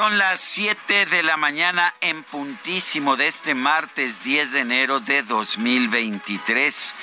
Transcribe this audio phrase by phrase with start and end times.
[0.00, 5.22] Son las 7 de la mañana en puntísimo de este martes 10 de enero de
[5.22, 6.94] 2023.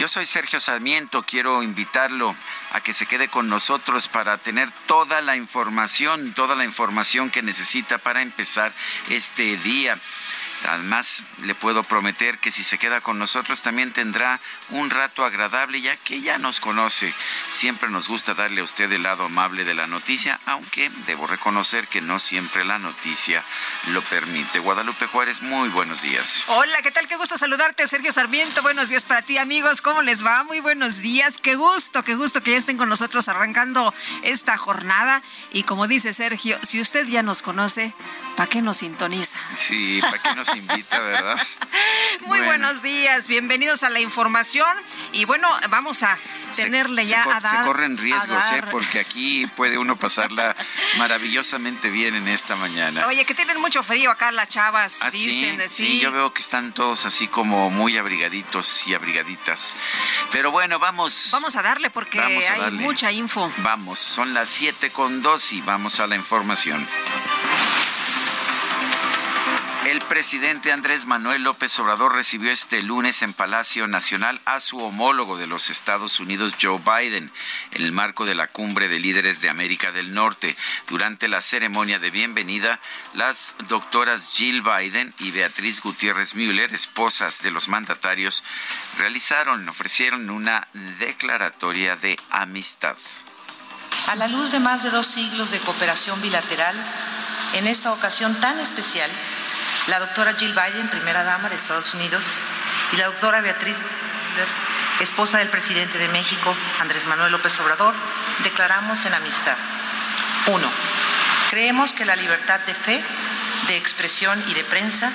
[0.00, 2.34] Yo soy Sergio Sarmiento, quiero invitarlo
[2.72, 7.42] a que se quede con nosotros para tener toda la información, toda la información que
[7.42, 8.72] necesita para empezar
[9.08, 9.96] este día.
[10.68, 15.80] Además, le puedo prometer que si se queda con nosotros también tendrá un rato agradable,
[15.80, 17.12] ya que ya nos conoce.
[17.50, 21.88] Siempre nos gusta darle a usted el lado amable de la noticia, aunque debo reconocer
[21.88, 23.42] que no siempre la noticia
[23.88, 24.60] lo permite.
[24.60, 26.44] Guadalupe Juárez, muy buenos días.
[26.46, 27.08] Hola, ¿qué tal?
[27.08, 28.62] Qué gusto saludarte, Sergio Sarmiento.
[28.62, 29.82] Buenos días para ti, amigos.
[29.82, 30.44] ¿Cómo les va?
[30.44, 31.38] Muy buenos días.
[31.42, 35.22] Qué gusto, qué gusto que ya estén con nosotros arrancando esta jornada.
[35.52, 37.94] Y como dice Sergio, si usted ya nos conoce,
[38.36, 39.38] ¿para qué nos sintoniza?
[39.56, 41.36] Sí, ¿para qué nos invita, ¿verdad?
[42.26, 44.76] Muy buenos días, bienvenidos a la información
[45.12, 46.18] y bueno, vamos a
[46.54, 47.56] tenerle ya se, a dar.
[47.58, 48.62] Se corren riesgos, ¿eh?
[48.70, 50.54] Porque aquí puede uno pasarla
[50.98, 53.06] maravillosamente bien en esta mañana.
[53.06, 55.60] Oye, que tienen mucho frío acá las chavas, ¿Ah, dicen.
[55.68, 55.86] Sí?
[55.86, 59.74] sí, yo veo que están todos así como muy abrigaditos y abrigaditas.
[60.30, 61.30] Pero bueno, vamos.
[61.32, 63.50] Vamos a darle porque hay mucha info.
[63.58, 66.86] Vamos, son las 7 con 2 y vamos a la información.
[69.84, 75.38] El presidente Andrés Manuel López Obrador recibió este lunes en Palacio Nacional a su homólogo
[75.38, 77.32] de los Estados Unidos, Joe Biden,
[77.72, 80.56] en el marco de la cumbre de líderes de América del Norte.
[80.86, 82.78] Durante la ceremonia de bienvenida,
[83.14, 88.44] las doctoras Jill Biden y Beatriz Gutiérrez Müller, esposas de los mandatarios,
[88.98, 90.68] realizaron, ofrecieron una
[91.00, 92.96] declaratoria de amistad.
[94.06, 96.76] A la luz de más de dos siglos de cooperación bilateral,
[97.54, 99.10] en esta ocasión tan especial,
[99.88, 102.38] la doctora Jill Biden, primera dama de Estados Unidos,
[102.92, 103.76] y la doctora Beatriz,
[105.00, 107.94] esposa del presidente de México, Andrés Manuel López Obrador,
[108.44, 109.56] declaramos en amistad.
[110.46, 110.70] Uno,
[111.50, 113.02] creemos que la libertad de fe,
[113.66, 115.10] de expresión y de prensa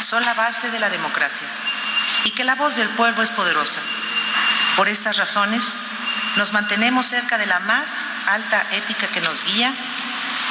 [0.00, 1.46] son la base de la democracia
[2.24, 3.80] y que la voz del pueblo es poderosa.
[4.76, 5.78] Por estas razones,
[6.36, 9.72] nos mantenemos cerca de la más alta ética que nos guía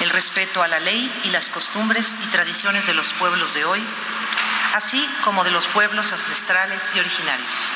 [0.01, 3.83] el respeto a la ley y las costumbres y tradiciones de los pueblos de hoy,
[4.75, 7.71] así como de los pueblos ancestrales y originarios.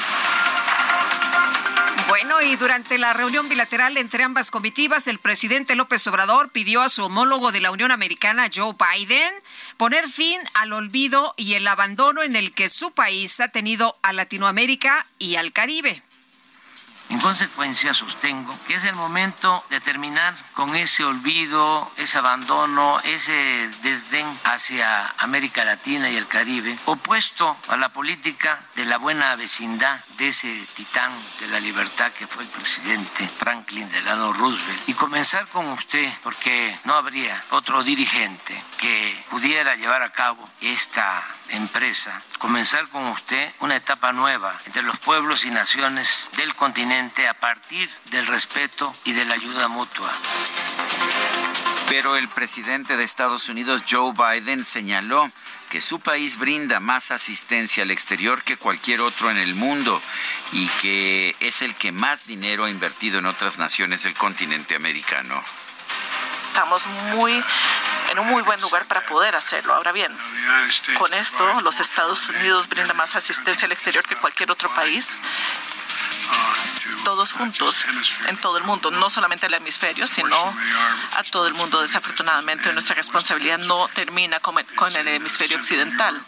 [2.07, 6.89] Bueno, y durante la reunión bilateral entre ambas comitivas, el presidente López Obrador pidió a
[6.89, 9.33] su homólogo de la Unión Americana, Joe Biden,
[9.77, 14.11] poner fin al olvido y el abandono en el que su país ha tenido a
[14.11, 16.03] Latinoamérica y al Caribe.
[17.11, 23.69] En consecuencia, sostengo que es el momento de terminar con ese olvido, ese abandono, ese
[23.83, 29.99] desdén hacia América Latina y el Caribe, opuesto a la política de la buena vecindad
[30.17, 31.11] de ese titán
[31.41, 36.77] de la libertad que fue el presidente Franklin Delano Roosevelt, y comenzar con usted, porque
[36.85, 41.21] no habría otro dirigente que pudiera llevar a cabo esta
[41.51, 47.33] empresa, comenzar con usted una etapa nueva entre los pueblos y naciones del continente a
[47.33, 50.11] partir del respeto y de la ayuda mutua.
[51.89, 55.29] Pero el presidente de Estados Unidos, Joe Biden, señaló
[55.69, 60.01] que su país brinda más asistencia al exterior que cualquier otro en el mundo
[60.51, 65.43] y que es el que más dinero ha invertido en otras naciones del continente americano.
[66.47, 67.41] Estamos muy
[68.11, 69.73] en un muy buen lugar para poder hacerlo.
[69.73, 70.15] Ahora bien,
[70.97, 75.21] con esto los Estados Unidos brindan más asistencia al exterior que cualquier otro país
[77.03, 77.83] todos juntos
[78.27, 80.37] en todo el mundo, no solamente el hemisferio, sino
[81.15, 81.81] a todo el mundo.
[81.81, 86.21] Desafortunadamente, nuestra responsabilidad no termina con el hemisferio occidental.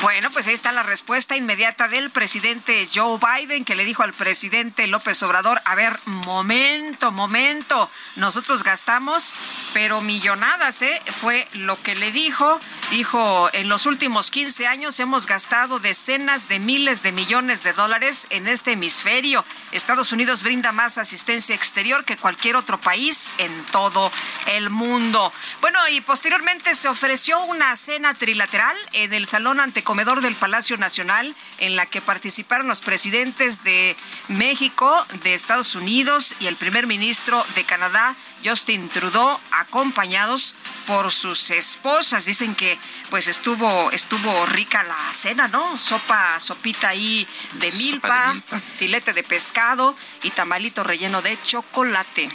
[0.00, 4.14] Bueno, pues ahí está la respuesta inmediata del presidente Joe Biden que le dijo al
[4.14, 9.34] presidente López Obrador, a ver, momento, momento, nosotros gastamos,
[9.74, 11.02] pero millonadas, ¿eh?
[11.20, 12.58] Fue lo que le dijo.
[12.90, 18.26] Dijo, en los últimos 15 años hemos gastado decenas de miles de millones de dólares
[18.30, 19.44] en este hemisferio.
[19.72, 24.10] Estados Unidos brinda más asistencia exterior que cualquier otro país en todo
[24.46, 25.32] el mundo.
[25.60, 30.76] Bueno, y posteriormente se ofreció una cena trilateral en el Salón ante comedor del Palacio
[30.76, 33.96] Nacional, en la que participaron los presidentes de
[34.28, 38.14] México, de Estados Unidos y el primer ministro de Canadá,
[38.44, 40.54] Justin Trudeau, acompañados
[40.86, 42.24] por sus esposas.
[42.24, 42.78] Dicen que
[43.10, 45.76] pues estuvo estuvo rica la cena, ¿no?
[45.78, 52.30] Sopa, sopita ahí de milpa, de milpa, filete de pescado y tamalito relleno de chocolate.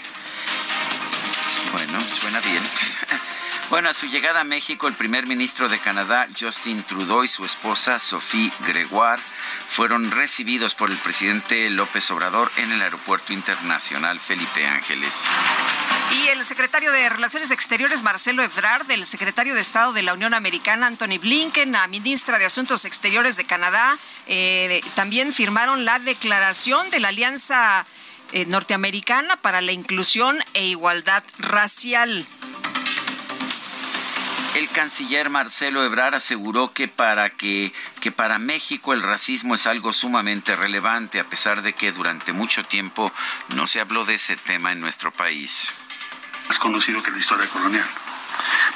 [1.74, 2.64] Bueno, suena bien.
[3.70, 7.44] Bueno, a su llegada a México, el primer ministro de Canadá, Justin Trudeau, y su
[7.44, 9.22] esposa, Sophie Gregoire,
[9.68, 15.26] fueron recibidos por el presidente López Obrador en el Aeropuerto Internacional Felipe Ángeles.
[16.14, 20.34] Y el secretario de Relaciones Exteriores, Marcelo Ebrard, del secretario de Estado de la Unión
[20.34, 23.98] Americana, Anthony Blinken, la ministra de Asuntos Exteriores de Canadá,
[24.28, 27.86] eh, también firmaron la declaración de la Alianza
[28.32, 32.26] eh, Norteamericana para la Inclusión e Igualdad Racial.
[34.58, 37.72] El canciller Marcelo Ebrard aseguró que para que,
[38.02, 42.64] que para México el racismo es algo sumamente relevante, a pesar de que durante mucho
[42.64, 43.14] tiempo
[43.50, 45.72] no se habló de ese tema en nuestro país.
[46.50, 47.86] Es conocido que la historia colonial.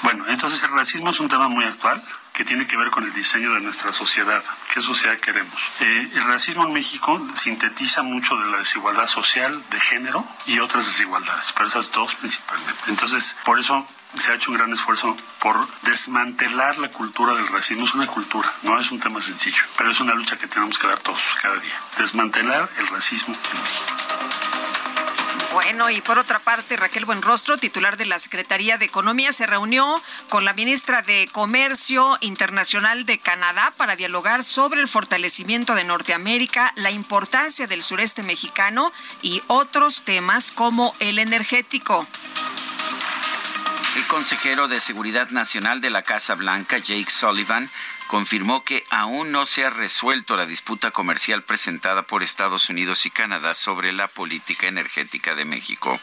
[0.04, 3.14] Bueno, entonces el racismo es un tema muy actual que tiene que ver con el
[3.16, 4.44] diseño de nuestra sociedad.
[4.72, 5.60] ¿Qué sociedad queremos?
[5.80, 10.86] Eh, el racismo en México sintetiza mucho de la desigualdad social, de género y otras
[10.86, 12.84] desigualdades, pero esas dos principalmente.
[12.88, 13.84] Entonces, por eso
[14.20, 17.86] se ha hecho un gran esfuerzo por desmantelar la cultura del racismo.
[17.86, 20.88] Es una cultura, no es un tema sencillo, pero es una lucha que tenemos que
[20.88, 21.74] dar todos cada día.
[21.98, 23.34] Desmantelar el racismo
[25.54, 30.02] Bueno, y por otra parte, Raquel Buenrostro, titular de la Secretaría de Economía, se reunió
[30.30, 36.74] con la ministra de Comercio Internacional de Canadá para dialogar sobre el fortalecimiento de Norteamérica,
[36.76, 38.92] la importancia del sureste mexicano
[39.22, 42.08] y otros temas como el energético.
[43.96, 47.70] El consejero de Seguridad Nacional de la Casa Blanca, Jake Sullivan,
[48.08, 53.12] confirmó que aún no se ha resuelto la disputa comercial presentada por Estados Unidos y
[53.12, 56.00] Canadá sobre la política energética de México.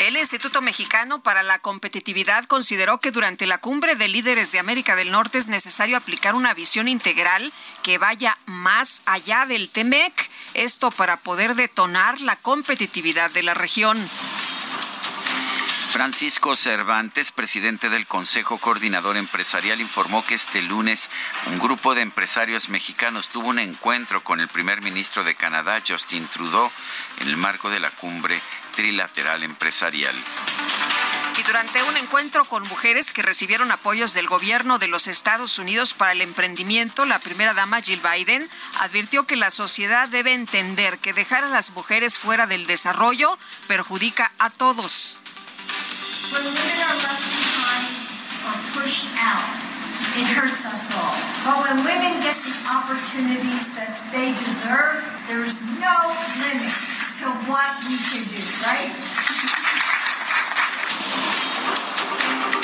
[0.00, 4.96] El Instituto Mexicano para la Competitividad consideró que durante la cumbre de líderes de América
[4.96, 7.52] del Norte es necesario aplicar una visión integral
[7.82, 10.12] que vaya más allá del TEMEC,
[10.54, 13.98] esto para poder detonar la competitividad de la región.
[15.88, 21.08] Francisco Cervantes, presidente del Consejo Coordinador Empresarial, informó que este lunes
[21.46, 26.26] un grupo de empresarios mexicanos tuvo un encuentro con el primer ministro de Canadá, Justin
[26.26, 26.70] Trudeau,
[27.20, 28.40] en el marco de la cumbre
[28.74, 30.14] trilateral empresarial.
[31.38, 35.92] Y durante un encuentro con mujeres que recibieron apoyos del gobierno de los Estados Unidos
[35.92, 38.48] para el emprendimiento, la primera dama Jill Biden
[38.80, 44.32] advirtió que la sociedad debe entender que dejar a las mujeres fuera del desarrollo perjudica
[44.38, 45.20] a todos.
[46.32, 47.86] When women are left behind
[48.50, 49.46] or pushed out,
[50.18, 51.14] it hurts us all.
[51.46, 55.98] But when women get the opportunities that they deserve, there is no
[56.42, 56.74] limit
[57.22, 58.90] to what we can do, right?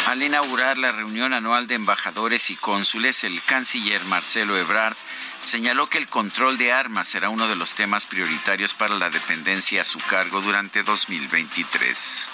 [0.08, 4.96] Al inaugurar la reunión anual de embajadores y cónsules, el canciller Marcelo Ebrard
[5.40, 9.82] señaló que el control de armas será uno de los temas prioritarios para la dependencia
[9.82, 12.28] a su cargo durante 2023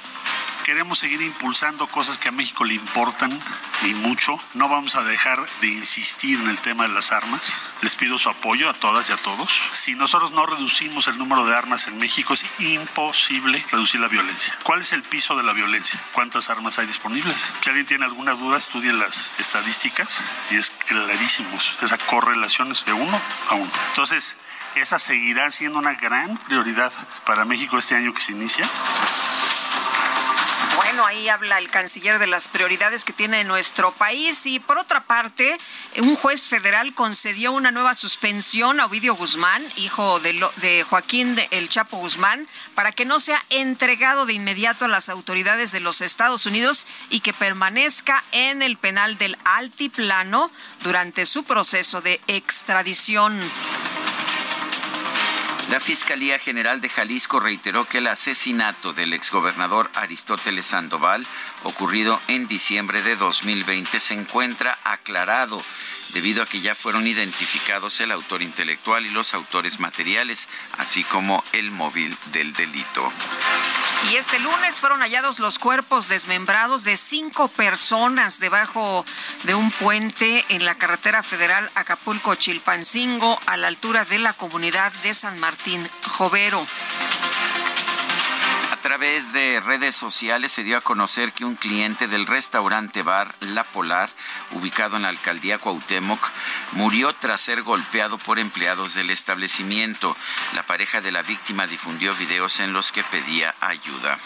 [0.69, 3.31] queremos seguir impulsando cosas que a México le importan
[3.87, 4.39] y mucho.
[4.53, 7.59] No vamos a dejar de insistir en el tema de las armas.
[7.81, 9.51] Les pido su apoyo a todas y a todos.
[9.73, 14.59] Si nosotros no reducimos el número de armas en México, es imposible reducir la violencia.
[14.63, 15.99] ¿Cuál es el piso de la violencia?
[16.13, 17.51] ¿Cuántas armas hay disponibles?
[17.63, 20.21] Si alguien tiene alguna duda, estudie las estadísticas
[20.51, 21.59] y es clarísimo.
[21.81, 23.71] Esa correlación es de uno a uno.
[23.89, 24.37] Entonces,
[24.75, 26.93] esa seguirá siendo una gran prioridad
[27.25, 28.69] para México este año que se inicia.
[30.79, 34.47] Bueno, ahí habla el canciller de las prioridades que tiene nuestro país.
[34.47, 35.59] Y por otra parte,
[35.97, 41.69] un juez federal concedió una nueva suspensión a Ovidio Guzmán, hijo de, Joaquín de El
[41.69, 46.47] Chapo Guzmán, para que no sea entregado de inmediato a las autoridades de los Estados
[46.47, 50.49] Unidos y que permanezca en el penal del Altiplano
[50.85, 53.37] durante su proceso de extradición.
[55.71, 61.27] La Fiscalía General de Jalisco reiteró que el asesinato del exgobernador Aristóteles Sandoval,
[61.63, 65.63] ocurrido en diciembre de 2020, se encuentra aclarado
[66.15, 70.49] debido a que ya fueron identificados el autor intelectual y los autores materiales,
[70.79, 73.13] así como el móvil del delito.
[74.07, 79.05] Y este lunes fueron hallados los cuerpos desmembrados de cinco personas debajo
[79.43, 85.13] de un puente en la carretera federal Acapulco-Chilpancingo a la altura de la comunidad de
[85.13, 85.87] San Martín
[86.17, 86.65] Jovero.
[88.83, 93.65] Través de redes sociales se dio a conocer que un cliente del restaurante bar La
[93.65, 94.09] Polar,
[94.53, 96.21] ubicado en la alcaldía Cuauhtémoc,
[96.73, 100.17] murió tras ser golpeado por empleados del establecimiento.
[100.55, 104.17] La pareja de la víctima difundió videos en los que pedía ayuda.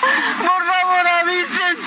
[0.00, 1.78] Por favor, avisen.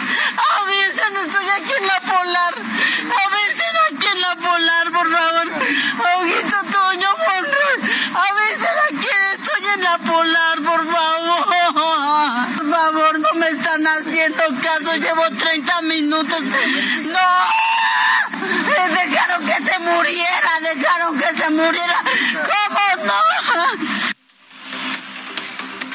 [0.62, 2.54] Avisen, estoy aquí en la polar.
[2.56, 5.52] Avisen aquí en la polar, por favor.
[6.18, 6.65] Ojito
[15.96, 16.42] minutos.
[16.42, 17.30] ¡No!
[18.94, 21.98] Dejaron que se muriera, dejaron que se muriera.
[22.50, 22.65] ¿Cómo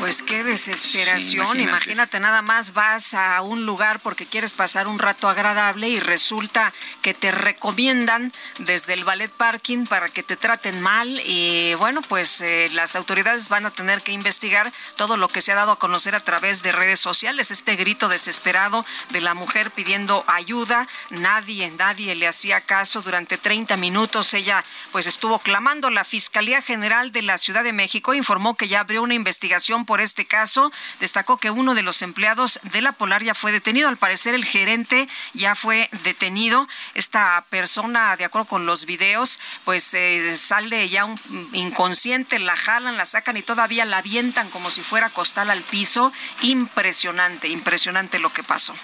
[0.01, 1.61] Pues qué desesperación.
[1.61, 2.21] imagínate.
[2.21, 7.13] nada más vas a un lugar porque quieres pasar un rato agradable y resulta que
[7.13, 12.71] te recomiendan desde el ballet parking para que te traten mal y bueno, pues eh,
[12.73, 16.15] las autoridades van a tener que investigar todo lo que se ha dado a conocer
[16.15, 17.51] a través de redes sociales.
[17.51, 23.77] Este grito desesperado de la mujer pidiendo ayuda, nadie, nadie le hacía caso durante 30
[23.77, 24.33] minutos.
[24.33, 25.91] Ella pues estuvo clamando.
[25.91, 30.01] La Fiscalía General de la Ciudad de México informó que ya abrió una investigación por
[30.01, 30.71] este caso.
[31.01, 33.89] Destacó que uno de los empleados de la Polar ya fue detenido.
[33.89, 36.69] Al parecer el gerente ya fue detenido.
[36.95, 41.09] Esta persona, de acuerdo con los videos, pues eh, sale ya
[41.55, 46.13] inconsciente, la jalan, la sacan y todavía la avientan como si fuera costal al piso.
[46.43, 48.77] Impresionante, impresionante lo que pasó.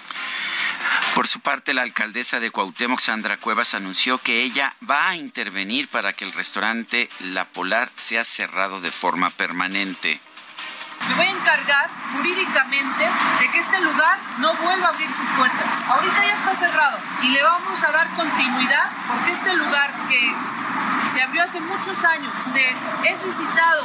[1.15, 5.87] Por su parte, la alcaldesa de Cuauhtémoc, Sandra Cuevas, anunció que ella va a intervenir
[5.87, 10.21] para que el restaurante La Polar sea cerrado de forma permanente.
[11.09, 13.11] Me voy a encargar jurídicamente
[13.41, 15.83] de que este lugar no vuelva a abrir sus puertas.
[15.89, 20.35] Ahorita ya está cerrado y le vamos a dar continuidad porque este lugar que
[21.13, 22.35] se abrió hace muchos años,
[23.05, 23.85] es visitado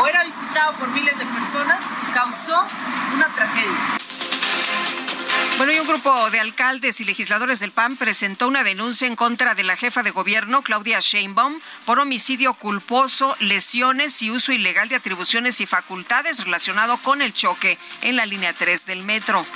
[0.00, 2.66] o era visitado por miles de personas, causó
[3.14, 5.13] una tragedia.
[5.56, 9.54] Bueno, y un grupo de alcaldes y legisladores del PAN presentó una denuncia en contra
[9.54, 14.96] de la jefa de gobierno, Claudia Sheinbaum, por homicidio culposo, lesiones y uso ilegal de
[14.96, 19.46] atribuciones y facultades relacionado con el choque en la línea 3 del metro.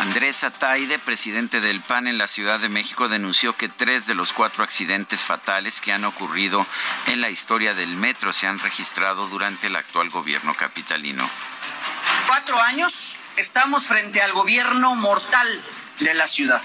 [0.00, 4.32] Andrés Ataide, presidente del PAN en la Ciudad de México, denunció que tres de los
[4.32, 6.64] cuatro accidentes fatales que han ocurrido
[7.06, 11.28] en la historia del metro se han registrado durante el actual gobierno capitalino.
[12.28, 15.64] Cuatro años estamos frente al gobierno mortal
[16.00, 16.60] de la ciudad.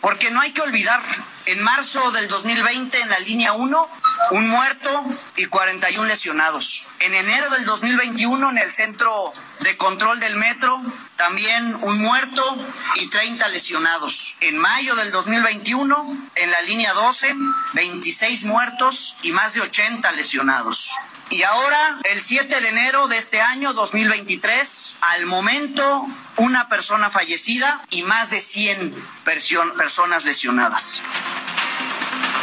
[0.00, 1.00] Porque no hay que olvidar,
[1.46, 3.88] en marzo del 2020 en la línea 1,
[4.30, 5.04] un muerto
[5.36, 6.86] y 41 lesionados.
[7.00, 10.80] En enero del 2021 en el centro de control del metro,
[11.16, 12.56] también un muerto
[12.96, 14.36] y 30 lesionados.
[14.40, 17.34] En mayo del 2021 en la línea 12,
[17.74, 20.90] 26 muertos y más de 80 lesionados.
[21.30, 26.06] Y ahora, el 7 de enero de este año 2023, al momento,
[26.36, 28.94] una persona fallecida y más de 100
[29.24, 31.02] personas lesionadas.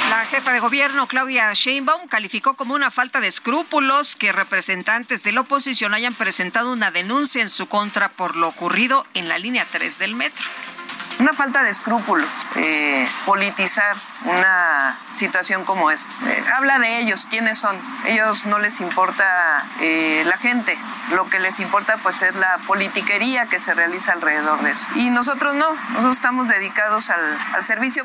[0.09, 5.31] La jefa de gobierno, Claudia Sheinbaum, calificó como una falta de escrúpulos que representantes de
[5.31, 9.65] la oposición hayan presentado una denuncia en su contra por lo ocurrido en la línea
[9.71, 10.45] 3 del metro
[11.21, 16.09] una falta de escrúpulo eh, politizar una situación como esta.
[16.27, 17.77] Eh, habla de ellos, quiénes son.
[18.05, 20.77] Ellos no les importa eh, la gente,
[21.11, 24.87] lo que les importa pues es la politiquería que se realiza alrededor de eso.
[24.95, 28.03] Y nosotros no, nosotros estamos dedicados al, al servicio.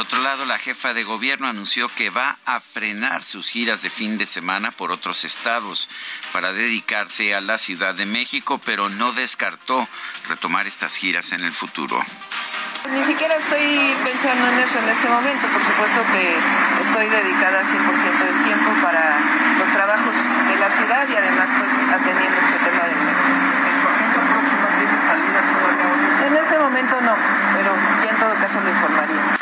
[0.00, 3.90] Por otro lado, la jefa de gobierno anunció que va a frenar sus giras de
[3.90, 5.90] fin de semana por otros estados
[6.32, 9.86] para dedicarse a la Ciudad de México, pero no descartó
[10.26, 12.02] retomar estas giras en el futuro.
[12.88, 15.46] Ni siquiera estoy pensando en eso en este momento.
[15.52, 16.32] Por supuesto que
[16.80, 19.20] estoy dedicada 100% del tiempo para
[19.58, 20.16] los trabajos
[20.48, 23.28] de la ciudad y además pues atendiendo este tema del metro.
[23.68, 26.26] ¿En su agenda próxima tiene salida todavía?
[26.26, 27.14] En este momento no,
[27.52, 29.39] pero ya en todo caso lo informaría.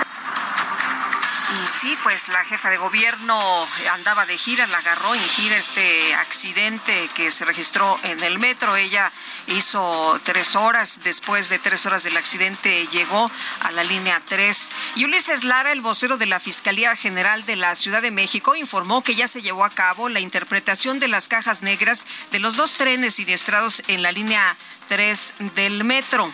[1.68, 7.08] Sí, pues la jefa de gobierno andaba de gira, la agarró en gira este accidente
[7.14, 8.74] que se registró en el metro.
[8.74, 9.12] Ella
[9.48, 14.70] hizo tres horas, después de tres horas del accidente llegó a la línea 3.
[14.96, 19.04] Y Ulises Lara, el vocero de la Fiscalía General de la Ciudad de México, informó
[19.04, 22.72] que ya se llevó a cabo la interpretación de las cajas negras de los dos
[22.74, 24.56] trenes siniestrados en la línea
[24.88, 26.32] 3 del metro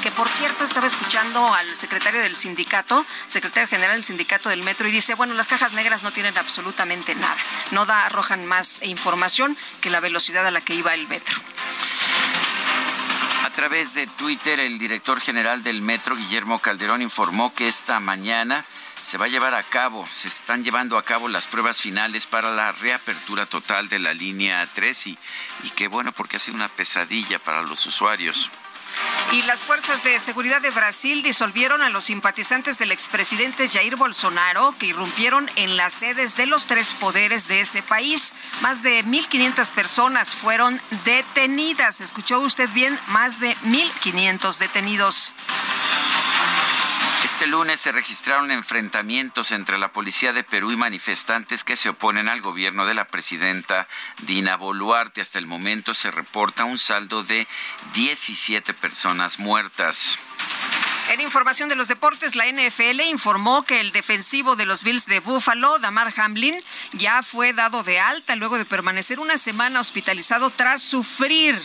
[0.00, 4.88] que por cierto estaba escuchando al secretario del sindicato, secretario general del sindicato del metro,
[4.88, 7.36] y dice, bueno, las cajas negras no tienen absolutamente nada,
[7.72, 11.36] no da, arrojan más información que la velocidad a la que iba el metro.
[13.44, 18.64] A través de Twitter, el director general del metro, Guillermo Calderón, informó que esta mañana
[19.02, 22.50] se va a llevar a cabo, se están llevando a cabo las pruebas finales para
[22.54, 25.18] la reapertura total de la línea 3 y,
[25.64, 28.50] y qué bueno porque ha sido una pesadilla para los usuarios.
[29.32, 34.74] Y las fuerzas de seguridad de Brasil disolvieron a los simpatizantes del expresidente Jair Bolsonaro
[34.76, 38.34] que irrumpieron en las sedes de los tres poderes de ese país.
[38.60, 42.00] Más de 1.500 personas fueron detenidas.
[42.00, 42.98] ¿Escuchó usted bien?
[43.06, 45.32] Más de 1.500 detenidos.
[47.24, 52.28] Este lunes se registraron enfrentamientos entre la policía de Perú y manifestantes que se oponen
[52.28, 53.88] al gobierno de la presidenta
[54.22, 55.20] Dina Boluarte.
[55.20, 57.46] Hasta el momento se reporta un saldo de
[57.94, 60.18] 17 personas muertas.
[61.10, 65.20] En información de los deportes, la NFL informó que el defensivo de los Bills de
[65.20, 66.54] Buffalo, Damar Hamlin,
[66.92, 71.60] ya fue dado de alta luego de permanecer una semana hospitalizado tras sufrir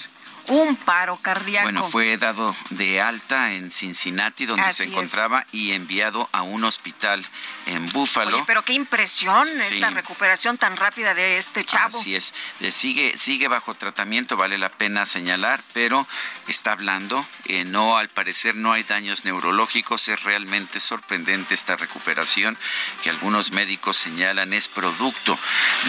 [0.47, 1.65] un paro cardíaco.
[1.65, 7.25] Bueno, fue dado de alta en Cincinnati, donde se encontraba, y enviado a un hospital
[7.67, 8.45] en Búfalo.
[8.45, 11.97] pero qué impresión esta recuperación tan rápida de este chavo.
[11.97, 12.33] Así es,
[12.71, 16.07] sigue, sigue bajo tratamiento, vale la pena señalar, pero
[16.47, 22.57] está hablando, eh, no, al parecer no hay daños neurológicos, es realmente sorprendente esta recuperación
[23.03, 25.37] que algunos médicos señalan es producto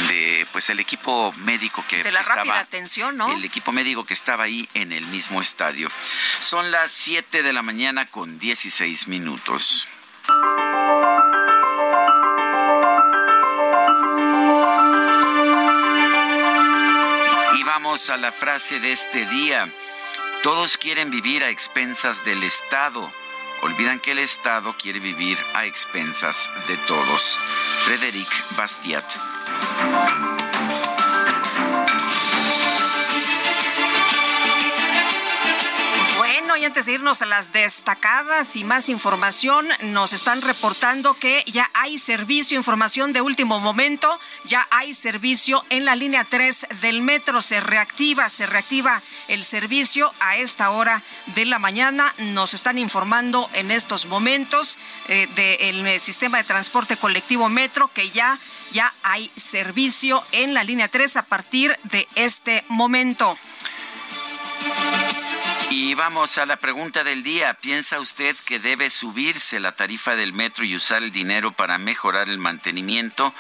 [0.09, 3.31] de, pues, el equipo médico que de la estaba, rápida atención, ¿no?
[3.31, 5.89] El equipo médico que estaba ahí en el mismo estadio.
[6.41, 9.89] Son las 7 de la mañana con 16 minutos.
[17.55, 19.69] Y vamos a la frase de este día.
[20.43, 23.11] Todos quieren vivir a expensas del Estado.
[23.63, 27.39] Olvidan que el Estado quiere vivir a expensas de todos.
[27.85, 29.05] Frederic Bastiat.
[36.67, 41.97] Antes de irnos a las destacadas y más información, nos están reportando que ya hay
[41.97, 47.61] servicio, información de último momento, ya hay servicio en la línea 3 del metro, se
[47.61, 51.05] reactiva, se reactiva el servicio a esta hora
[51.37, 52.13] de la mañana.
[52.19, 54.77] Nos están informando en estos momentos
[55.09, 58.37] eh, del sistema de transporte colectivo metro que ya
[58.73, 63.39] ya hay servicio en la línea 3 a partir de este momento.
[65.69, 67.53] Y vamos a la pregunta del día.
[67.55, 72.29] ¿Piensa usted que debe subirse la tarifa del metro y usar el dinero para mejorar
[72.29, 73.35] el mantenimiento?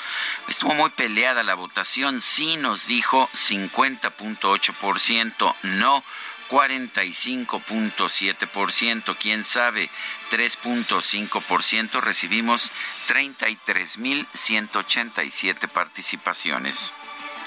[0.49, 2.21] Estuvo muy peleada la votación.
[2.21, 6.03] Sí nos dijo 50.8%, no
[6.49, 9.91] 45.7%, quién sabe,
[10.31, 12.71] 3.5%, recibimos
[13.09, 16.95] 33.187 participaciones.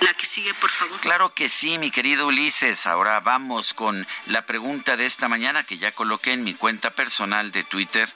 [0.01, 0.99] La que sigue, por favor.
[1.01, 2.87] Claro que sí, mi querido Ulises.
[2.87, 7.51] Ahora vamos con la pregunta de esta mañana que ya coloqué en mi cuenta personal
[7.51, 8.09] de Twitter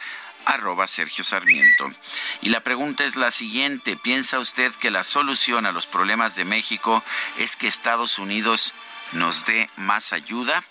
[0.45, 1.89] arroba Sergio Sarmiento.
[2.41, 3.97] Y la pregunta es la siguiente.
[3.97, 7.03] ¿Piensa usted que la solución a los problemas de México
[7.37, 8.73] es que Estados Unidos
[9.13, 10.63] nos dé más ayuda?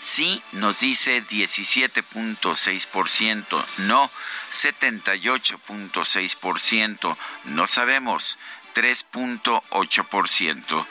[0.00, 4.10] Sí, nos dice 17.6%, no
[4.50, 8.38] 78.6%, no sabemos
[8.74, 10.86] 3.8%.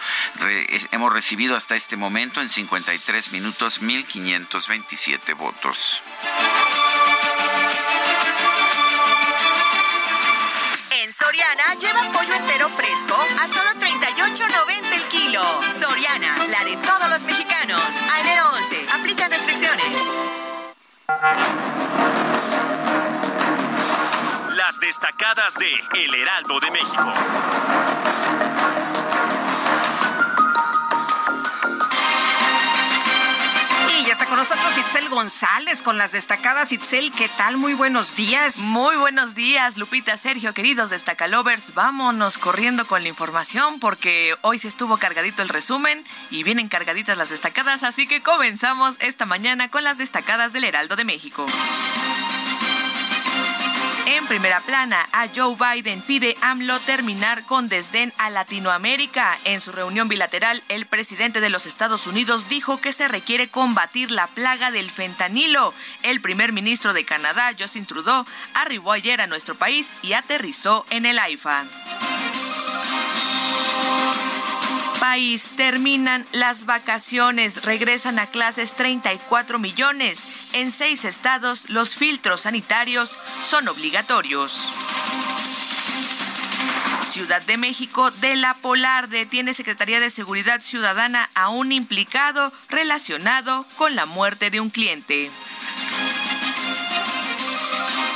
[0.91, 6.01] hemos recibido hasta este momento en 53 minutos 1.527 votos.
[10.91, 15.43] En Soriana lleva pollo entero fresco a solo 38.90 el kilo.
[15.79, 17.81] Soriana, la de todos los mexicanos.
[18.11, 18.87] A enero 11.
[18.93, 19.88] Aplica restricciones.
[24.89, 25.71] Destacadas de
[26.03, 27.13] El Heraldo de México.
[33.91, 36.71] Y ya está con nosotros Itzel González con las destacadas.
[36.71, 37.57] Itzel, ¿qué tal?
[37.57, 38.57] Muy buenos días.
[38.57, 41.75] Muy buenos días, Lupita, Sergio, queridos destacalovers.
[41.75, 47.15] Vámonos corriendo con la información porque hoy se estuvo cargadito el resumen y vienen cargaditas
[47.15, 51.45] las destacadas, así que comenzamos esta mañana con las destacadas del Heraldo de México.
[54.29, 59.35] Primera plana, a Joe Biden pide AMLO terminar con desdén a Latinoamérica.
[59.43, 64.11] En su reunión bilateral, el presidente de los Estados Unidos dijo que se requiere combatir
[64.11, 65.73] la plaga del fentanilo.
[66.03, 71.07] El primer ministro de Canadá, Justin Trudeau, arribó ayer a nuestro país y aterrizó en
[71.07, 71.65] el AIFA
[75.09, 80.51] país terminan las vacaciones, regresan a clases 34 millones.
[80.53, 84.69] En seis estados los filtros sanitarios son obligatorios.
[87.01, 93.65] Ciudad de México de la Polar detiene Secretaría de Seguridad Ciudadana a un implicado relacionado
[93.77, 95.31] con la muerte de un cliente.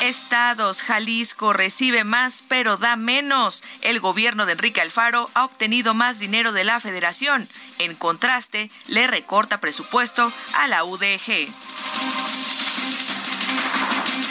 [0.03, 3.63] Estados, Jalisco recibe más pero da menos.
[3.79, 7.47] El gobierno de Enrique Alfaro ha obtenido más dinero de la federación.
[7.79, 11.47] En contraste, le recorta presupuesto a la UDG.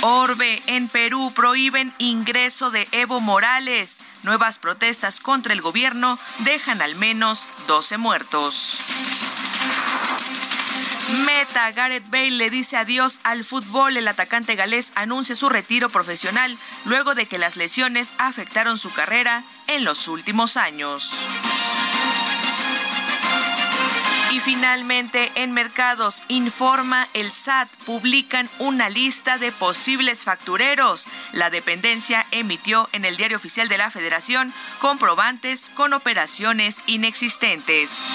[0.02, 3.98] Orbe, en Perú prohíben ingreso de Evo Morales.
[4.24, 8.76] Nuevas protestas contra el gobierno dejan al menos 12 muertos.
[11.12, 13.96] Meta, Gareth Bale le dice adiós al fútbol.
[13.96, 19.44] El atacante galés anuncia su retiro profesional luego de que las lesiones afectaron su carrera
[19.66, 21.14] en los últimos años.
[24.32, 31.04] Y finalmente, en mercados, informa el SAT, publican una lista de posibles factureros.
[31.32, 38.08] La dependencia emitió en el Diario Oficial de la Federación comprobantes con operaciones inexistentes.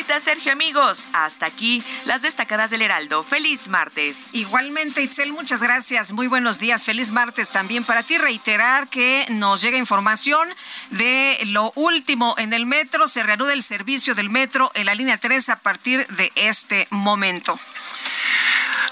[0.00, 3.22] Lupita, Sergio, amigos, hasta aquí las destacadas del Heraldo.
[3.22, 4.30] Feliz martes.
[4.32, 6.12] Igualmente, Itzel, muchas gracias.
[6.12, 6.86] Muy buenos días.
[6.86, 8.16] Feliz martes también para ti.
[8.16, 10.48] Reiterar que nos llega información
[10.88, 13.08] de lo último en el metro.
[13.08, 17.60] Se reanuda el servicio del metro en la línea 3 a partir de este momento.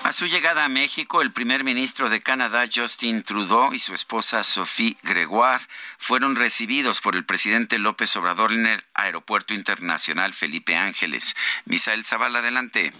[0.04, 4.42] A su llegada a México, el primer ministro de Canadá, Justin Trudeau, y su esposa
[4.42, 5.64] Sophie Gregoire
[5.98, 11.36] fueron recibidos por el presidente López Obrador en el Aeropuerto Internacional Felipe Ángeles.
[11.66, 12.92] Misael Zavala, adelante.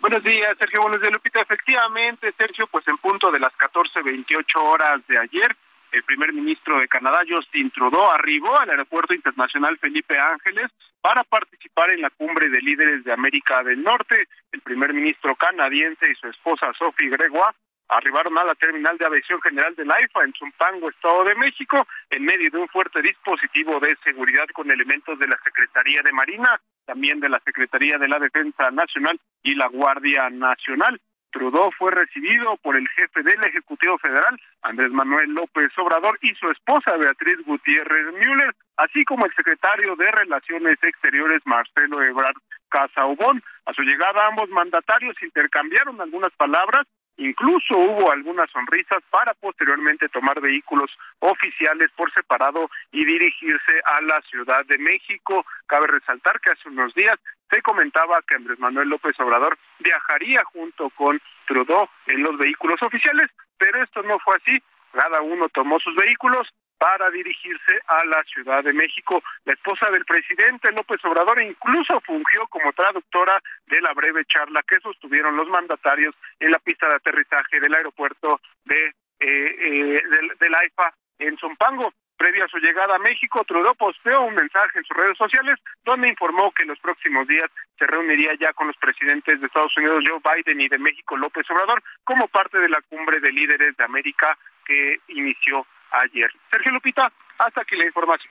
[0.00, 0.80] Buenos días, Sergio.
[0.82, 1.40] Buenos días, Lupita.
[1.42, 5.56] Efectivamente, Sergio, pues en punto de las 14.28 horas de ayer,
[5.92, 10.66] el primer ministro de Canadá, Justin Trudeau, arribó al Aeropuerto Internacional Felipe Ángeles
[11.00, 14.28] para participar en la cumbre de líderes de América del Norte.
[14.52, 17.56] El primer ministro canadiense y su esposa Sophie Gregoire
[17.88, 22.24] arribaron a la terminal de aviación general del AIFA en Zumpango, Estado de México, en
[22.24, 27.18] medio de un fuerte dispositivo de seguridad con elementos de la Secretaría de Marina, también
[27.18, 31.00] de la Secretaría de la Defensa Nacional y la Guardia Nacional.
[31.30, 36.48] Trudeau fue recibido por el jefe del Ejecutivo Federal, Andrés Manuel López Obrador, y su
[36.50, 42.36] esposa Beatriz Gutiérrez Müller, así como el secretario de Relaciones Exteriores, Marcelo Ebrard
[42.68, 43.42] Casaubón.
[43.66, 46.86] A su llegada, ambos mandatarios intercambiaron algunas palabras
[47.20, 54.22] Incluso hubo algunas sonrisas para posteriormente tomar vehículos oficiales por separado y dirigirse a la
[54.22, 55.44] Ciudad de México.
[55.66, 57.16] Cabe resaltar que hace unos días
[57.50, 63.30] se comentaba que Andrés Manuel López Obrador viajaría junto con Trudeau en los vehículos oficiales,
[63.58, 64.58] pero esto no fue así.
[64.92, 66.48] Cada uno tomó sus vehículos
[66.80, 69.22] para dirigirse a la Ciudad de México.
[69.44, 74.80] La esposa del presidente López Obrador incluso fungió como traductora de la breve charla que
[74.80, 80.02] sostuvieron los mandatarios en la pista de aterrizaje del aeropuerto de eh, eh,
[80.40, 81.92] del, AIFA en Zompango.
[82.16, 86.08] Previo a su llegada a México, Trudeau posteó un mensaje en sus redes sociales donde
[86.08, 90.04] informó que en los próximos días se reuniría ya con los presidentes de Estados Unidos
[90.06, 93.84] Joe Biden y de México López Obrador como parte de la cumbre de líderes de
[93.84, 96.30] América que inició ayer.
[96.50, 98.30] Sergio Lupita, hasta aquí la información.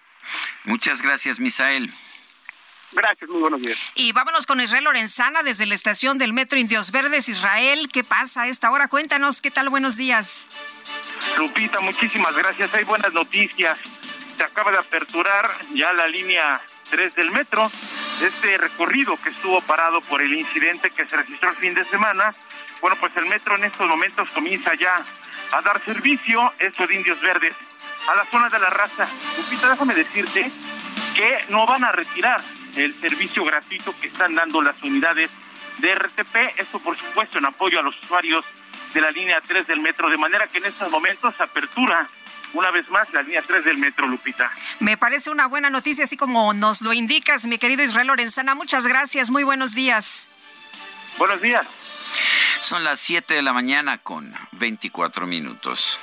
[0.66, 1.92] Muchas gracias, Misael.
[2.92, 3.78] Gracias, muy buenos días.
[3.96, 7.90] Y vámonos con Israel Lorenzana desde la estación del Metro Indios Verdes, Israel.
[7.94, 8.88] ¿Qué pasa a esta hora?
[8.88, 9.70] Cuéntanos, ¿qué tal?
[9.70, 10.48] Buenos días.
[11.38, 12.74] Lupita, muchísimas gracias.
[12.74, 13.78] Hay buenas noticias.
[14.38, 17.70] Se acaba de aperturar ya la línea 3 del metro.
[18.24, 22.34] Este recorrido que estuvo parado por el incidente que se registró el fin de semana.
[22.82, 25.06] Bueno, pues el metro en estos momentos comienza ya
[25.52, 27.56] a dar servicio, esto de Indios Verdes,
[28.08, 29.08] a la zona de la raza.
[29.38, 30.52] Lupita, déjame decirte
[31.16, 32.42] que no van a retirar
[32.76, 35.30] el servicio gratuito que están dando las unidades
[35.80, 38.46] de RTP, esto por supuesto en apoyo a los usuarios
[38.94, 42.08] de la línea 3 del metro, de manera que en estos momentos apertura
[42.54, 44.52] una vez más la línea 3 del metro, Lupita.
[44.80, 48.56] Me parece una buena noticia, así como nos lo indicas, mi querido Israel Lorenzana.
[48.56, 50.28] Muchas gracias, muy buenos días.
[51.18, 51.68] Buenos días.
[52.62, 55.98] Son las 7 de la mañana con 24 minutos.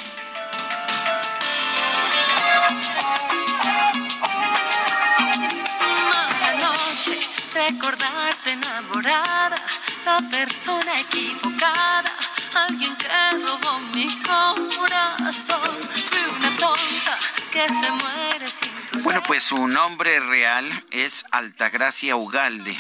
[6.09, 7.19] Mala noche,
[7.55, 9.57] recordarte enamorada,
[10.05, 12.17] la persona equivocada
[12.57, 15.61] alguien que robó mi corazón.
[16.09, 17.19] Fui una tonta
[17.53, 22.77] que se muere sin tus Bueno, pues su nombre real es Altagracia Ugalde,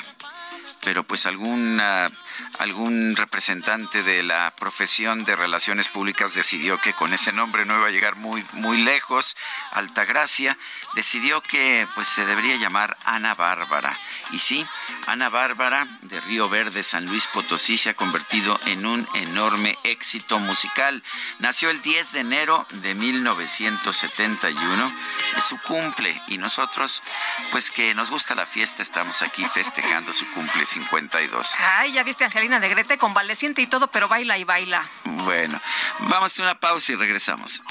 [0.82, 2.10] pero pues alguna
[2.58, 7.88] algún representante de la profesión de relaciones públicas decidió que con ese nombre no iba
[7.88, 9.36] a llegar muy muy lejos.
[9.72, 10.56] Altagracia
[10.94, 13.96] decidió que pues se debería llamar Ana Bárbara.
[14.32, 14.66] Y sí,
[15.06, 20.38] Ana Bárbara de Río Verde, San Luis Potosí se ha convertido en un enorme éxito
[20.38, 21.02] musical.
[21.38, 24.92] Nació el 10 de enero de 1971,
[25.36, 27.02] es su cumple y nosotros
[27.50, 31.54] pues que nos gusta la fiesta estamos aquí festejando su cumple 52.
[31.58, 34.84] Ay, ya viste Angelina Negrete, convaleciente y todo, pero baila y baila.
[35.04, 35.60] Bueno,
[36.00, 37.62] vamos a una pausa y regresamos.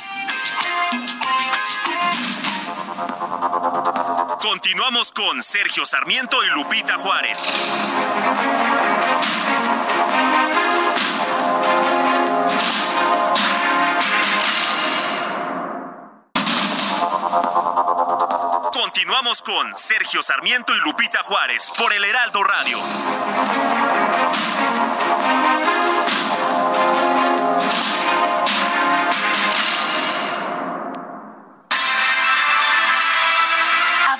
[4.39, 7.49] Continuamos con Sergio Sarmiento y Lupita Juárez.
[18.71, 23.94] Continuamos con Sergio Sarmiento y Lupita Juárez por el Heraldo Radio.
[24.15, 24.54] Wow.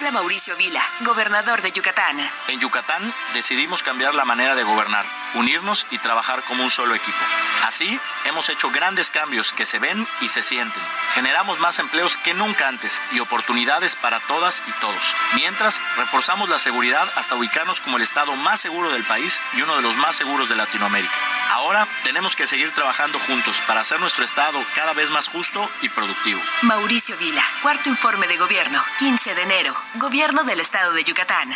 [0.06, 2.20] Habla Mauricio Vila, gobernador de Yucatán.
[2.48, 7.18] En Yucatán decidimos cambiar la manera de gobernar, unirnos y trabajar como un solo equipo.
[7.64, 10.84] Así, hemos hecho grandes cambios que se ven y se sienten.
[11.16, 15.02] Generamos más empleos que nunca antes y oportunidades para todas y todos.
[15.34, 19.76] Mientras, reforzamos la seguridad hasta ubicarnos como el estado más seguro del país y uno
[19.76, 21.16] de los más seguros de Latinoamérica.
[21.50, 25.90] Ahora tenemos que seguir trabajando juntos para hacer nuestro estado cada vez más justo y
[25.90, 26.42] productivo.
[26.62, 29.76] Mauricio Vila, cuarto informe de gobierno, 15 de enero.
[29.98, 31.50] Gobierno del estado de Yucatán.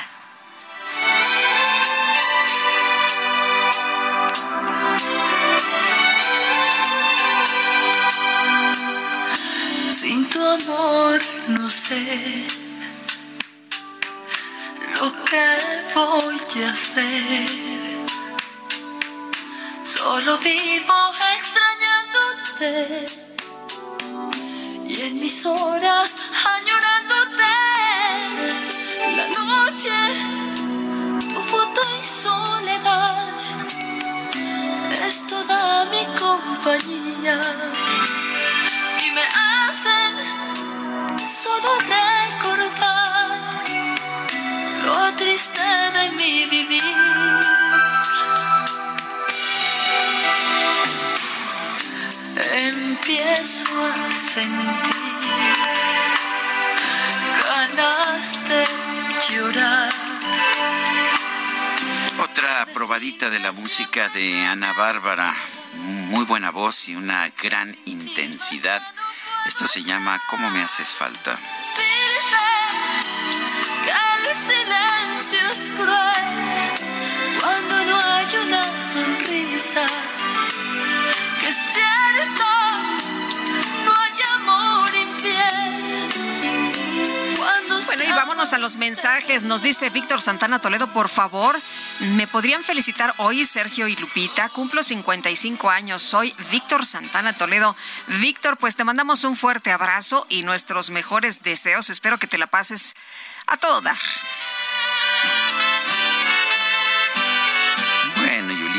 [9.89, 12.47] Sin tu amor no sé
[15.01, 15.57] lo que
[15.93, 17.49] voy a hacer.
[19.83, 20.93] Solo vivo
[21.37, 23.05] extrañándote
[24.87, 27.58] y en mis horas añorándote.
[29.89, 33.33] Noche, tu foto y soledad
[35.05, 37.41] es toda mi compañía
[39.03, 40.13] y me hacen
[41.17, 43.29] solo recordar
[44.85, 46.83] lo triste de mi vivir.
[52.51, 55.09] Empiezo a sentir
[57.43, 58.28] ganas
[59.31, 59.93] llorar.
[62.19, 65.33] Otra probadita de la música de Ana Bárbara.
[66.09, 68.81] Muy buena voz y una gran intensidad.
[69.45, 71.37] Esto se llama ¿Cómo me haces falta?
[74.49, 79.85] Silencio es cruel cuando no hay una sonrisa.
[81.41, 81.51] Que
[88.15, 89.43] vámonos a los mensajes.
[89.43, 91.59] Nos dice Víctor Santana Toledo, por favor,
[92.15, 94.49] ¿me podrían felicitar hoy Sergio y Lupita?
[94.49, 97.75] Cumplo 55 años, soy Víctor Santana Toledo.
[98.07, 101.89] Víctor, pues te mandamos un fuerte abrazo y nuestros mejores deseos.
[101.89, 102.95] Espero que te la pases
[103.47, 103.97] a todo dar.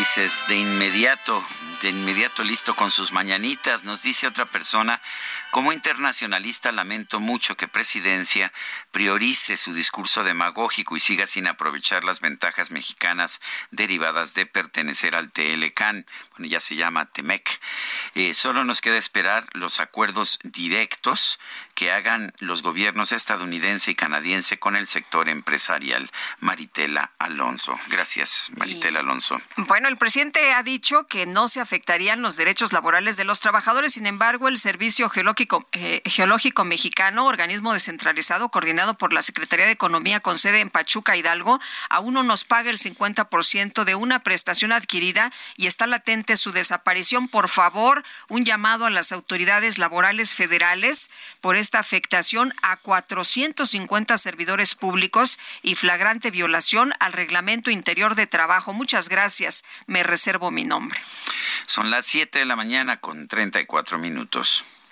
[0.01, 1.45] Ulises, de inmediato,
[1.83, 4.99] de inmediato listo con sus mañanitas, nos dice otra persona,
[5.51, 8.51] como internacionalista lamento mucho que Presidencia
[8.93, 15.33] priorice su discurso demagógico y siga sin aprovechar las ventajas mexicanas derivadas de pertenecer al
[15.33, 17.61] TLCAN, bueno, ya se llama TEMEC.
[18.15, 21.39] Eh, solo nos queda esperar los acuerdos directos
[21.75, 26.11] que hagan los gobiernos estadounidense y canadiense con el sector empresarial.
[26.41, 27.79] Maritela Alonso.
[27.89, 29.41] Gracias, Maritela Alonso.
[29.57, 33.95] Bueno, el presidente ha dicho que no se afectarían los derechos laborales de los trabajadores.
[33.95, 39.73] Sin embargo, el Servicio Geológico, eh, Geológico Mexicano, organismo descentralizado coordinado por la Secretaría de
[39.73, 44.73] Economía con sede en Pachuca, Hidalgo, aún no nos paga el 50% de una prestación
[44.73, 47.29] adquirida y está latente su desaparición.
[47.29, 51.11] Por favor, un llamado a las autoridades laborales federales
[51.41, 58.73] por esta afectación a 450 servidores públicos y flagrante violación al reglamento interior de trabajo.
[58.73, 59.65] Muchas gracias.
[59.87, 61.01] Me reservo mi nombre.
[61.67, 64.80] Son las 7 de la mañana con 34 minutos.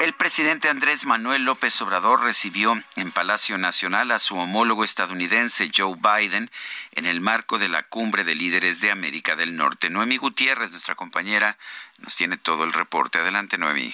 [0.00, 5.96] El presidente Andrés Manuel López Obrador recibió en Palacio Nacional a su homólogo estadounidense Joe
[5.96, 6.52] Biden
[6.92, 9.90] en el marco de la cumbre de líderes de América del Norte.
[9.90, 11.58] Noemí Gutiérrez, nuestra compañera,
[11.98, 13.18] nos tiene todo el reporte.
[13.18, 13.92] Adelante, Noemí.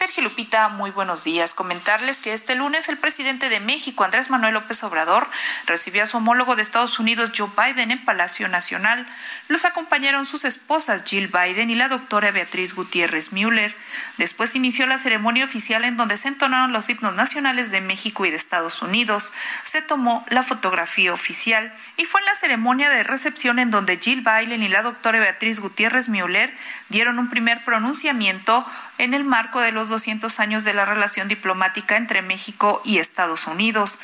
[0.00, 1.52] Sergio Lupita, muy buenos días.
[1.52, 5.28] Comentarles que este lunes el presidente de México, Andrés Manuel López Obrador,
[5.66, 9.06] recibió a su homólogo de Estados Unidos, Joe Biden, en Palacio Nacional.
[9.48, 13.76] Los acompañaron sus esposas, Jill Biden y la doctora Beatriz Gutiérrez Müller.
[14.16, 18.30] Después inició la ceremonia oficial en donde se entonaron los himnos nacionales de México y
[18.30, 19.34] de Estados Unidos.
[19.64, 24.22] Se tomó la fotografía oficial y fue en la ceremonia de recepción en donde Jill
[24.22, 26.50] Biden y la doctora Beatriz Gutiérrez Müller
[26.88, 28.64] dieron un primer pronunciamiento
[29.00, 33.46] en el marco de los 200 años de la relación diplomática entre México y Estados
[33.46, 33.98] Unidos.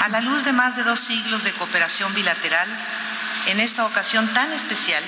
[0.00, 2.66] A la luz de más de dos siglos de cooperación bilateral,
[3.48, 5.04] en esta ocasión tan especial,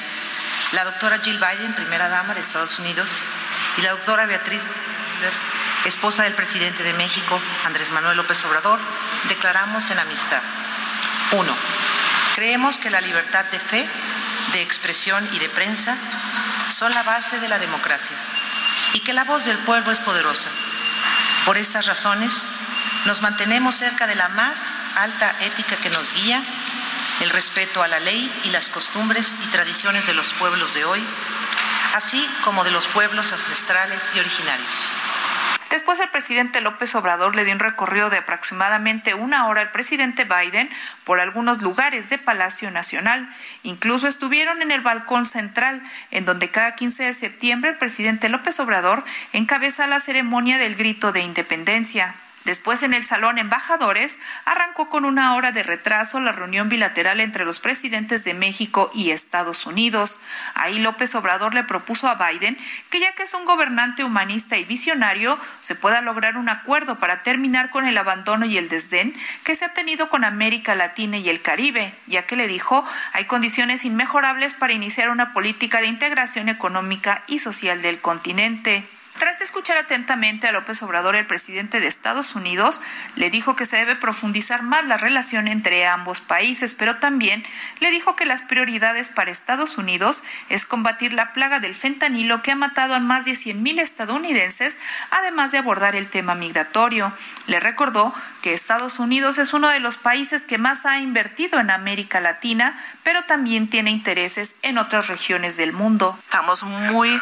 [0.73, 3.11] la doctora Jill Biden, primera dama de Estados Unidos,
[3.79, 4.63] y la doctora Beatriz,
[5.87, 8.79] esposa del presidente de México, Andrés Manuel López Obrador,
[9.31, 10.43] declaramos en amistad.
[11.33, 11.57] Uno,
[12.35, 13.89] creemos que la libertad de fe,
[14.53, 15.97] de expresión y de prensa
[16.69, 18.19] son la base de la democracia
[18.93, 20.51] y que la voz del pueblo es poderosa.
[21.45, 22.49] Por estas razones,
[23.07, 26.43] nos mantenemos cerca de la más alta ética que nos guía,
[27.21, 31.05] el respeto a la ley y las costumbres y tradiciones de los pueblos de hoy,
[31.95, 34.93] así como de los pueblos ancestrales y originarios.
[35.71, 40.25] Después el presidente López Obrador le dio un recorrido de aproximadamente una hora al presidente
[40.25, 40.69] Biden
[41.05, 43.33] por algunos lugares de Palacio Nacional.
[43.63, 45.81] Incluso estuvieron en el balcón central,
[46.11, 51.13] en donde cada 15 de septiembre el presidente López Obrador encabeza la ceremonia del grito
[51.13, 52.17] de independencia.
[52.45, 57.45] Después, en el Salón Embajadores, arrancó con una hora de retraso la reunión bilateral entre
[57.45, 60.21] los presidentes de México y Estados Unidos.
[60.55, 62.57] Ahí López Obrador le propuso a Biden
[62.89, 67.23] que ya que es un gobernante humanista y visionario, se pueda lograr un acuerdo para
[67.23, 71.29] terminar con el abandono y el desdén que se ha tenido con América Latina y
[71.29, 76.49] el Caribe, ya que le dijo hay condiciones inmejorables para iniciar una política de integración
[76.49, 78.85] económica y social del continente.
[79.19, 82.81] Tras escuchar atentamente a López Obrador, el presidente de Estados Unidos
[83.17, 87.45] le dijo que se debe profundizar más la relación entre ambos países, pero también
[87.81, 92.53] le dijo que las prioridades para Estados Unidos es combatir la plaga del fentanilo que
[92.53, 94.79] ha matado a más de 100.000 estadounidenses,
[95.11, 97.13] además de abordar el tema migratorio.
[97.47, 101.71] Le recordó que Estados Unidos es uno de los países que más ha invertido en
[101.71, 106.17] América Latina, pero también tiene intereses en otras regiones del mundo.
[106.25, 107.21] Estamos muy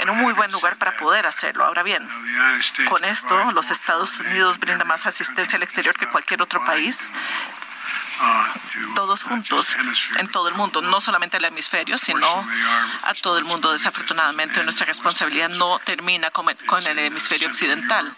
[0.00, 1.64] en un muy buen lugar para poder hacerlo.
[1.64, 2.06] Ahora bien,
[2.88, 7.12] con esto los Estados Unidos brindan más asistencia al exterior que cualquier otro país
[8.94, 9.76] todos juntos
[10.18, 12.26] en todo el mundo, no solamente el hemisferio, sino
[13.02, 13.72] a todo el mundo.
[13.72, 18.14] Desafortunadamente, nuestra responsabilidad no termina con el hemisferio occidental.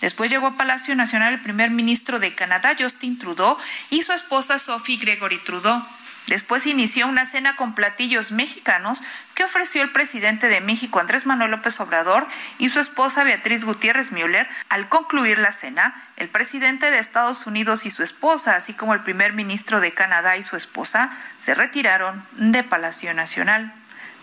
[0.00, 3.56] Después llegó a Palacio Nacional el primer ministro de Canadá, Justin Trudeau,
[3.90, 5.82] y su esposa Sophie Gregory Trudeau.
[6.28, 9.02] Después inició una cena con platillos mexicanos
[9.38, 12.26] que ofreció el presidente de México, Andrés Manuel López Obrador,
[12.58, 14.48] y su esposa Beatriz Gutiérrez Müller.
[14.68, 19.00] Al concluir la cena, el presidente de Estados Unidos y su esposa, así como el
[19.04, 23.72] primer ministro de Canadá y su esposa, se retiraron de Palacio Nacional.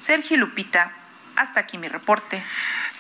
[0.02, 0.92] Sergio Lupita,
[1.38, 2.44] hasta aquí mi reporte.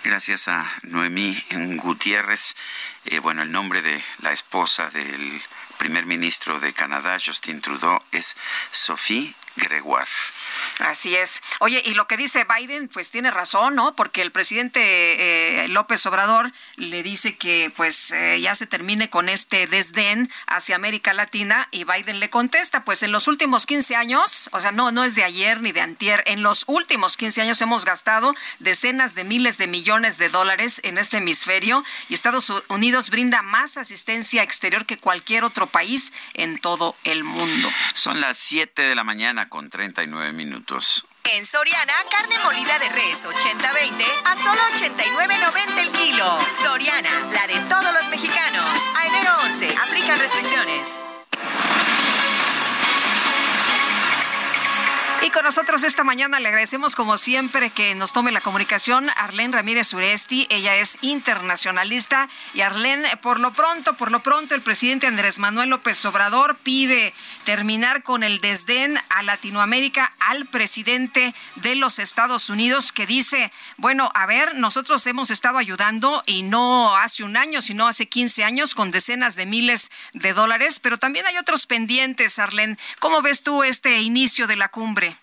[0.05, 1.37] Gracias a Noemí
[1.75, 2.55] Gutiérrez.
[3.03, 5.41] Eh, bueno, el nombre de la esposa del
[5.77, 8.37] primer ministro de Canadá, Justin Trudeau, es
[8.71, 10.07] Sophie Gregoire.
[10.79, 11.41] Así es.
[11.59, 13.95] Oye, y lo que dice Biden, pues tiene razón, ¿no?
[13.95, 19.29] Porque el presidente eh, López Obrador le dice que pues eh, ya se termine con
[19.29, 24.49] este desdén hacia América Latina y Biden le contesta, pues en los últimos 15 años,
[24.51, 27.61] o sea, no, no es de ayer ni de antier, en los últimos 15 años
[27.61, 33.09] hemos gastado decenas de miles de millones de dólares en este hemisferio y Estados Unidos
[33.09, 37.69] brinda más asistencia exterior que cualquier otro país en todo el mundo.
[37.93, 40.44] Son las 7 de la mañana con 39 minutos.
[41.33, 46.37] En Soriana, carne molida de res 80-20 a solo 89.90 el kilo.
[46.61, 48.69] Soriana, la de todos los mexicanos.
[48.95, 51.14] A enero 11, aplican restricciones.
[55.31, 59.93] Con nosotros esta mañana le agradecemos como siempre que nos tome la comunicación Arlén Ramírez
[59.93, 60.45] Uresti.
[60.49, 62.29] Ella es internacionalista.
[62.53, 67.13] Y Arlén, por lo pronto, por lo pronto, el presidente Andrés Manuel López Obrador pide
[67.43, 74.11] terminar con el desdén a Latinoamérica al presidente de los Estados Unidos que dice, bueno,
[74.15, 78.75] a ver, nosotros hemos estado ayudando y no hace un año, sino hace 15 años
[78.75, 82.77] con decenas de miles de dólares, pero también hay otros pendientes, Arlén.
[82.99, 85.14] ¿Cómo ves tú este inicio de la cumbre?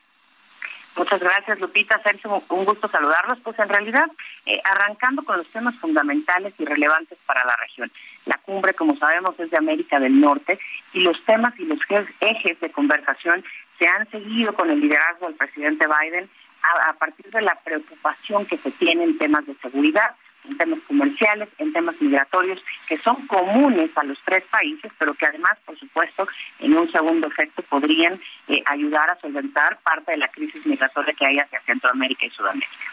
[0.96, 2.00] Muchas gracias, Lupita.
[2.02, 3.38] Sergio, un gusto saludarlos.
[3.40, 4.10] Pues en realidad,
[4.46, 7.90] eh, arrancando con los temas fundamentales y relevantes para la región.
[8.26, 10.58] La cumbre, como sabemos, es de América del Norte
[10.92, 11.78] y los temas y los
[12.20, 13.44] ejes de conversación
[13.78, 16.28] se han seguido con el liderazgo del presidente Biden
[16.62, 20.14] a partir de la preocupación que se tiene en temas de seguridad
[20.44, 25.26] en temas comerciales, en temas migratorios, que son comunes a los tres países, pero que
[25.26, 26.26] además, por supuesto,
[26.58, 31.26] en un segundo efecto podrían eh, ayudar a solventar parte de la crisis migratoria que
[31.26, 32.86] hay hacia Centroamérica y Sudamérica.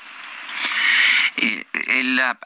[1.38, 1.66] Eh,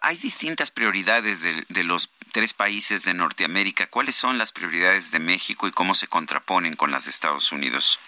[0.02, 3.88] hay distintas prioridades de, de, los tres países de Norteamérica.
[3.88, 8.00] ¿Cuáles son las prioridades de México y cómo se contraponen con las de Estados Unidos?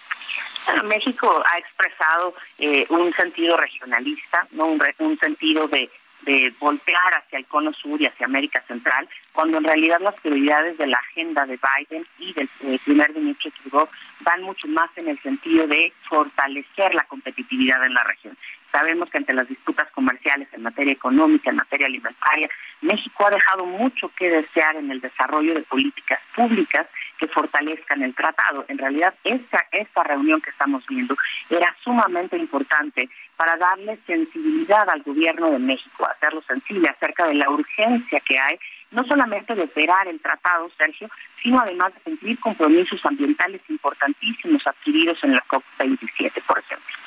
[0.66, 5.90] Bueno, México ha expresado eh, un sentido regionalista, no un, un sentido de
[6.26, 10.76] de voltear hacia el cono sur y hacia América Central, cuando en realidad las prioridades
[10.76, 13.88] de la agenda de Biden y del eh, primer ministro Trudeau
[14.20, 18.36] van mucho más en el sentido de fortalecer la competitividad en la región.
[18.76, 22.46] Sabemos que ante las disputas comerciales en materia económica, en materia alimentaria,
[22.82, 26.86] México ha dejado mucho que desear en el desarrollo de políticas públicas
[27.18, 28.66] que fortalezcan el tratado.
[28.68, 31.16] En realidad, esta, esta reunión que estamos viendo
[31.48, 33.08] era sumamente importante
[33.38, 38.58] para darle sensibilidad al gobierno de México, hacerlo sensible acerca de la urgencia que hay,
[38.90, 41.08] no solamente de operar el tratado, Sergio,
[41.42, 47.05] sino además de cumplir compromisos ambientales importantísimos adquiridos en la COP27, por ejemplo.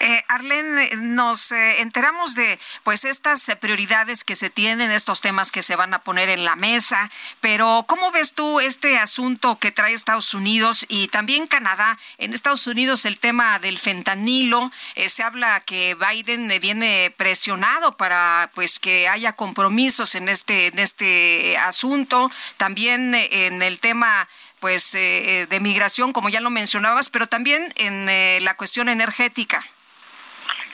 [0.00, 5.50] Eh, Arlen, nos eh, enteramos de pues estas eh, prioridades que se tienen, estos temas
[5.50, 7.10] que se van a poner en la mesa,
[7.40, 11.98] pero ¿cómo ves tú este asunto que trae Estados Unidos y también Canadá?
[12.18, 18.50] En Estados Unidos el tema del fentanilo, eh, se habla que Biden viene presionado para
[18.54, 24.28] pues que haya compromisos en este en este asunto, también en el tema
[24.60, 28.06] pues de migración, como ya lo mencionabas, pero también en
[28.44, 29.64] la cuestión energética.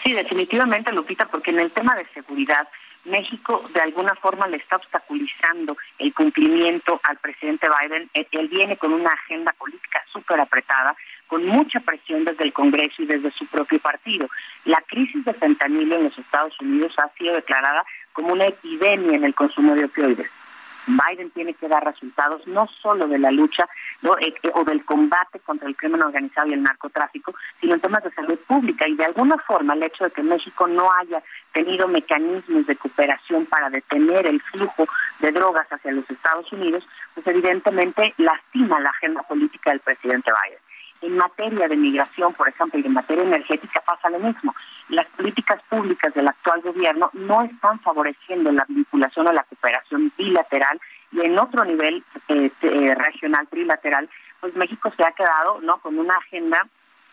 [0.03, 2.69] Sí, definitivamente, Lupita, porque en el tema de seguridad,
[3.05, 8.11] México de alguna forma le está obstaculizando el cumplimiento al presidente Biden.
[8.15, 13.07] Él viene con una agenda política súper apretada, con mucha presión desde el Congreso y
[13.07, 14.29] desde su propio partido.
[14.65, 19.25] La crisis de fentanilo en los Estados Unidos ha sido declarada como una epidemia en
[19.25, 20.31] el consumo de opioides.
[20.87, 23.69] Biden tiene que dar resultados no solo de la lucha
[24.03, 28.03] eh, eh, o del combate contra el crimen organizado y el narcotráfico, sino en temas
[28.03, 28.89] de salud pública.
[28.89, 31.23] Y de alguna forma el hecho de que México no haya
[31.53, 34.87] tenido mecanismos de cooperación para detener el flujo
[35.21, 40.72] de drogas hacia los Estados Unidos, pues evidentemente lastima la agenda política del presidente Biden.
[41.03, 44.55] En materia de migración, por ejemplo, y en materia energética pasa lo mismo.
[44.89, 50.81] Las políticas públicas del actual gobierno no están favoreciendo la vinculación o la cooperación bilateral
[51.13, 54.09] y en otro nivel eh, eh, regional trilateral,
[54.41, 56.67] pues México se ha quedado no con una agenda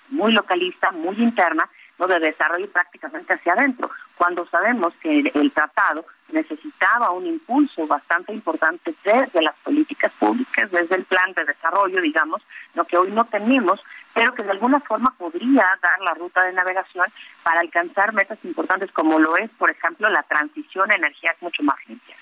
[0.10, 1.70] muy localista, muy interna,
[2.08, 8.94] de desarrollo prácticamente hacia adentro, cuando sabemos que el, tratado necesitaba un impulso bastante importante
[9.04, 12.42] desde las políticas públicas, desde el plan de desarrollo, digamos,
[12.76, 13.82] lo que hoy no tenemos,
[14.14, 17.08] pero que de alguna forma podría dar la ruta de navegación
[17.44, 21.78] para alcanzar metas importantes como lo es, por ejemplo, la transición a energías mucho más
[21.88, 22.19] limpias.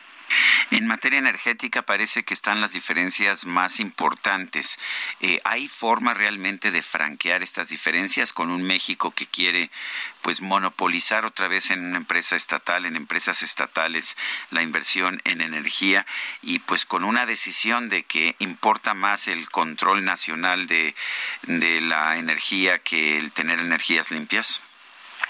[0.70, 4.78] En materia energética parece que están las diferencias más importantes.
[5.22, 9.70] Eh, ¿Hay forma realmente de franquear estas diferencias con un México que quiere
[10.22, 14.18] pues monopolizar otra vez en una empresa estatal, en empresas estatales,
[14.52, 16.06] la inversión en energía
[16.42, 20.96] y pues con una decisión de que importa más el control nacional de,
[21.44, 24.60] de la energía que el tener energías limpias?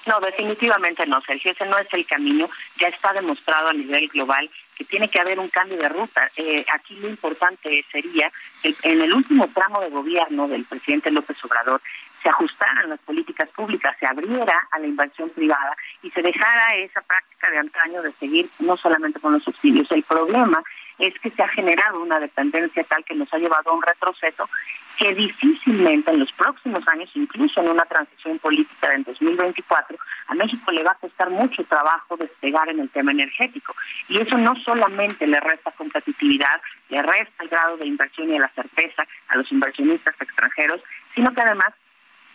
[0.08, 4.50] No, definitivamente no, Sergio, ese no es el camino, ya está demostrado a nivel global
[4.78, 6.30] que tiene que haber un cambio de ruta.
[6.36, 11.44] Eh, aquí lo importante sería que en el último tramo de gobierno del presidente López
[11.44, 11.82] Obrador
[12.22, 17.02] se ajustaran las políticas públicas, se abriera a la inversión privada y se dejara esa
[17.02, 19.92] práctica de antaño de seguir no solamente con los subsidios.
[19.92, 20.62] El problema
[21.00, 24.50] es que se ha generado una dependencia tal que nos ha llevado a un retroceso
[24.98, 30.72] que difícilmente en los próximos años, incluso en una transición política en 2024, a México
[30.72, 33.76] le va a costar mucho trabajo despegar en el tema energético.
[34.10, 38.40] Y eso no solamente le resta competitividad, le resta el grado de inversión y de
[38.40, 40.82] la certeza a los inversionistas extranjeros,
[41.14, 41.74] sino que además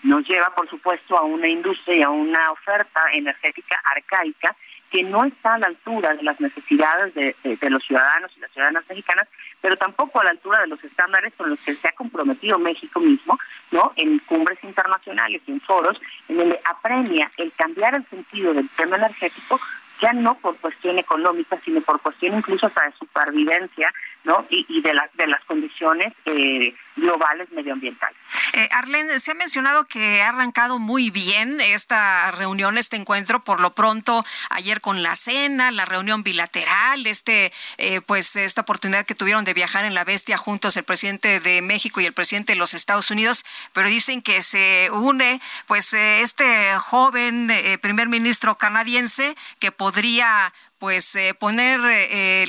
[0.05, 4.55] nos lleva, por supuesto, a una industria y a una oferta energética arcaica
[4.93, 7.35] que no está a la altura de las necesidades de,
[7.71, 9.27] los ciudadanos y las ciudadanas mexicanas,
[9.63, 13.01] pero tampoco a la altura de los estándares con los que se ha comprometido México
[13.01, 13.39] mismo,
[13.71, 13.93] ¿no?
[13.97, 18.97] En cumbres internacionales y en foros, en donde apremia el cambiar el sentido del tema
[18.97, 19.59] energético
[20.03, 23.95] ya no por cuestión económica, sino por cuestión incluso hasta de supervivencia,
[24.25, 24.47] ¿no?
[24.51, 28.17] Y, de, las de las condiciones eh, globales medioambientales.
[28.53, 33.61] Eh, Arlen, se ha mencionado que ha arrancado muy bien esta reunión, este encuentro, por
[33.61, 39.15] lo pronto ayer con la cena, la reunión bilateral, este, eh, pues esta oportunidad que
[39.15, 42.59] tuvieron de viajar en la bestia juntos el presidente de México y el presidente de
[42.59, 48.57] los Estados Unidos, pero dicen que se une, pues eh, este joven eh, primer ministro
[48.57, 50.53] canadiense que podría
[50.83, 51.79] pues poner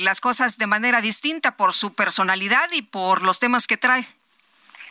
[0.00, 4.04] las cosas de manera distinta por su personalidad y por los temas que trae.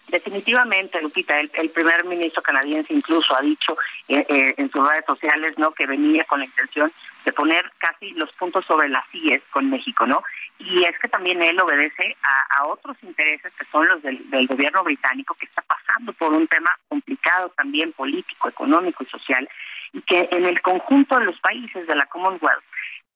[0.08, 3.76] Definitivamente, Lupita, el, primer ministro canadiense incluso ha dicho
[4.08, 6.94] eh, eh, en sus redes sociales no que venía con la intención
[7.26, 10.24] de poner casi los puntos sobre las IES con México, ¿no?
[10.60, 15.36] Y es que también él obedece a, otros intereses que son los del, gobierno británico,
[15.36, 19.50] que está pasando por un tema complicado también político, económico y social,
[19.91, 22.64] y que en el conjunto de los países de la Commonwealth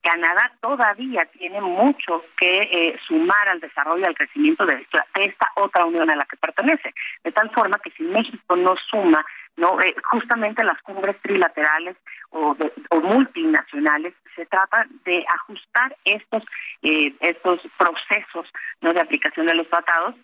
[0.08, 4.86] Canadá todavía tiene mucho que eh, sumar al desarrollo y al crecimiento de
[5.16, 6.94] esta, otra unión a la que pertenece,
[7.26, 9.26] de tal forma que si México no suma
[9.58, 11.98] no eh, justamente las cumbres trilaterales
[12.30, 12.56] o,
[13.02, 16.44] multinacionales se trata de ajustar estos
[16.84, 18.48] eh, estos procesos
[18.82, 20.16] no de aplicación de los tratados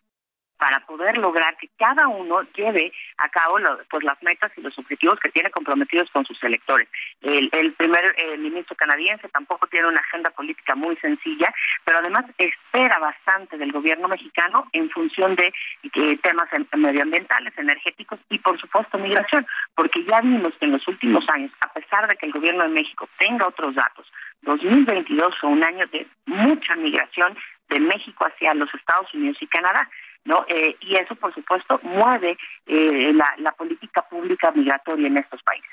[0.64, 3.58] para poder lograr que cada uno lleve a cabo
[3.90, 6.88] pues las metas y los objetivos que tiene comprometidos con sus electores.
[7.22, 11.54] El, primer eh, ministro canadiense tampoco tiene una agenda política muy sencilla,
[11.84, 15.54] pero además espera bastante del gobierno mexicano en función de
[16.22, 16.48] temas
[16.78, 19.46] medioambientales, energéticos y por supuesto migración,
[19.76, 22.70] porque ya vimos que en los últimos años, a pesar de que el gobierno de
[22.70, 24.10] México tenga otros datos,
[24.44, 27.36] 2022 fue un año de mucha migración
[27.70, 29.90] de México hacia los Estados Unidos y Canadá.
[30.26, 30.46] ¿No?
[30.48, 35.70] Eh, y eso, por supuesto, mueve eh, la, política pública migratoria en estos países.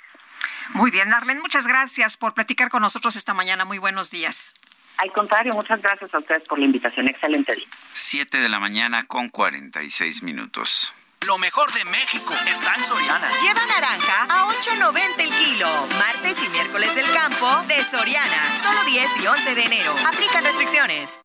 [0.75, 3.65] Muy bien, Arlen, muchas gracias por platicar con nosotros esta mañana.
[3.65, 4.55] Muy buenos días.
[4.99, 7.09] Al contrario, muchas gracias a ustedes por la invitación.
[7.09, 7.67] Excelente día.
[7.93, 10.93] Siete de la mañana con cuarenta y seis minutos.
[11.27, 13.29] Lo mejor de México está en Soriana.
[13.43, 15.69] Lleva naranja a 8.90 el kilo.
[15.99, 18.47] Martes y miércoles del campo de Soriana.
[18.63, 19.95] Solo 10 y 11 de enero.
[20.07, 21.21] Aplican restricciones.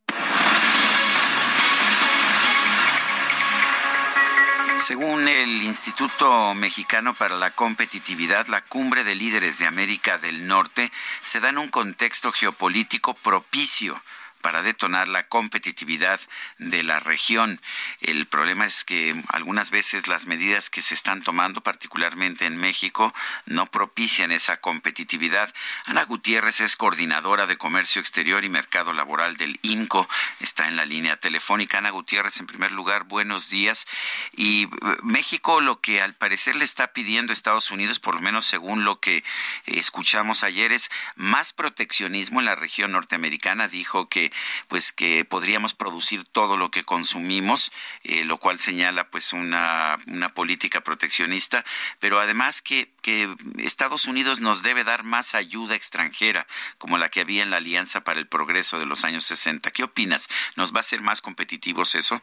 [4.85, 10.91] Según el Instituto Mexicano para la Competitividad, la cumbre de líderes de América del Norte
[11.23, 13.99] se da en un contexto geopolítico propicio
[14.45, 16.19] para detonar la competitividad
[16.59, 17.59] de la región.
[17.99, 23.11] El problema es que algunas veces las medidas que se están tomando, particularmente en México,
[23.47, 25.51] no propician esa competitividad.
[25.85, 30.07] Ana Gutiérrez es coordinadora de Comercio Exterior y Mercado Laboral del INCO.
[30.39, 31.79] Está en la línea telefónica.
[31.79, 33.87] Ana Gutiérrez, en primer lugar, buenos días.
[34.31, 34.69] Y eh,
[35.01, 38.83] México lo que al parecer le está pidiendo a Estados Unidos, por lo menos según
[38.83, 39.23] lo que
[39.65, 43.67] escuchamos ayer, es más proteccionismo en la región norteamericana.
[43.67, 44.34] Dijo que
[44.67, 47.71] pues que podríamos producir todo lo que consumimos,
[48.03, 51.63] eh, lo cual señala pues una, una política proteccionista,
[51.99, 57.21] pero además que, que Estados Unidos nos debe dar más ayuda extranjera, como la que
[57.21, 59.71] había en la Alianza para el Progreso de los años 60.
[59.71, 60.29] ¿Qué opinas?
[60.55, 62.21] ¿Nos va a hacer más competitivos eso?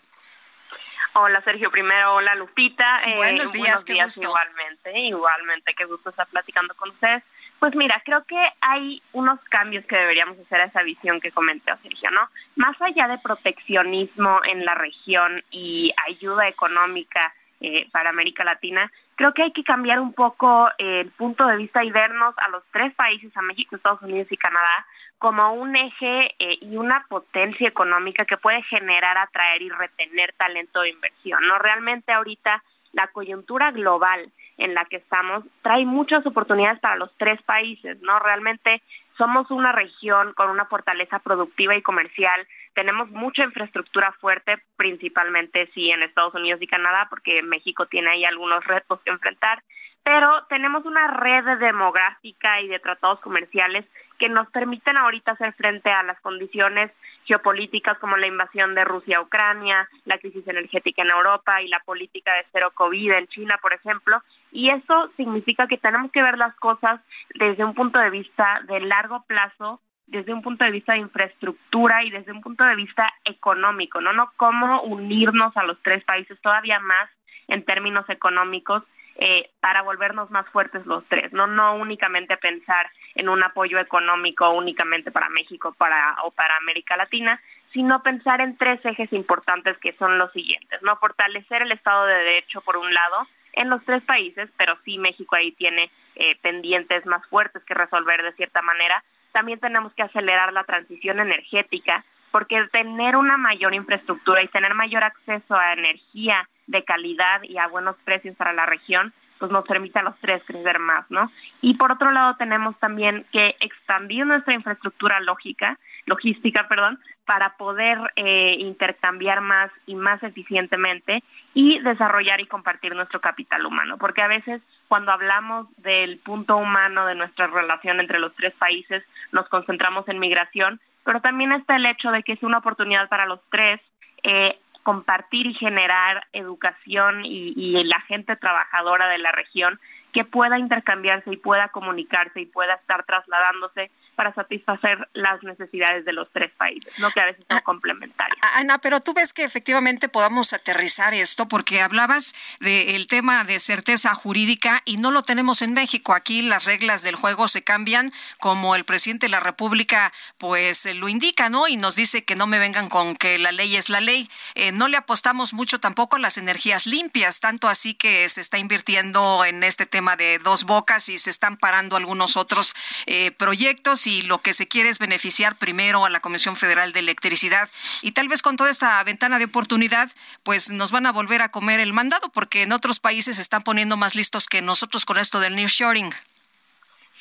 [1.14, 3.02] Hola Sergio, primero hola Lupita.
[3.04, 4.22] Eh, buenos días, qué gusto.
[4.22, 7.22] Igualmente, igualmente, qué gusto estar platicando con ustedes.
[7.62, 11.76] Pues mira, creo que hay unos cambios que deberíamos hacer a esa visión que comentó
[11.76, 12.28] Sergio, ¿no?
[12.56, 19.32] Más allá de proteccionismo en la región y ayuda económica eh, para América Latina, creo
[19.32, 22.92] que hay que cambiar un poco el punto de vista y vernos a los tres
[22.94, 24.84] países, a México, Estados Unidos y Canadá,
[25.18, 30.80] como un eje eh, y una potencia económica que puede generar, atraer y retener talento
[30.80, 31.60] de inversión, ¿no?
[31.60, 37.40] Realmente ahorita la coyuntura global en la que estamos trae muchas oportunidades para los tres
[37.42, 38.18] países, ¿no?
[38.18, 38.82] Realmente
[39.16, 45.90] somos una región con una fortaleza productiva y comercial, tenemos mucha infraestructura fuerte, principalmente sí
[45.90, 49.62] en Estados Unidos y Canadá, porque México tiene ahí algunos retos que enfrentar,
[50.02, 53.84] pero tenemos una red demográfica y de tratados comerciales
[54.18, 56.90] que nos permiten ahorita hacer frente a las condiciones
[57.24, 61.80] geopolíticas como la invasión de Rusia a Ucrania, la crisis energética en Europa y la
[61.80, 64.22] política de cero COVID en China, por ejemplo,
[64.52, 67.00] y eso significa que tenemos que ver las cosas
[67.34, 72.04] desde un punto de vista de largo plazo, desde un punto de vista de infraestructura
[72.04, 74.12] y desde un punto de vista económico, ¿no?
[74.12, 77.08] No cómo unirnos a los tres países todavía más
[77.48, 78.82] en términos económicos
[79.16, 84.50] eh, para volvernos más fuertes los tres, no no únicamente pensar en un apoyo económico
[84.50, 87.40] únicamente para México para o para América Latina,
[87.72, 92.14] sino pensar en tres ejes importantes que son los siguientes, no fortalecer el Estado de
[92.14, 97.06] Derecho por un lado en los tres países, pero sí México ahí tiene eh, pendientes
[97.06, 99.02] más fuertes que resolver de cierta manera.
[99.32, 105.04] También tenemos que acelerar la transición energética, porque tener una mayor infraestructura y tener mayor
[105.04, 109.98] acceso a energía de calidad y a buenos precios para la región, pues nos permite
[109.98, 111.30] a los tres crecer más, ¿no?
[111.60, 117.98] Y por otro lado tenemos también que expandir nuestra infraestructura lógica, logística, perdón, para poder
[118.16, 121.22] eh, intercambiar más y más eficientemente
[121.54, 127.06] y desarrollar y compartir nuestro capital humano, porque a veces cuando hablamos del punto humano
[127.06, 131.86] de nuestra relación entre los tres países nos concentramos en migración, pero también está el
[131.86, 133.80] hecho de que es una oportunidad para los tres
[134.22, 139.78] eh, compartir y generar educación y, y la gente trabajadora de la región
[140.12, 146.12] que pueda intercambiarse y pueda comunicarse y pueda estar trasladándose para satisfacer las necesidades de
[146.12, 148.38] los tres países, no que a veces son ah, complementarias.
[148.54, 154.14] Ana, pero tú ves que efectivamente podamos aterrizar esto, porque hablabas del tema de certeza
[154.14, 156.14] jurídica y no lo tenemos en México.
[156.14, 161.08] Aquí las reglas del juego se cambian como el presidente de la República pues lo
[161.08, 161.68] indica, ¿no?
[161.68, 164.28] Y nos dice que no me vengan con que la ley es la ley.
[164.54, 168.58] Eh, no le apostamos mucho tampoco a las energías limpias, tanto así que se está
[168.58, 172.74] invirtiendo en este tema de dos bocas y se están parando algunos otros
[173.06, 177.00] eh, proyectos y lo que se quiere es beneficiar primero a la Comisión Federal de
[177.00, 177.70] Electricidad
[178.02, 180.10] y tal vez con toda esta ventana de oportunidad,
[180.42, 183.62] pues nos van a volver a comer el mandado porque en otros países se están
[183.62, 186.12] poniendo más listos que nosotros con esto del nearshoring.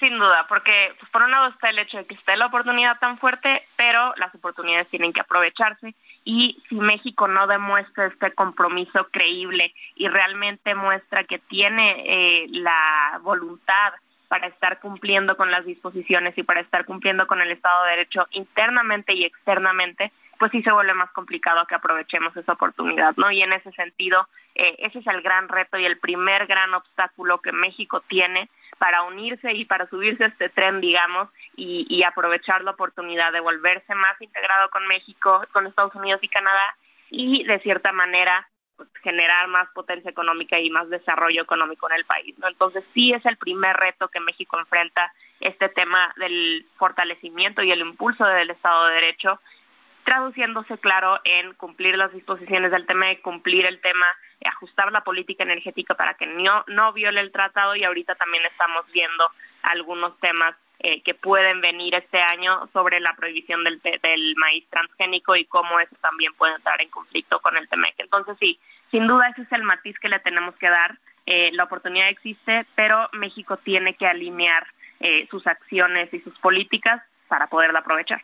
[0.01, 2.97] Sin duda, porque pues, por un lado está el hecho de que esté la oportunidad
[2.99, 9.07] tan fuerte, pero las oportunidades tienen que aprovecharse y si México no demuestra este compromiso
[9.09, 13.93] creíble y realmente muestra que tiene eh, la voluntad
[14.31, 18.27] para estar cumpliendo con las disposiciones y para estar cumpliendo con el Estado de Derecho
[18.31, 20.09] internamente y externamente,
[20.39, 23.29] pues sí se vuelve más complicado que aprovechemos esa oportunidad, ¿no?
[23.29, 27.41] Y en ese sentido, eh, ese es el gran reto y el primer gran obstáculo
[27.41, 31.27] que México tiene para unirse y para subirse a este tren, digamos,
[31.57, 36.29] y, y aprovechar la oportunidad de volverse más integrado con México, con Estados Unidos y
[36.29, 36.77] Canadá,
[37.09, 38.47] y de cierta manera
[39.01, 42.35] generar más potencia económica y más desarrollo económico en el país.
[42.43, 47.81] Entonces sí es el primer reto que México enfrenta este tema del fortalecimiento y el
[47.81, 49.39] impulso del Estado de Derecho,
[50.03, 54.05] traduciéndose claro en cumplir las disposiciones del tema, cumplir el tema,
[54.45, 58.85] ajustar la política energética para que no, no viole el tratado y ahorita también estamos
[58.91, 59.27] viendo
[59.63, 65.35] algunos temas eh, que pueden venir este año sobre la prohibición del, del maíz transgénico
[65.35, 67.93] y cómo eso también puede entrar en conflicto con el TEMEC.
[67.99, 68.59] Entonces sí,
[68.89, 70.97] sin duda ese es el matiz que le tenemos que dar.
[71.27, 74.65] Eh, la oportunidad existe, pero México tiene que alinear
[74.99, 78.23] eh, sus acciones y sus políticas para poderla aprovechar.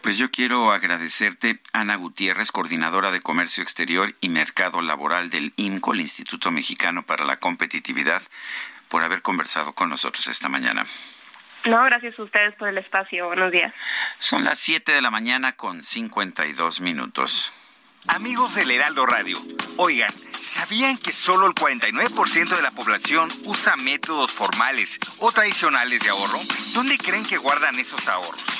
[0.00, 5.92] Pues yo quiero agradecerte, Ana Gutiérrez, coordinadora de Comercio Exterior y Mercado Laboral del INCO,
[5.92, 8.22] el Instituto Mexicano para la Competitividad,
[8.88, 10.84] por haber conversado con nosotros esta mañana.
[11.66, 13.26] No, gracias a ustedes por el espacio.
[13.26, 13.72] Buenos días.
[14.18, 17.52] Son las 7 de la mañana con 52 minutos.
[18.08, 19.36] Amigos del Heraldo Radio,
[19.76, 26.08] oigan, ¿sabían que solo el 49% de la población usa métodos formales o tradicionales de
[26.08, 26.40] ahorro?
[26.72, 28.59] ¿Dónde creen que guardan esos ahorros?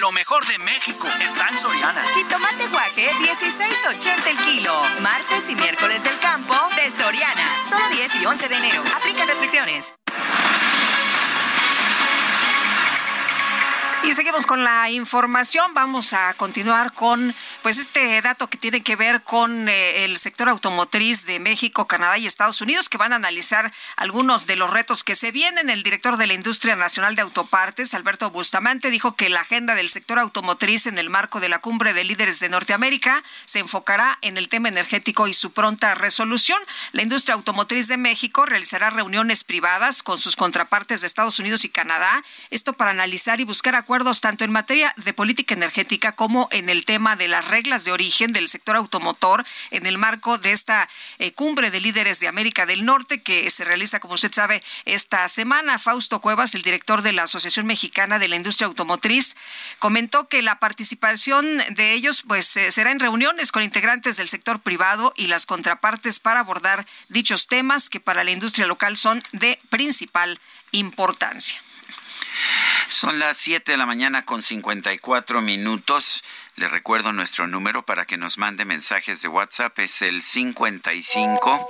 [0.00, 2.04] Lo mejor de México está en Soriana.
[2.20, 4.80] Y tomate guaje 16.80 el kilo.
[5.00, 7.64] Martes y miércoles del campo de Soriana.
[7.68, 8.84] Solo 10 y 11 de enero.
[8.94, 9.94] Aplica restricciones.
[14.06, 15.74] Y seguimos con la información.
[15.74, 20.48] Vamos a continuar con pues este dato que tiene que ver con eh, el sector
[20.48, 25.02] automotriz de México, Canadá y Estados Unidos, que van a analizar algunos de los retos
[25.02, 25.70] que se vienen.
[25.70, 29.90] El director de la Industria Nacional de Autopartes, Alberto Bustamante, dijo que la agenda del
[29.90, 34.38] sector automotriz en el marco de la cumbre de líderes de Norteamérica se enfocará en
[34.38, 36.60] el tema energético y su pronta resolución.
[36.92, 41.70] La industria automotriz de México realizará reuniones privadas con sus contrapartes de Estados Unidos y
[41.70, 46.68] Canadá, esto para analizar y buscar acuerdos tanto en materia de política energética como en
[46.68, 50.88] el tema de las reglas de origen del sector automotor en el marco de esta
[51.18, 55.26] eh, cumbre de líderes de América del Norte que se realiza, como usted sabe, esta
[55.28, 55.78] semana.
[55.78, 59.34] Fausto Cuevas, el director de la Asociación Mexicana de la Industria Automotriz,
[59.78, 64.60] comentó que la participación de ellos pues eh, será en reuniones con integrantes del sector
[64.60, 69.58] privado y las contrapartes para abordar dichos temas que para la industria local son de
[69.70, 70.38] principal
[70.70, 71.65] importancia.
[72.88, 76.22] Son las 7 de la mañana con 54 minutos.
[76.56, 79.78] Le recuerdo nuestro número para que nos mande mensajes de WhatsApp.
[79.80, 81.68] Es el 55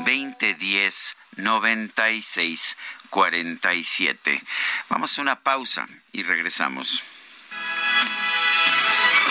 [0.00, 2.76] 2010 96
[3.10, 4.42] 47.
[4.88, 7.02] Vamos a una pausa y regresamos.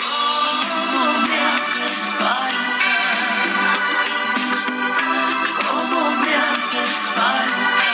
[0.02, 2.14] ¿Cómo me haces?
[5.56, 7.85] ¿Cómo me haces falta?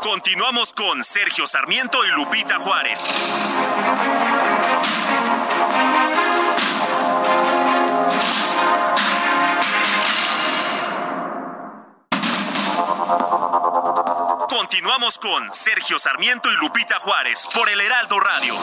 [0.00, 3.08] Continuamos con Sergio Sarmiento y Lupita Juárez.
[14.54, 18.54] Continuamos con Sergio Sarmiento y Lupita Juárez por el Heraldo Radio.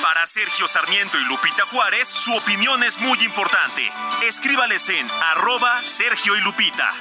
[0.00, 3.90] Para Sergio Sarmiento y Lupita Juárez, su opinión es muy importante.
[4.22, 6.94] Escríbales en arroba Sergio y Lupita.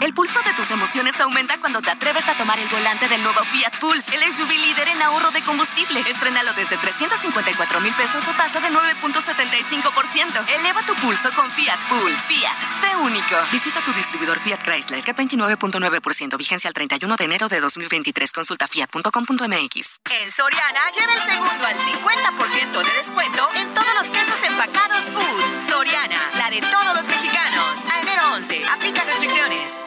[0.00, 3.44] El pulso de tus emociones aumenta cuando te atreves a tomar el volante del nuevo
[3.44, 6.00] Fiat Pulse, el SUV líder en ahorro de combustible.
[6.00, 10.48] Estrenalo desde 354 mil pesos o tasa de 9.75%.
[10.58, 12.28] Eleva tu pulso con Fiat Pulse.
[12.28, 13.36] Fiat, sé único.
[13.52, 18.32] Visita tu distribuidor Fiat Chrysler, que 29.9%, vigencia al 31 de enero de 2023.
[18.32, 20.00] Consulta fiat.com.mx.
[20.10, 25.70] En Soriana, lleva el segundo al 50% de descuento en todos los quesos empacados Food.
[25.70, 27.84] Soriana, la de todos los mexicanos.
[28.30, 29.80] A enero 11, aplica restricciones.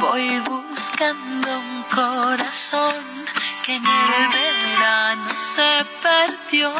[0.00, 2.94] Voy buscando un corazón
[3.64, 6.72] que en el verano se perdió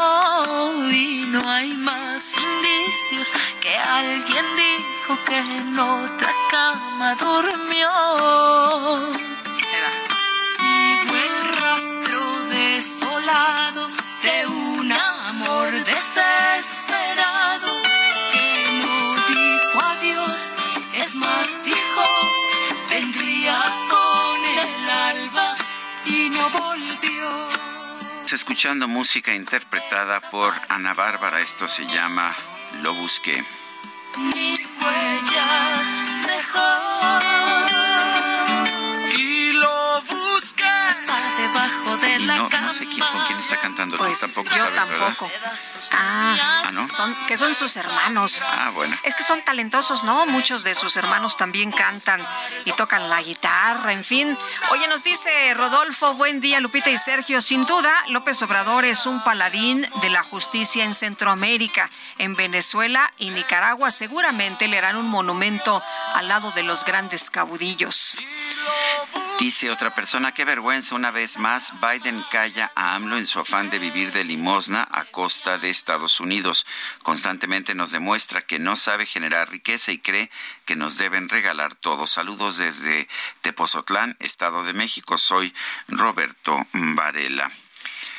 [0.91, 7.91] y no hay más indicios que alguien dijo que en otra cama durmió.
[10.57, 13.89] Sigo el rastro desolado
[14.23, 17.66] de un amor desesperado
[28.57, 31.41] escuchando música interpretada por Ana Bárbara.
[31.41, 32.35] Esto se llama
[32.83, 33.45] Lo Busqué.
[34.17, 35.83] Mi huella
[36.27, 36.96] dejó
[41.69, 42.67] debajo de Y la no, cama.
[42.69, 43.97] no sé quién, con quién está cantando.
[43.97, 45.29] Pues Tú tampoco yo sabes, tampoco.
[45.29, 45.53] ¿verdad?
[45.93, 46.87] Ah, Ah, ¿no?
[46.89, 48.43] son, que son sus hermanos.
[48.49, 48.97] Ah, bueno.
[49.03, 50.27] Es que son talentosos, ¿no?
[50.27, 52.27] Muchos de sus hermanos también cantan
[52.65, 54.37] y tocan la guitarra, en fin.
[54.71, 57.41] Oye, nos dice Rodolfo, buen día, Lupita y Sergio.
[57.41, 61.91] Sin duda, López Obrador es un paladín de la justicia en Centroamérica.
[62.19, 65.83] En Venezuela y Nicaragua seguramente le harán un monumento
[66.15, 68.21] al lado de los grandes caudillos.
[69.39, 73.69] Dice otra persona, qué vergüenza, una vez más, Biden calla a AMLO en su afán
[73.69, 76.67] de vivir de limosna a costa de Estados Unidos.
[77.03, 80.31] Constantemente nos demuestra que no sabe generar riqueza y cree
[80.65, 82.07] que nos deben regalar todo.
[82.07, 83.09] Saludos desde
[83.43, 85.19] Tepozotlán, Estado de México.
[85.19, 85.53] Soy
[85.87, 87.53] Roberto Varela.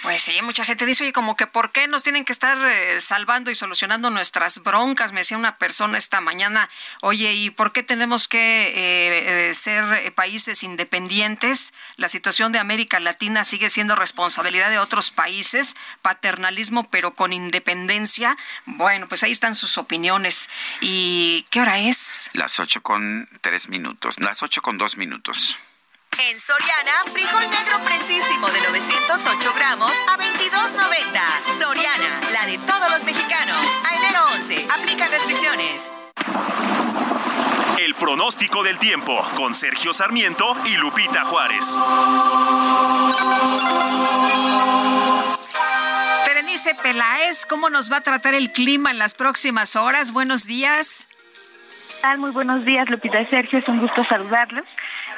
[0.08, 3.02] Pues sí, mucha gente dice, oye, como que ¿por qué nos tienen que estar eh,
[3.02, 5.12] salvando y solucionando nuestras broncas?
[5.12, 6.70] Me decía una persona esta mañana,
[7.02, 11.74] oye, ¿y por qué tenemos que eh, eh, ser países independientes?
[11.98, 18.38] La situación de América Latina sigue siendo responsabilidad de otros países, paternalismo pero con independencia.
[18.66, 20.50] Bueno, pues ahí están sus opiniones.
[20.80, 22.30] ¿Y qué hora es?
[22.32, 25.58] Las ocho con tres minutos, las ocho con dos minutos.
[26.20, 31.60] En Soriana, frijol negro precisísimo de 908 gramos a 22.90.
[31.60, 33.58] Soriana, la de todos los mexicanos.
[33.86, 35.92] A enero 11, aplica restricciones.
[37.78, 41.78] El pronóstico del tiempo con Sergio Sarmiento y Lupita Juárez.
[46.26, 50.12] Berenice Peláez, ¿cómo nos va a tratar el clima en las próximas horas?
[50.12, 51.06] Buenos días.
[52.18, 53.60] Muy buenos días, Lupita y Sergio.
[53.60, 54.66] Es un gusto saludarlos.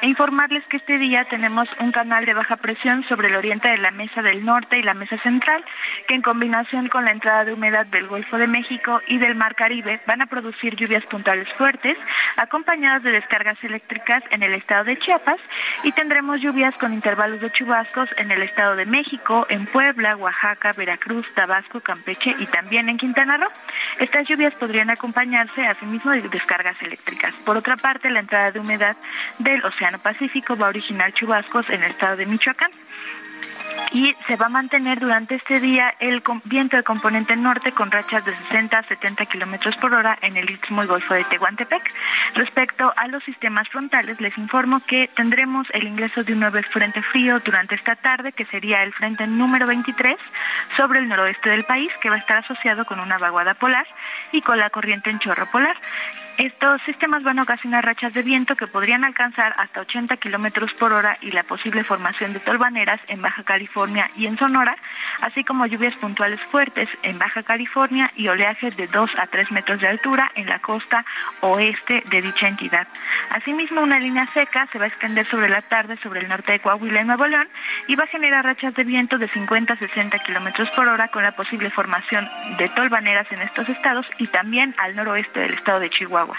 [0.00, 3.78] E informarles que este día tenemos un canal de baja presión sobre el oriente de
[3.78, 5.64] la Mesa del Norte y la Mesa Central,
[6.08, 9.54] que en combinación con la entrada de humedad del Golfo de México y del Mar
[9.54, 11.96] Caribe van a producir lluvias puntuales fuertes,
[12.36, 15.40] acompañadas de descargas eléctricas en el estado de Chiapas
[15.84, 20.72] y tendremos lluvias con intervalos de chubascos en el estado de México, en Puebla, Oaxaca,
[20.72, 23.48] Veracruz, Tabasco, Campeche y también en Quintana Roo.
[23.98, 27.34] Estas lluvias podrían acompañarse asimismo de descargas eléctricas.
[27.44, 28.96] Por otra parte, la entrada de humedad
[29.38, 32.70] del Océano Pacífico va a originar chubascos en el estado de Michoacán
[33.92, 38.24] y se va a mantener durante este día el viento de componente norte con rachas
[38.24, 41.82] de 60 a 70 kilómetros por hora en el istmo y golfo de Tehuantepec.
[42.34, 47.02] Respecto a los sistemas frontales, les informo que tendremos el ingreso de un nuevo frente
[47.02, 50.16] frío durante esta tarde, que sería el frente número 23
[50.76, 53.86] sobre el noroeste del país, que va a estar asociado con una vaguada polar
[54.30, 55.76] y con la corriente en chorro polar.
[56.40, 60.94] Estos sistemas van a ocasionar rachas de viento que podrían alcanzar hasta 80 kilómetros por
[60.94, 64.74] hora y la posible formación de tolvaneras en Baja California y en Sonora,
[65.20, 69.80] así como lluvias puntuales fuertes en Baja California y oleajes de 2 a 3 metros
[69.80, 71.04] de altura en la costa
[71.42, 72.88] oeste de dicha entidad.
[73.32, 76.60] Asimismo, una línea seca se va a extender sobre la tarde sobre el norte de
[76.60, 77.50] Coahuila y Nuevo León
[77.86, 81.22] y va a generar rachas de viento de 50 a 60 kilómetros por hora con
[81.22, 82.26] la posible formación
[82.56, 86.29] de tolvaneras en estos estados y también al noroeste del estado de Chihuahua.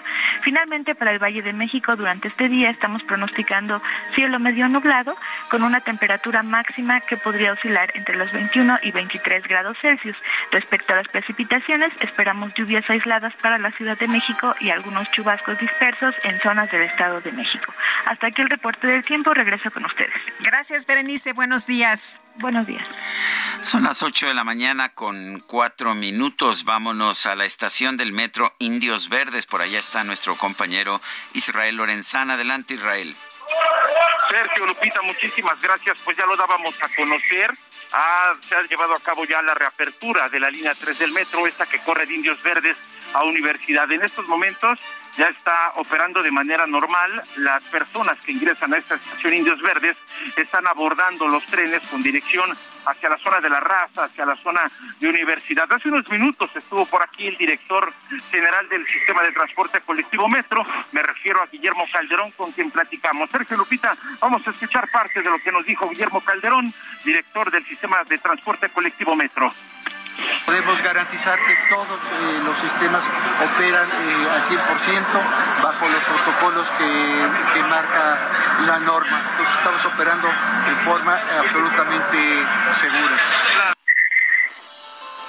[0.41, 3.81] Finalmente, para el Valle de México, durante este día estamos pronosticando
[4.15, 5.15] cielo medio nublado
[5.49, 10.17] con una temperatura máxima que podría oscilar entre los 21 y 23 grados Celsius.
[10.51, 15.59] Respecto a las precipitaciones, esperamos lluvias aisladas para la Ciudad de México y algunos chubascos
[15.59, 17.73] dispersos en zonas del Estado de México.
[18.05, 19.33] Hasta aquí el reporte del tiempo.
[19.33, 20.13] Regreso con ustedes.
[20.39, 21.33] Gracias, Berenice.
[21.33, 22.19] Buenos días.
[22.37, 22.87] Buenos días.
[23.61, 26.63] Son las 8 de la mañana con cuatro minutos.
[26.63, 29.45] Vámonos a la estación del metro Indios Verdes.
[29.45, 31.01] Por allá está nuestro compañero
[31.33, 32.35] Israel Lorenzana.
[32.35, 33.13] Adelante, Israel.
[34.29, 35.99] Sergio Lupita, muchísimas gracias.
[36.05, 37.51] Pues ya lo dábamos a conocer.
[38.47, 41.65] se ha llevado a cabo ya la reapertura de la línea 3 del metro, esta
[41.65, 42.77] que corre de Indios Verdes
[43.13, 43.91] a Universidad.
[43.91, 44.79] En estos momentos
[45.17, 47.21] ya está operando de manera normal.
[47.37, 49.97] Las personas que ingresan a esta estación Indios Verdes
[50.37, 52.55] están abordando los trenes con dirección
[52.85, 54.61] hacia la zona de la raza, hacia la zona
[54.99, 55.71] de universidad.
[55.71, 57.93] Hace unos minutos estuvo por aquí el director
[58.31, 63.29] general del sistema de transporte colectivo Metro, me refiero a Guillermo Calderón, con quien platicamos.
[63.29, 67.65] Sergio Lupita, vamos a escuchar parte de lo que nos dijo Guillermo Calderón, director del
[67.65, 69.51] sistema de transporte colectivo Metro.
[70.45, 73.03] Podemos garantizar que todos eh, los sistemas
[73.43, 78.17] operan eh, al 100% bajo los protocolos que, marca
[78.65, 79.21] la norma.
[79.31, 83.17] Entonces estamos operando de forma absolutamente segura.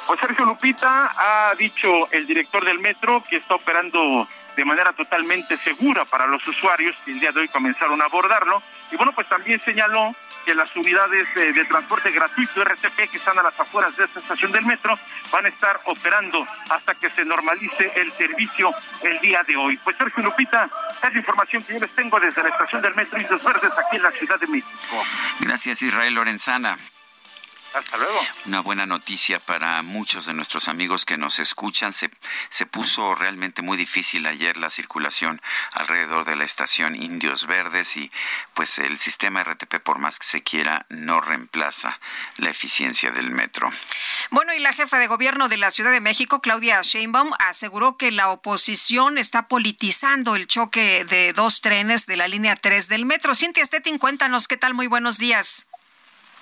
[0.07, 4.27] Pues Sergio Lupita ha dicho el director del metro que está operando
[4.57, 8.63] de manera totalmente segura para los usuarios que el día de hoy comenzaron a abordarlo.
[8.91, 10.13] Y bueno, pues también señaló
[10.45, 14.53] que las unidades de, transporte gratuito RTP que están a las afueras de esta estación
[14.53, 14.99] del metro
[15.31, 19.77] van a estar operando hasta que se normalice el servicio el día de hoy.
[19.79, 20.69] Pues Sergio Lupita,
[21.03, 23.97] es la información que yo les tengo desde la estación del metro Indios Verdes aquí
[23.97, 25.05] en la Ciudad de México.
[25.41, 26.77] Gracias Israel Lorenzana.
[27.75, 28.21] Hasta luego.
[28.47, 31.93] Una buena noticia para muchos de nuestros amigos que nos escuchan.
[31.93, 32.11] Se,
[32.51, 35.41] se puso realmente muy difícil ayer la circulación
[35.73, 38.11] alrededor de la estación Indios Verdes y
[38.55, 41.99] pues el sistema RTP por más que se quiera no reemplaza
[42.37, 43.71] la eficiencia del metro.
[44.31, 48.11] Bueno, y la jefa de gobierno de la Ciudad de México, Claudia Sheinbaum, aseguró que
[48.11, 53.35] la oposición está politizando el choque de dos trenes de la línea 3 del metro.
[53.35, 54.75] Cintia Stettin, cuéntanos qué tal.
[54.75, 55.67] Muy buenos días.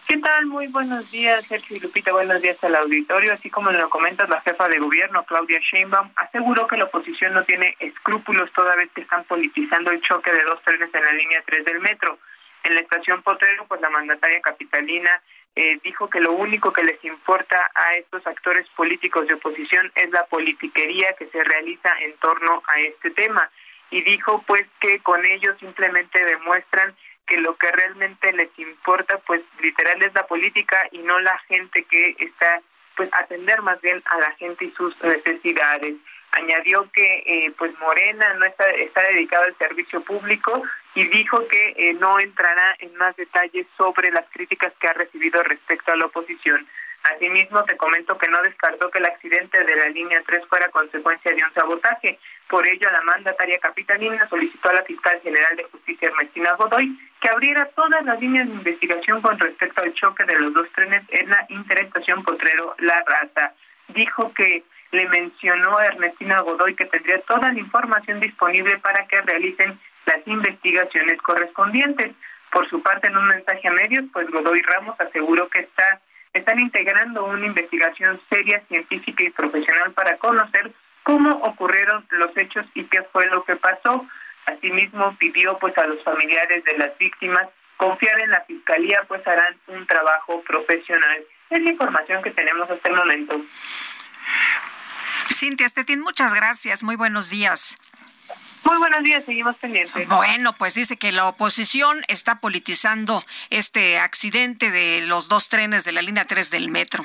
[0.06, 0.46] ¿Qué tal?
[0.46, 2.12] Muy buenos días, Sergio y Lupita.
[2.12, 3.32] Buenos días al auditorio.
[3.32, 7.44] Así como lo comentas, la jefa de gobierno, Claudia Sheinbaum, aseguró que la oposición no
[7.44, 11.42] tiene escrúpulos toda vez que están politizando el choque de dos trenes en la línea
[11.46, 12.18] 3 del metro.
[12.64, 15.10] En la estación Potrero, pues la mandataria capitalina
[15.56, 20.10] eh, dijo que lo único que les importa a estos actores políticos de oposición es
[20.10, 23.50] la politiquería que se realiza en torno a este tema.
[23.90, 26.94] Y dijo pues que con ello simplemente demuestran
[27.30, 31.84] que lo que realmente les importa pues literal es la política y no la gente
[31.84, 32.60] que está
[32.96, 35.94] pues atender más bien a la gente y sus necesidades.
[36.32, 40.60] Añadió que eh, pues Morena no está está dedicado al servicio público
[40.96, 45.40] y dijo que eh, no entrará en más detalles sobre las críticas que ha recibido
[45.44, 46.66] respecto a la oposición
[47.02, 51.34] Asimismo, te comento que no descartó que el accidente de la línea 3 fuera consecuencia
[51.34, 52.18] de un sabotaje.
[52.48, 57.28] Por ello, la mandataria capitalina solicitó a la fiscal general de justicia Ernestina Godoy que
[57.28, 61.30] abriera todas las líneas de investigación con respecto al choque de los dos trenes en
[61.30, 63.54] la interestación Potrero La Raza.
[63.88, 69.20] Dijo que le mencionó a Ernestina Godoy que tendría toda la información disponible para que
[69.22, 72.12] realicen las investigaciones correspondientes.
[72.50, 76.00] Por su parte, en un mensaje a medios, pues Godoy Ramos aseguró que está
[76.32, 80.72] están integrando una investigación seria, científica y profesional para conocer
[81.02, 84.06] cómo ocurrieron los hechos y qué fue lo que pasó.
[84.46, 89.56] Asimismo, pidió pues a los familiares de las víctimas confiar en la fiscalía, pues harán
[89.68, 91.24] un trabajo profesional.
[91.48, 93.40] Es la información que tenemos hasta el momento.
[95.32, 96.82] Cintia Estetín, muchas gracias.
[96.82, 97.76] Muy buenos días.
[98.64, 100.08] Muy buenos días, seguimos pendientes.
[100.08, 105.92] Bueno, pues dice que la oposición está politizando este accidente de los dos trenes de
[105.92, 107.04] la línea 3 del metro.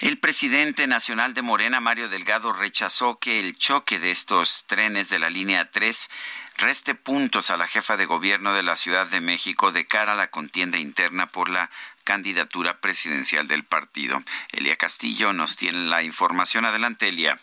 [0.00, 5.18] El presidente nacional de Morena, Mario Delgado, rechazó que el choque de estos trenes de
[5.18, 6.08] la línea 3
[6.56, 10.16] reste puntos a la jefa de gobierno de la Ciudad de México de cara a
[10.16, 11.70] la contienda interna por la
[12.04, 14.22] candidatura presidencial del partido.
[14.52, 16.64] Elia Castillo nos tiene la información.
[16.64, 17.38] Adelante, Elia.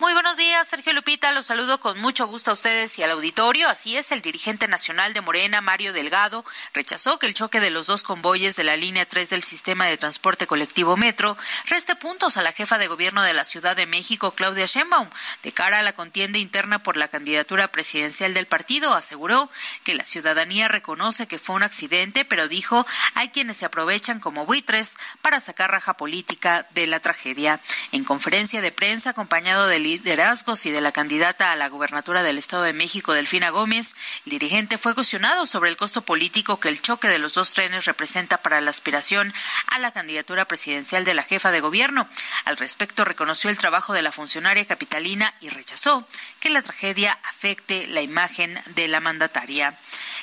[0.00, 1.30] Muy buenos días, Sergio Lupita.
[1.30, 3.68] Los saludo con mucho gusto a ustedes y al auditorio.
[3.68, 6.42] Así es, el dirigente nacional de Morena, Mario Delgado,
[6.72, 9.98] rechazó que el choque de los dos convoyes de la línea 3 del sistema de
[9.98, 11.36] transporte colectivo Metro
[11.66, 15.10] reste puntos a la jefa de gobierno de la Ciudad de México, Claudia Sheinbaum,
[15.42, 18.94] de cara a la contienda interna por la candidatura presidencial del partido.
[18.94, 19.50] Aseguró
[19.84, 24.46] que la ciudadanía reconoce que fue un accidente, pero dijo hay quienes se aprovechan como
[24.46, 27.60] buitres para sacar raja política de la tragedia.
[27.92, 32.38] En conferencia de prensa acompañado del liderazgos y de la candidata a la gubernatura del
[32.38, 36.80] Estado de México, Delfina Gómez, el dirigente fue cuestionado sobre el costo político que el
[36.80, 39.34] choque de los dos trenes representa para la aspiración
[39.66, 42.08] a la candidatura presidencial de la jefa de gobierno.
[42.44, 46.06] Al respecto, reconoció el trabajo de la funcionaria capitalina y rechazó
[46.38, 49.76] que la tragedia afecte la imagen de la mandataria.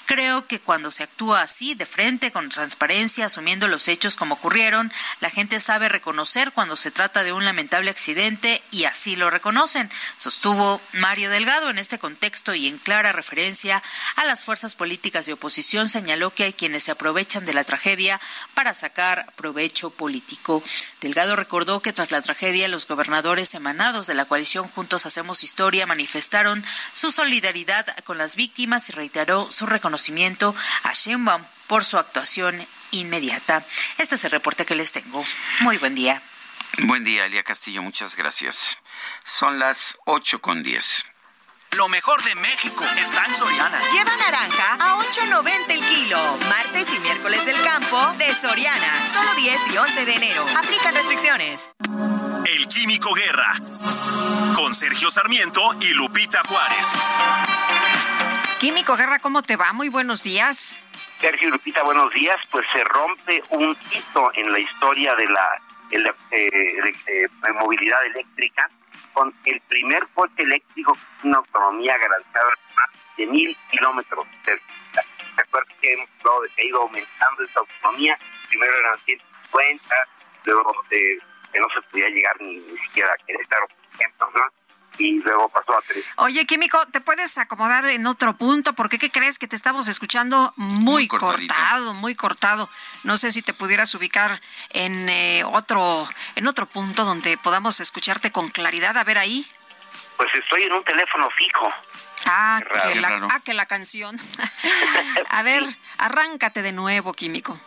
[0.08, 4.89] Creo que cuando se actúa así, de frente, con transparencia, asumiendo los hechos como ocurrieron,
[5.20, 9.91] la gente sabe reconocer cuando se trata de un lamentable accidente y así lo reconocen,
[10.18, 11.70] sostuvo Mario Delgado.
[11.70, 13.84] En este contexto y en clara referencia
[14.16, 18.22] a las fuerzas políticas de oposición, señaló que hay quienes se aprovechan de la tragedia
[18.53, 20.64] para sacar provecho político.
[21.01, 25.86] Delgado recordó que tras la tragedia, los gobernadores emanados de la coalición Juntos Hacemos Historia
[25.86, 29.96] manifestaron su solidaridad con las víctimas y reiteró su reconocimiento
[30.83, 33.65] a Sheinbaum por su actuación inmediata.
[33.97, 35.23] Este es el reporte que les tengo.
[35.59, 36.21] Muy buen día.
[36.83, 37.81] Buen día, Elia Castillo.
[37.81, 38.77] Muchas gracias.
[39.23, 41.05] Son las 8 con 10.
[41.71, 43.79] Lo mejor de México está en Soriana.
[43.91, 46.37] Lleva naranja a 8.90 el kilo.
[46.49, 49.05] Martes y miércoles del campo de Soriana.
[49.11, 50.45] Solo 10 y 11 de enero.
[50.57, 51.71] Aplican restricciones.
[52.45, 53.53] El Químico Guerra.
[54.55, 56.87] Con Sergio Sarmiento y Lupita Juárez.
[58.60, 59.72] Químico Guerra, ¿cómo te va?
[59.72, 60.80] Muy buenos días.
[61.20, 62.38] Sergio Lupita, buenos días.
[62.49, 68.68] Pues se rompe un hito en la historia de la, eh, eh, movilidad eléctrica
[69.14, 72.49] con el primer coche eléctrico con una autonomía garantizada
[73.16, 74.26] de mil kilómetros.
[75.36, 78.18] Recuerda que hemos hablado de que ha ido aumentando esa autonomía.
[78.49, 79.95] Primero eran 150,
[80.45, 81.18] luego que
[81.60, 84.57] no se podía llegar ni, ni siquiera a Querétaro, por ejemplo, ¿no?
[84.97, 86.03] Y luego pasó a tres.
[86.17, 88.73] Oye, Químico, ¿te puedes acomodar en otro punto?
[88.73, 92.69] Porque ¿qué crees que te estamos escuchando muy, cortado, muy cortado?
[93.03, 94.41] No sé si te pudieras ubicar
[94.73, 98.97] en eh, otro en otro punto donde podamos escucharte con claridad.
[98.97, 99.45] A ver ahí.
[100.17, 101.67] Pues estoy en un teléfono fijo.
[102.25, 102.59] Ah,
[102.91, 104.19] que la, ah, que la canción.
[105.29, 105.63] a ver,
[105.99, 107.57] arráncate de nuevo, Químico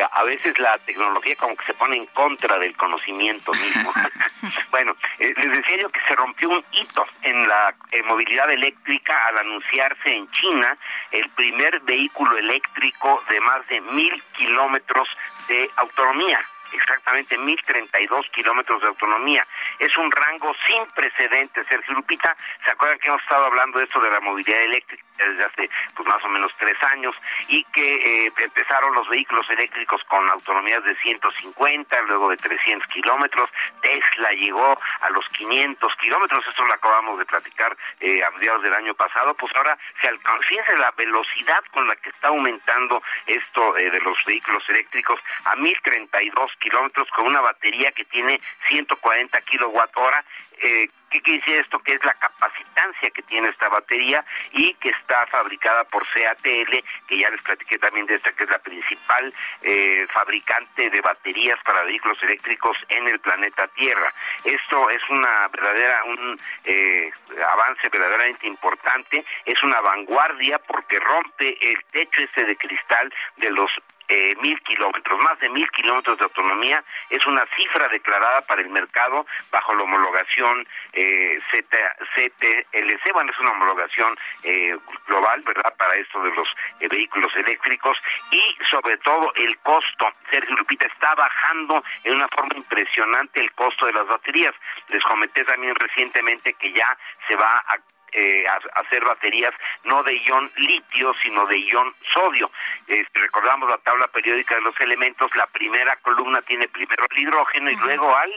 [0.00, 3.92] a veces la tecnología como que se pone en contra del conocimiento mismo.
[4.70, 7.74] bueno, eh, les decía yo que se rompió un hito en la
[8.04, 10.76] movilidad eléctrica al anunciarse en China
[11.10, 15.08] el primer vehículo eléctrico de más de mil kilómetros
[15.48, 16.40] de autonomía
[16.72, 19.44] exactamente 1.032 kilómetros de autonomía.
[19.78, 21.66] Es un rango sin precedentes.
[21.66, 25.44] Sergio Lupita, ¿se acuerdan que hemos estado hablando de esto de la movilidad eléctrica desde
[25.44, 27.14] hace pues más o menos tres años
[27.48, 33.50] y que eh, empezaron los vehículos eléctricos con autonomías de 150, luego de 300 kilómetros.
[33.80, 36.46] Tesla llegó a los 500 kilómetros.
[36.46, 39.34] Esto lo acabamos de platicar eh, a mediados del año pasado.
[39.34, 40.42] Pues ahora se alcanza,
[40.78, 46.50] la velocidad con la que está aumentando esto eh, de los vehículos eléctricos a 1032
[46.62, 50.24] kilómetros con una batería que tiene 140 kilowatt hora.
[50.62, 51.78] Eh, ¿Qué quiere decir esto?
[51.80, 56.72] Que es la capacitancia que tiene esta batería y que está fabricada por CATL,
[57.06, 61.58] que ya les platiqué también de esta, que es la principal eh, fabricante de baterías
[61.64, 64.10] para vehículos eléctricos en el planeta Tierra.
[64.42, 67.12] Esto es una verdadera, un eh,
[67.46, 73.70] avance verdaderamente importante, es una vanguardia porque rompe el techo este de cristal de los
[74.12, 78.68] eh, mil kilómetros, más de mil kilómetros de autonomía, es una cifra declarada para el
[78.68, 86.22] mercado bajo la homologación eh, CTLC, bueno, es una homologación eh, global, ¿verdad?, para esto
[86.22, 86.48] de los
[86.80, 87.96] eh, vehículos eléctricos
[88.30, 93.86] y sobre todo el costo, Sergio Lupita, está bajando en una forma impresionante el costo
[93.86, 94.54] de las baterías.
[94.88, 96.96] Les comenté también recientemente que ya
[97.26, 97.78] se va a
[98.12, 98.44] eh,
[98.74, 99.52] hacer baterías
[99.84, 102.50] no de ion litio, sino de ion sodio.
[102.86, 107.70] Este, recordamos la tabla periódica de los elementos, la primera columna tiene primero el hidrógeno
[107.70, 108.30] y luego al...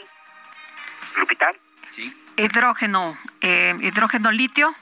[1.18, 1.54] Lupita.
[2.36, 4.76] Hidrógeno, eh, hidrógeno litio.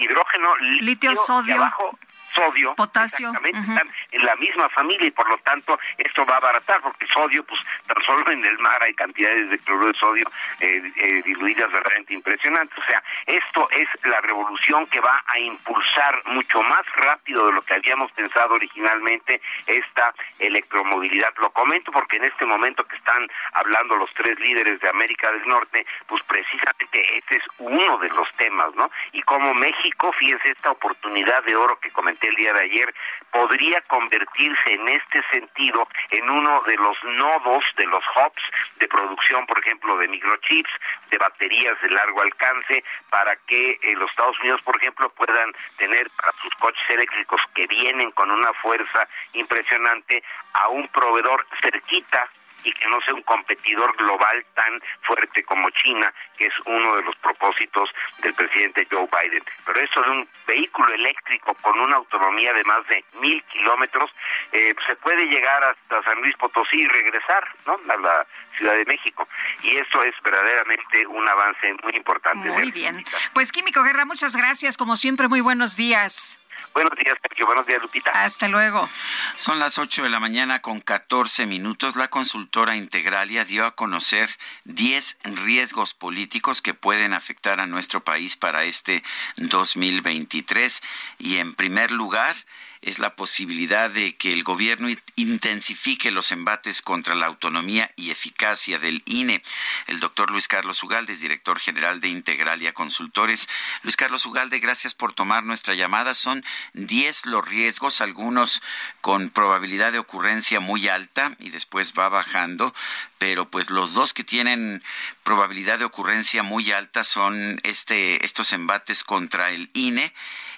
[0.00, 1.54] Hidrógeno litio, sodio.
[1.54, 1.98] y abajo
[2.34, 6.80] sodio, potasio, están en la misma familia y por lo tanto esto va a abaratar
[6.80, 10.24] porque el sodio, pues tan solo en el mar hay cantidades de cloruro de sodio
[10.60, 12.76] eh, eh, diluidas verdaderamente impresionantes.
[12.78, 17.62] O sea, esto es la revolución que va a impulsar mucho más rápido de lo
[17.62, 21.32] que habíamos pensado originalmente esta electromovilidad.
[21.38, 25.46] Lo comento porque en este momento que están hablando los tres líderes de América del
[25.46, 28.90] Norte, pues precisamente este es uno de los temas, ¿no?
[29.12, 31.90] Y como México, fíjense esta oportunidad de oro que
[32.28, 32.94] el día de ayer,
[33.30, 38.42] podría convertirse en este sentido en uno de los nodos de los hubs
[38.78, 40.70] de producción, por ejemplo, de microchips,
[41.10, 46.10] de baterías de largo alcance, para que eh, los Estados Unidos, por ejemplo, puedan tener
[46.10, 52.28] para sus coches eléctricos que vienen con una fuerza impresionante a un proveedor cerquita
[52.64, 57.02] y que no sea un competidor global tan fuerte como China, que es uno de
[57.02, 57.90] los propósitos
[58.22, 59.44] del presidente Joe Biden.
[59.66, 64.10] Pero esto de un vehículo eléctrico con una autonomía de más de mil kilómetros,
[64.52, 67.78] eh, se puede llegar hasta San Luis Potosí y regresar ¿no?
[67.88, 69.26] a la Ciudad de México.
[69.62, 72.48] Y esto es verdaderamente un avance muy importante.
[72.50, 73.02] Muy bien.
[73.32, 74.76] Pues Químico Guerra, muchas gracias.
[74.76, 76.41] Como siempre, muy buenos días.
[76.74, 77.46] Buenos días, Sergio.
[77.46, 78.10] Buenos días, Lupita.
[78.10, 78.88] Hasta luego.
[79.36, 81.96] Son las 8 de la mañana con 14 minutos.
[81.96, 84.30] La consultora Integralia dio a conocer
[84.64, 89.02] 10 riesgos políticos que pueden afectar a nuestro país para este
[89.36, 90.82] 2023.
[91.18, 92.34] Y en primer lugar,
[92.82, 98.78] es la posibilidad de que el gobierno intensifique los embates contra la autonomía y eficacia
[98.80, 99.42] del INE.
[99.86, 103.48] El doctor Luis Carlos Ugalde es director general de Integralia Consultores.
[103.84, 106.12] Luis Carlos Ugalde, gracias por tomar nuestra llamada.
[106.14, 108.62] Son 10 los riesgos, algunos
[109.00, 112.74] con probabilidad de ocurrencia muy alta y después va bajando,
[113.18, 114.82] pero pues los dos que tienen
[115.22, 120.12] probabilidad de ocurrencia muy alta son este estos embates contra el INE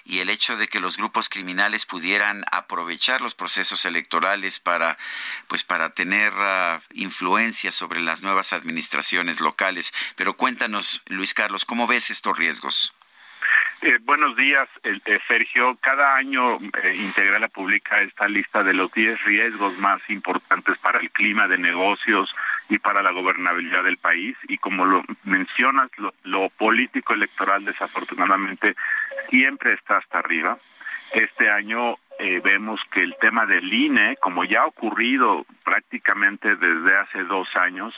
[0.05, 4.97] y el hecho de que los grupos criminales pudieran aprovechar los procesos electorales para
[5.47, 9.93] pues para tener uh, influencia sobre las nuevas administraciones locales.
[10.15, 12.93] Pero cuéntanos, Luis Carlos, ¿cómo ves estos riesgos?
[13.81, 15.77] Eh, buenos días, eh, Sergio.
[15.81, 21.11] Cada año eh, Integrala publica esta lista de los 10 riesgos más importantes para el
[21.11, 22.33] clima de negocios
[22.69, 24.37] y para la gobernabilidad del país.
[24.47, 28.75] Y como lo mencionas, lo, lo político electoral desafortunadamente
[29.29, 30.57] siempre está hasta arriba.
[31.13, 36.97] Este año eh, vemos que el tema del INE, como ya ha ocurrido prácticamente desde
[36.97, 37.93] hace dos años,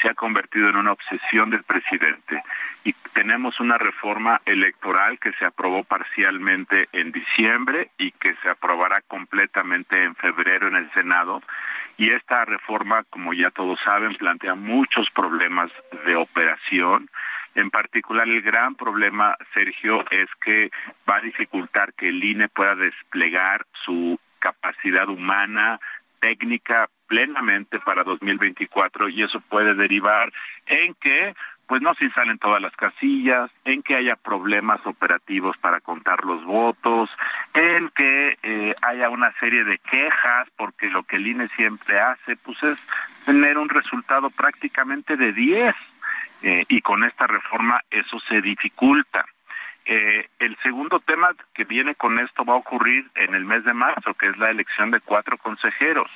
[0.00, 2.42] se ha convertido en una obsesión del presidente.
[2.84, 9.00] Y tenemos una reforma electoral que se aprobó parcialmente en diciembre y que se aprobará
[9.02, 11.42] completamente en febrero en el Senado.
[11.96, 15.70] Y esta reforma, como ya todos saben, plantea muchos problemas
[16.04, 17.08] de operación
[17.54, 20.70] en particular, el gran problema, Sergio, es que
[21.08, 25.78] va a dificultar que el INE pueda desplegar su capacidad humana,
[26.20, 30.32] técnica, plenamente para 2024 y eso puede derivar
[30.66, 31.34] en que
[31.66, 36.44] pues no se instalen todas las casillas, en que haya problemas operativos para contar los
[36.44, 37.08] votos,
[37.54, 42.36] en que eh, haya una serie de quejas, porque lo que el INE siempre hace,
[42.36, 42.78] pues es
[43.24, 45.74] tener un resultado prácticamente de 10
[46.42, 49.24] eh, y con esta reforma eso se dificulta.
[49.84, 53.74] Eh, el segundo tema que viene con esto va a ocurrir en el mes de
[53.74, 56.10] marzo, que es la elección de cuatro consejeros.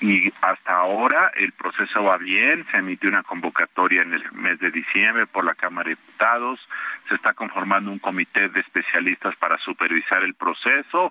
[0.00, 4.70] Y hasta ahora el proceso va bien, se emitió una convocatoria en el mes de
[4.70, 6.60] diciembre por la Cámara de Diputados,
[7.08, 11.10] se está conformando un comité de especialistas para supervisar el proceso.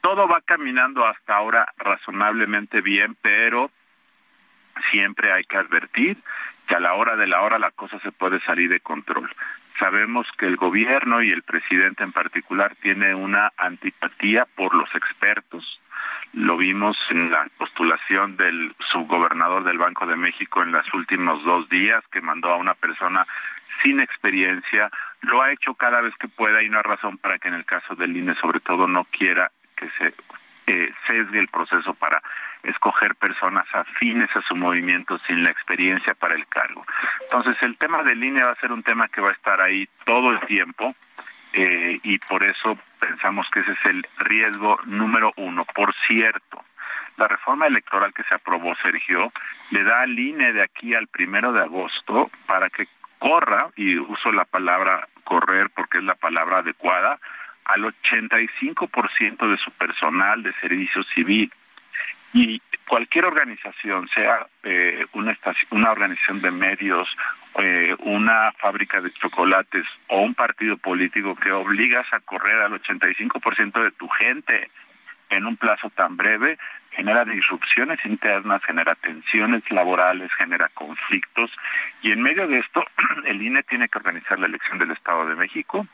[0.00, 3.70] Todo va caminando hasta ahora razonablemente bien, pero
[4.90, 6.16] siempre hay que advertir
[6.66, 9.30] que a la hora de la hora la cosa se puede salir de control.
[9.78, 15.80] Sabemos que el gobierno y el presidente en particular tiene una antipatía por los expertos.
[16.32, 21.68] Lo vimos en la postulación del subgobernador del Banco de México en los últimos dos
[21.68, 23.26] días, que mandó a una persona
[23.82, 24.90] sin experiencia.
[25.20, 27.64] Lo ha hecho cada vez que pueda y no hay razón para que en el
[27.64, 30.14] caso del INE sobre todo no quiera que se
[30.66, 32.22] eh, sesgue el proceso para
[32.62, 36.84] escoger personas afines a su movimiento sin la experiencia para el cargo.
[37.22, 39.88] Entonces el tema de línea va a ser un tema que va a estar ahí
[40.04, 40.94] todo el tiempo
[41.52, 45.64] eh, y por eso pensamos que ese es el riesgo número uno.
[45.64, 46.64] Por cierto,
[47.16, 49.32] la reforma electoral que se aprobó, Sergio,
[49.70, 52.88] le da a INE de aquí al primero de agosto para que
[53.18, 57.18] corra, y uso la palabra correr porque es la palabra adecuada,
[57.66, 61.52] al 85% de su personal de servicio civil.
[62.32, 65.36] Y cualquier organización, sea eh, una,
[65.70, 67.08] una organización de medios,
[67.58, 73.82] eh, una fábrica de chocolates o un partido político que obligas a correr al 85%
[73.82, 74.70] de tu gente
[75.30, 76.58] en un plazo tan breve,
[76.90, 81.50] genera disrupciones internas, genera tensiones laborales, genera conflictos
[82.02, 82.84] y en medio de esto
[83.26, 85.86] el INE tiene que organizar la elección del Estado de México,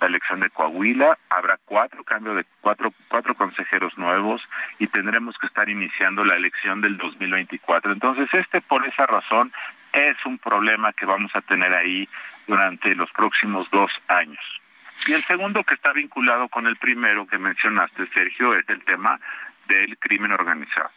[0.00, 4.42] la elección de Coahuila, habrá cuatro cambios de cuatro cuatro consejeros nuevos
[4.78, 7.92] y tendremos que estar iniciando la elección del 2024.
[7.92, 9.52] Entonces, este por esa razón
[9.92, 12.08] es un problema que vamos a tener ahí
[12.46, 14.57] durante los próximos dos años.
[15.06, 19.18] Y el segundo que está vinculado con el primero que mencionaste, Sergio, es el tema
[19.66, 20.90] del crimen organizado.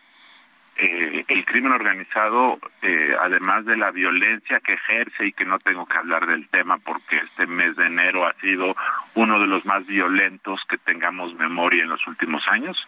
[0.78, 5.86] Eh, el crimen organizado, eh, además de la violencia que ejerce y que no tengo
[5.86, 8.76] que hablar del tema porque este mes de enero ha sido
[9.14, 12.88] uno de los más violentos que tengamos memoria en los últimos años,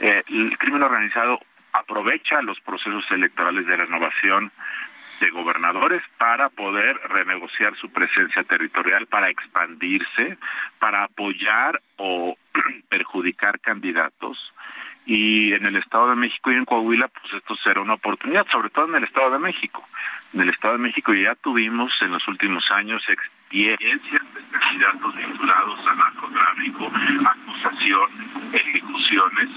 [0.00, 1.38] eh, el crimen organizado
[1.72, 4.50] aprovecha los procesos electorales de renovación
[5.20, 10.38] de gobernadores para poder renegociar su presencia territorial, para expandirse,
[10.78, 12.36] para apoyar o
[12.88, 14.52] perjudicar candidatos
[15.08, 18.68] y en el Estado de México y en Coahuila, pues esto será una oportunidad, sobre
[18.68, 19.82] todo en el Estado de México.
[20.34, 25.80] En el Estado de México ya tuvimos en los últimos años experiencias de candidatos vinculados
[25.86, 26.92] a narcotráfico,
[27.24, 28.10] acusación,
[28.52, 29.48] ejecuciones,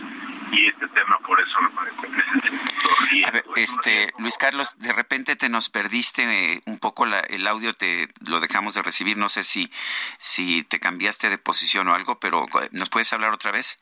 [0.52, 5.49] y este tema por eso me parece a ver, este Luis Carlos de repente te
[5.49, 9.44] nos perdiste eh, un poco la, el audio te lo dejamos de recibir no sé
[9.44, 9.72] si
[10.18, 13.80] si te cambiaste de posición o algo pero eh, nos puedes hablar otra vez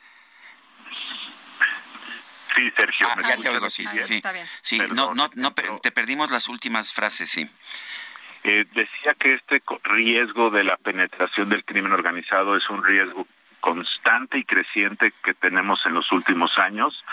[2.56, 3.08] Sí, Sergio.
[3.08, 3.86] Ah, ya te oigo, sí.
[4.04, 4.16] sí.
[4.16, 4.46] Está bien.
[4.62, 7.48] Sí, no, no, no, te perdimos las últimas frases, sí.
[8.44, 13.28] Eh, decía que este riesgo de la penetración del crimen organizado es un riesgo
[13.60, 17.04] constante y creciente que tenemos en los últimos años,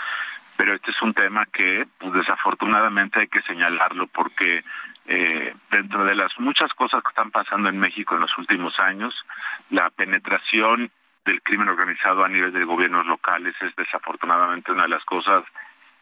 [0.57, 4.63] pero este es un tema que pues, desafortunadamente hay que señalarlo porque
[5.05, 9.13] eh, dentro de las muchas cosas que están pasando en México en los últimos años,
[9.69, 10.91] la penetración
[11.25, 15.43] del crimen organizado a nivel de gobiernos locales es desafortunadamente una de las cosas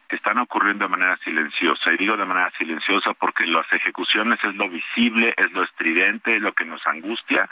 [0.08, 1.92] que están ocurriendo de manera silenciosa.
[1.92, 6.42] Y digo de manera silenciosa porque las ejecuciones es lo visible, es lo estridente, es
[6.42, 7.48] lo que nos angustia,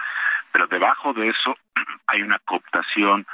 [0.52, 1.58] pero debajo de eso
[2.14, 3.26] hay una cooptación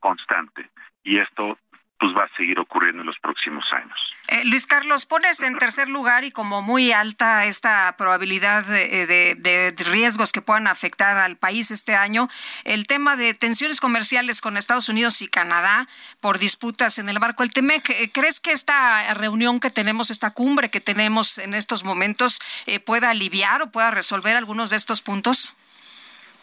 [0.00, 0.70] constante.
[1.02, 1.58] Y esto
[1.98, 3.98] pues va a seguir ocurriendo en los próximos años.
[4.28, 10.30] Eh, Luis Carlos, pones en tercer lugar y como muy alta esta probabilidad de, riesgos
[10.30, 12.28] que puedan afectar al país este año,
[12.64, 15.88] el tema de tensiones comerciales con Estados Unidos y Canadá
[16.20, 17.90] por disputas en el barco El Temec.
[17.90, 22.78] Eh, ¿Crees que esta reunión que tenemos, esta cumbre que tenemos en estos momentos, eh,
[22.78, 25.54] pueda aliviar o pueda resolver algunos de estos puntos?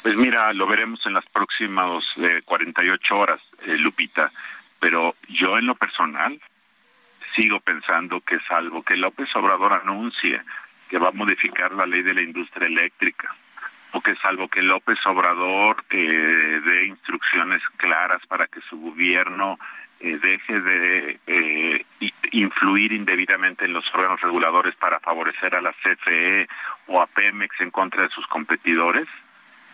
[0.06, 2.04] Pues mira, lo veremos en las próximas
[2.46, 4.32] 48 horas, Lupita.
[4.80, 6.40] Pero yo en lo personal
[7.36, 10.44] sigo pensando que salvo que López Obrador anuncie
[10.92, 13.34] que va a modificar la ley de la industria eléctrica,
[13.94, 19.58] o que salvo que López Obrador eh, dé instrucciones claras para que su gobierno
[20.02, 21.86] eh, deje de eh,
[22.32, 26.48] influir indebidamente en los órganos reguladores para favorecer a la CFE
[26.86, 29.08] o a Pemex en contra de sus competidores,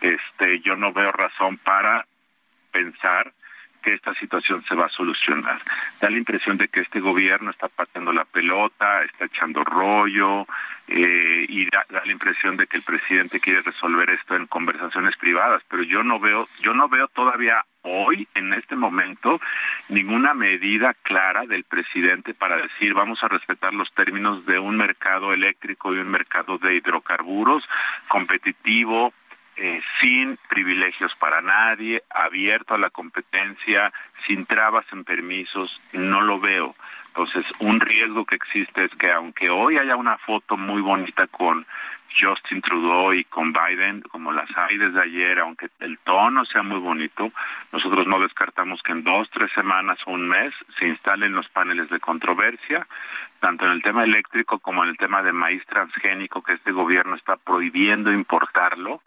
[0.02, 2.06] este, yo no veo razón para
[2.70, 3.32] pensar
[3.82, 5.58] que esta situación se va a solucionar.
[6.00, 10.46] Da la impresión de que este gobierno está pateando la pelota, está echando rollo
[10.88, 15.62] eh, y da, la impresión de que el presidente quiere resolver esto en conversaciones privadas,
[15.68, 19.40] pero yo no veo, yo no veo todavía hoy, en este momento,
[19.88, 25.32] ninguna medida clara del presidente para decir vamos a respetar los términos de un mercado
[25.32, 27.64] eléctrico y un mercado de hidrocarburos
[28.06, 29.12] competitivo,
[29.56, 33.92] eh, sin privilegios para nadie, abierto a la competencia,
[34.26, 36.74] sin trabas en permisos, no lo veo.
[37.08, 41.66] Entonces, un riesgo que existe es que aunque hoy haya una foto muy bonita con
[42.18, 46.78] Justin Trudeau y con Biden, como las hay desde ayer, aunque el tono sea muy
[46.78, 47.30] bonito,
[47.72, 51.88] nosotros no descartamos que en dos, tres semanas o un mes se instalen los paneles
[51.90, 52.86] de controversia,
[53.40, 57.16] tanto en el tema eléctrico como en el tema de maíz transgénico, que este gobierno
[57.16, 59.02] está prohibiendo importarlo,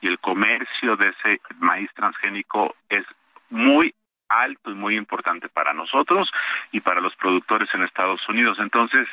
[0.00, 3.04] y el comercio de ese maíz transgénico es
[3.50, 3.94] muy
[4.28, 6.30] alto y muy importante para nosotros
[6.72, 8.58] y para los productores en Estados Unidos.
[8.60, 9.08] Entonces,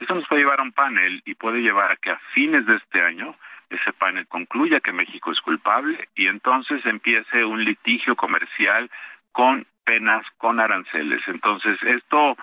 [0.00, 2.76] esto nos puede llevar a un panel y puede llevar a que a fines de
[2.76, 3.36] este año
[3.70, 8.90] ese panel concluya que México es culpable y entonces empiece un litigio comercial
[9.30, 11.22] con penas, con aranceles.
[11.26, 12.36] Entonces, esto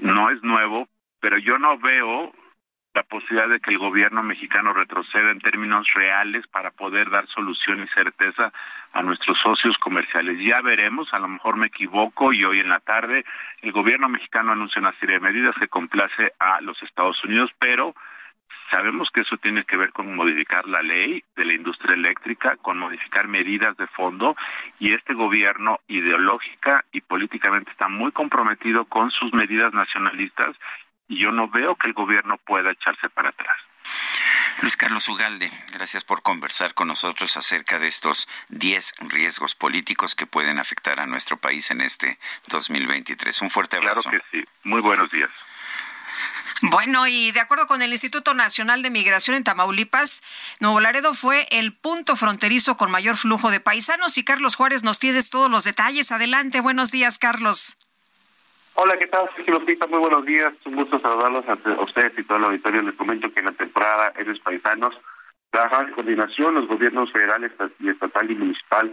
[0.00, 0.88] no es nuevo,
[1.20, 2.32] pero yo no veo
[2.94, 7.82] la posibilidad de que el gobierno mexicano retroceda en términos reales para poder dar solución
[7.82, 8.52] y certeza
[8.92, 10.38] a nuestros socios comerciales.
[10.40, 13.24] Ya veremos, a lo mejor me equivoco y hoy en la tarde
[13.62, 17.94] el gobierno mexicano anuncia una serie de medidas que complace a los Estados Unidos, pero
[18.70, 22.78] sabemos que eso tiene que ver con modificar la ley de la industria eléctrica, con
[22.78, 24.36] modificar medidas de fondo
[24.80, 30.56] y este gobierno ideológica y políticamente está muy comprometido con sus medidas nacionalistas
[31.10, 33.56] y yo no veo que el gobierno pueda echarse para atrás.
[34.62, 40.26] Luis Carlos Ugalde, gracias por conversar con nosotros acerca de estos 10 riesgos políticos que
[40.26, 43.42] pueden afectar a nuestro país en este 2023.
[43.42, 44.08] Un fuerte abrazo.
[44.08, 44.48] Claro que sí.
[44.62, 45.30] Muy buenos días.
[46.62, 50.22] Bueno, y de acuerdo con el Instituto Nacional de Migración en Tamaulipas,
[50.60, 55.00] Nuevo Laredo fue el punto fronterizo con mayor flujo de paisanos y Carlos Juárez nos
[55.00, 56.12] tienes todos los detalles.
[56.12, 57.76] Adelante, buenos días, Carlos.
[58.82, 59.28] Hola, ¿qué tal?
[59.90, 60.54] Muy buenos días.
[60.64, 62.80] Un gusto saludarlos a ustedes y todo el auditorio.
[62.80, 64.98] Les comento que en la temporada Héroes Paisanos
[65.50, 68.90] trabajan en coordinación los gobiernos federales estatal y municipal,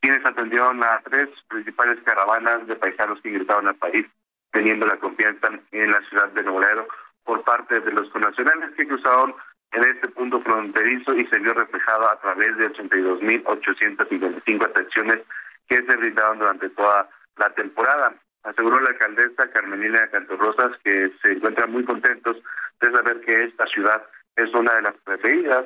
[0.00, 4.06] quienes atendieron a tres principales caravanas de paisanos que ingresaron al país,
[4.52, 6.88] teniendo la confianza en la ciudad de Nuevo Laredo
[7.22, 9.34] por parte de los connacionales que cruzaron
[9.72, 15.18] en este punto fronterizo y se vio reflejado a través de 82.855 atenciones
[15.68, 18.14] que se brindaron durante toda la temporada
[18.46, 22.36] aseguró la alcaldesa Carmelina Cantorrosas que se encuentran muy contentos
[22.80, 24.02] de saber que esta ciudad
[24.36, 25.64] es una de las preferidas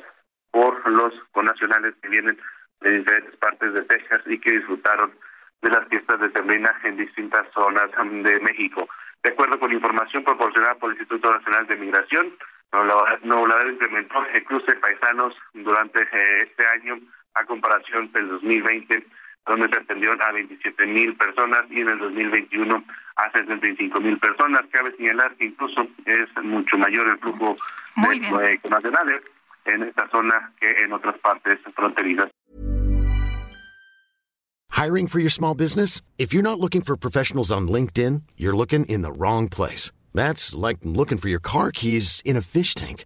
[0.51, 2.39] por los connacionales que vienen
[2.81, 5.13] de diferentes partes de Texas y que disfrutaron
[5.61, 8.89] de las fiestas de Sembrina en distintas zonas de México.
[9.23, 12.33] De acuerdo con información proporcionada por el Instituto Nacional de Migración,
[12.73, 16.99] Nuevo Laredo incrementó el cruce de paisanos durante eh, este año
[17.35, 19.07] a comparación del 2020
[19.47, 22.85] donde se atendieron a 27 mil personas y en el 2021
[23.17, 24.63] a 65 mil personas.
[24.71, 27.57] Cabe señalar que incluso es mucho mayor el flujo
[27.97, 29.21] de nacionales
[29.65, 32.31] en esta zona que en otras partes fronterizas.
[34.73, 36.01] Hiring for your small business?
[36.17, 39.93] If you're not looking for professionals on LinkedIn, you're looking in the wrong place.
[40.15, 43.05] That's like looking for your car keys in a fish tank.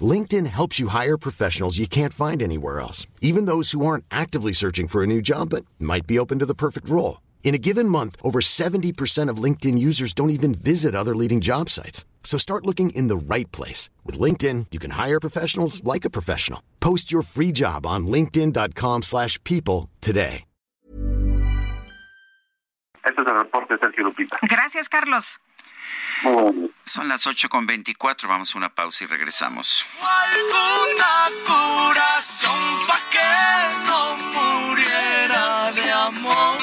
[0.00, 4.52] LinkedIn helps you hire professionals you can't find anywhere else, even those who aren't actively
[4.52, 7.20] searching for a new job but might be open to the perfect role.
[7.44, 11.70] In a given month, over 70% of LinkedIn users don't even visit other leading job
[11.70, 12.04] sites.
[12.24, 13.90] So start looking in the right place.
[14.04, 16.60] With LinkedIn, you can hire professionals like a professional.
[16.80, 20.44] Post your free job on linkedin.com slash people today.
[23.06, 24.38] Este es el reporte, Sergio Lupita.
[24.48, 25.36] Gracias, Carlos.
[26.84, 29.84] Son las 8 con 24, vamos a una pausa y regresamos.
[30.00, 33.20] Alguna curación pa' que
[33.86, 36.58] no muriera de amor.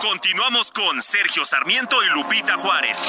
[0.00, 3.08] Continuamos con Sergio Sarmiento y Lupita Juárez.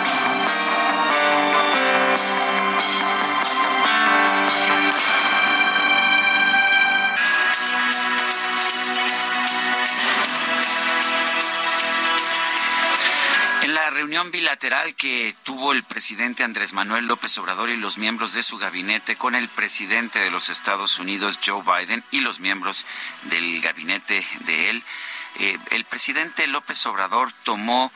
[14.11, 18.57] Reunión bilateral que tuvo el presidente Andrés Manuel López Obrador y los miembros de su
[18.57, 22.85] gabinete con el presidente de los Estados Unidos, Joe Biden, y los miembros
[23.29, 24.83] del gabinete de él,
[25.39, 27.89] eh, el presidente López Obrador tomó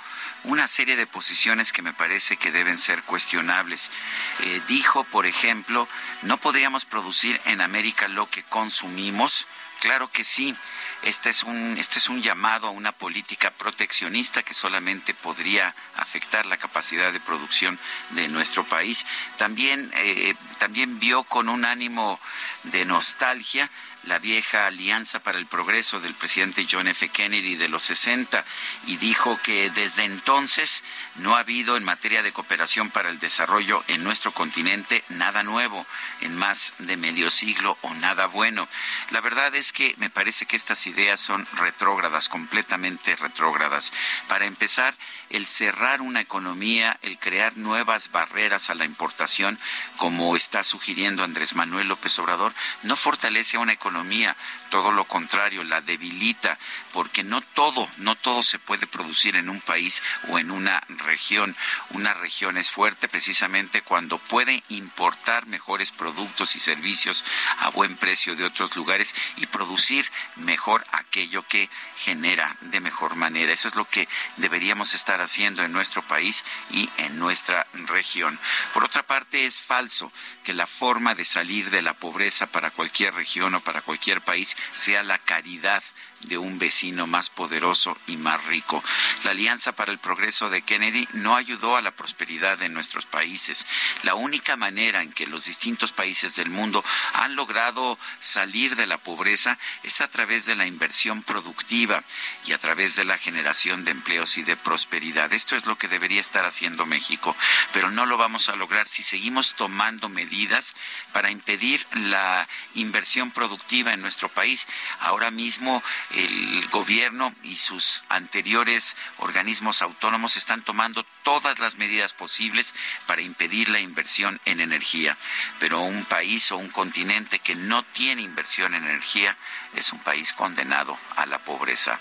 [0.46, 3.92] una serie de posiciones que me parece que deben ser cuestionables.
[4.40, 5.86] Eh, dijo, por ejemplo,
[6.22, 9.48] no podríamos producir en América lo que consumimos.
[9.80, 10.56] Claro que sí.
[11.04, 16.46] Este es un este es un llamado a una política proteccionista que solamente podría afectar
[16.46, 17.78] la capacidad de producción
[18.12, 19.06] de nuestro país.
[19.38, 22.20] También eh, también vio con un ánimo
[22.64, 23.70] de nostalgia
[24.08, 27.10] la vieja Alianza para el Progreso del presidente John F.
[27.10, 28.44] Kennedy de los 60
[28.88, 30.84] y dijo que desde entonces
[31.16, 35.86] no ha habido en materia de cooperación para el desarrollo en nuestro continente nada nuevo
[36.22, 38.68] en más de medio siglo o nada bueno.
[39.10, 43.92] La verdad es que me parece que estas ideas son retrógradas, completamente retrógradas.
[44.28, 44.96] Para empezar,
[45.30, 49.60] el cerrar una economía, el crear nuevas barreras a la importación,
[49.98, 52.54] como está sugiriendo Andrés Manuel López Obrador,
[52.84, 54.36] no fortalece a una economía, economía
[54.76, 56.60] todo lo contrario, la debilita,
[56.92, 61.56] porque no todo, no todo se puede producir en un país o en una región.
[61.92, 67.24] Una región es fuerte precisamente cuando puede importar mejores productos y servicios
[67.60, 73.54] a buen precio de otros lugares y producir mejor aquello que genera de mejor manera.
[73.54, 78.38] Eso es lo que deberíamos estar haciendo en nuestro país y en nuestra región.
[78.74, 80.12] Por otra parte, es falso
[80.44, 84.58] que la forma de salir de la pobreza para cualquier región o para cualquier país
[84.74, 85.84] sea la caridad
[86.22, 88.84] de un vecino más poderoso y más rico.
[89.24, 93.66] La Alianza para el Progreso de Kennedy no ayudó a la prosperidad de nuestros países.
[94.04, 96.84] La única manera en que los distintos países del mundo
[97.14, 102.04] han logrado salir de la pobreza es a través de la inversión productiva
[102.46, 105.32] y a través de la generación de empleos y de prosperidad.
[105.34, 107.36] Esto es lo que debería estar haciendo México,
[107.74, 110.76] pero no lo vamos a lograr si seguimos tomando medidas
[111.14, 114.68] para impedir la inversión productiva en nuestro país.
[115.00, 122.74] Ahora mismo el gobierno y sus anteriores organismos autónomos están tomando todas las medidas posibles
[123.08, 125.18] para impedir la inversión en energía.
[125.60, 129.36] Pero un país o un continente que no tiene inversión en energía
[129.74, 132.00] es un país condenado a la pobreza.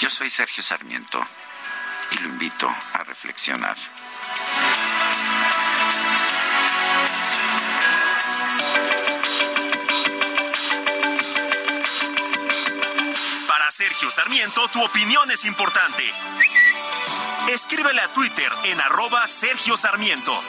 [0.00, 1.24] Yo soy Sergio Sarmiento
[2.12, 3.76] y lo invito a reflexionar.
[13.70, 16.02] Sergio Sarmiento, tu opinión es importante.
[17.48, 20.42] Escríbele a Twitter en arroba Sergio Sarmiento.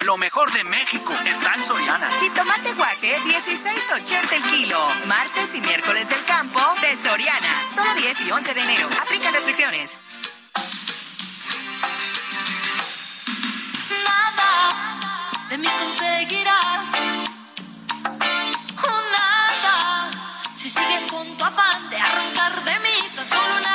[0.00, 2.10] Lo mejor de México está en Soriana.
[2.22, 4.86] Y tomate guaje, 16.80 el kilo.
[5.06, 7.70] Martes y miércoles del campo de Soriana.
[7.74, 8.88] Solo 10 y 11 de enero.
[9.00, 9.98] Aplica restricciones.
[14.04, 17.11] Nada de mí conseguirás
[23.14, 23.71] tan solo una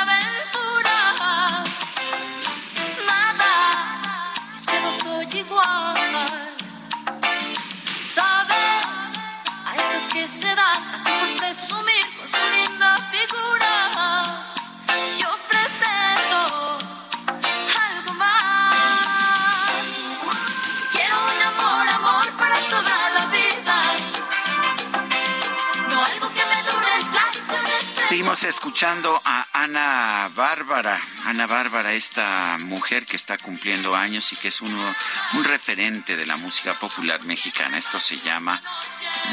[28.44, 31.00] escuchando a Ana Bárbara.
[31.24, 34.94] Ana Bárbara, esta mujer que está cumpliendo años y que es uno,
[35.34, 37.78] un referente de la música popular mexicana.
[37.78, 38.62] Esto se llama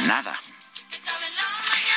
[0.05, 0.39] Nada.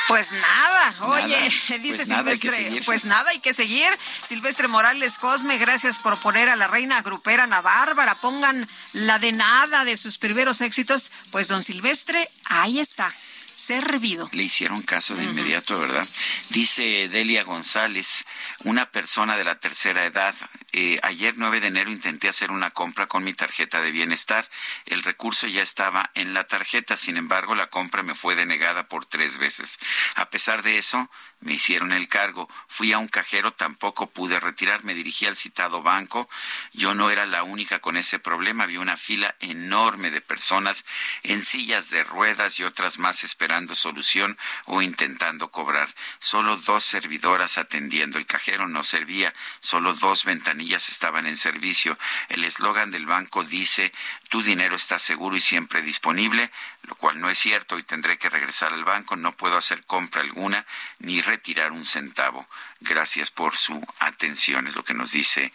[0.07, 1.37] Pues nada, oye,
[1.81, 3.89] dice Pues nada, que Silvestre, pues nada, hay que seguir.
[4.23, 8.15] Silvestre Morales Cosme, gracias por poner a la reina grupera Ana Bárbara.
[8.15, 11.11] Pongan la de nada de sus primeros éxitos.
[11.31, 13.13] Pues don Silvestre, ahí está,
[13.59, 14.29] servido.
[14.31, 16.07] Le hicieron caso de inmediato, ¿verdad?
[16.49, 18.25] Dice Delia González,
[18.63, 20.33] una persona de la tercera edad.
[20.71, 24.47] eh, ayer 9 de enero intenté hacer una compra con mi tarjeta de bienestar.
[24.85, 29.05] El recurso ya estaba en la tarjeta, sin embargo la compra me fue denegada por
[29.05, 29.79] tres veces.
[30.15, 31.09] A pesar de eso,
[31.41, 32.49] me hicieron el cargo.
[32.67, 34.83] Fui a un cajero, tampoco pude retirar.
[34.83, 36.29] Me dirigí al citado banco.
[36.73, 38.65] Yo no era la única con ese problema.
[38.65, 40.85] Había una fila enorme de personas
[41.23, 45.93] en sillas de ruedas y otras más esperando solución o intentando cobrar.
[46.19, 48.17] Solo dos servidoras atendiendo.
[48.17, 49.33] El cajero no servía.
[49.61, 51.97] Solo dos ventanillas estaban en servicio.
[52.27, 53.93] El eslogan del banco dice,
[54.27, 56.51] tu dinero está seguro y siempre disponible,
[56.83, 59.15] lo cual no es cierto y tendré que regresar al banco.
[59.15, 60.65] No puedo hacer compra alguna
[60.99, 62.47] ni retirar un centavo.
[62.81, 65.51] Gracias por su atención, es lo que nos dice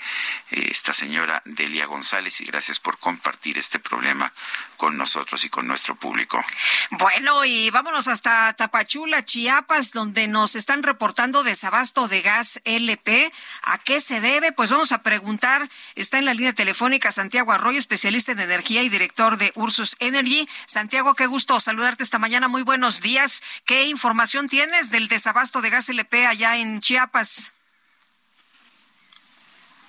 [0.50, 4.30] eh, esta señora Delia González y gracias por compartir este problema
[4.76, 6.44] con nosotros y con nuestro público.
[6.90, 13.32] Bueno, y vámonos hasta Tapachula, Chiapas, donde nos están reportando desabasto de gas LP.
[13.62, 14.52] ¿A qué se debe?
[14.52, 15.70] Pues vamos a preguntar.
[15.94, 20.46] Está en la línea telefónica Santiago Arroyo, especialista en energía y director de Ursus Energy.
[20.66, 22.48] Santiago, qué gusto saludarte esta mañana.
[22.48, 23.42] Muy buenos días.
[23.64, 27.13] ¿Qué información tienes del desabasto de gas LP allá en Chiapas?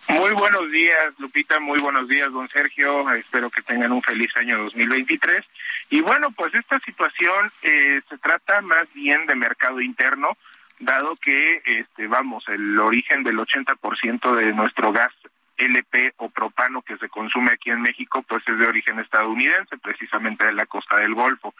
[0.09, 1.59] Muy buenos días, Lupita.
[1.59, 3.11] Muy buenos días, don Sergio.
[3.13, 5.43] Espero que tengan un feliz año 2023.
[5.89, 10.37] Y bueno, pues esta situación eh, se trata más bien de mercado interno,
[10.79, 15.11] dado que, este, vamos, el origen del 80% de nuestro gas
[15.57, 20.45] LP o propano que se consume aquí en México, pues es de origen estadounidense, precisamente
[20.45, 21.55] de la costa del Golfo.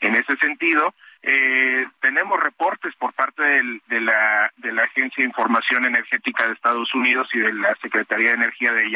[0.00, 5.28] En ese sentido, eh, tenemos reportes por parte del, de, la, de la Agencia de
[5.28, 8.88] Información Energética de Estados Unidos y de la Secretaría de Energía de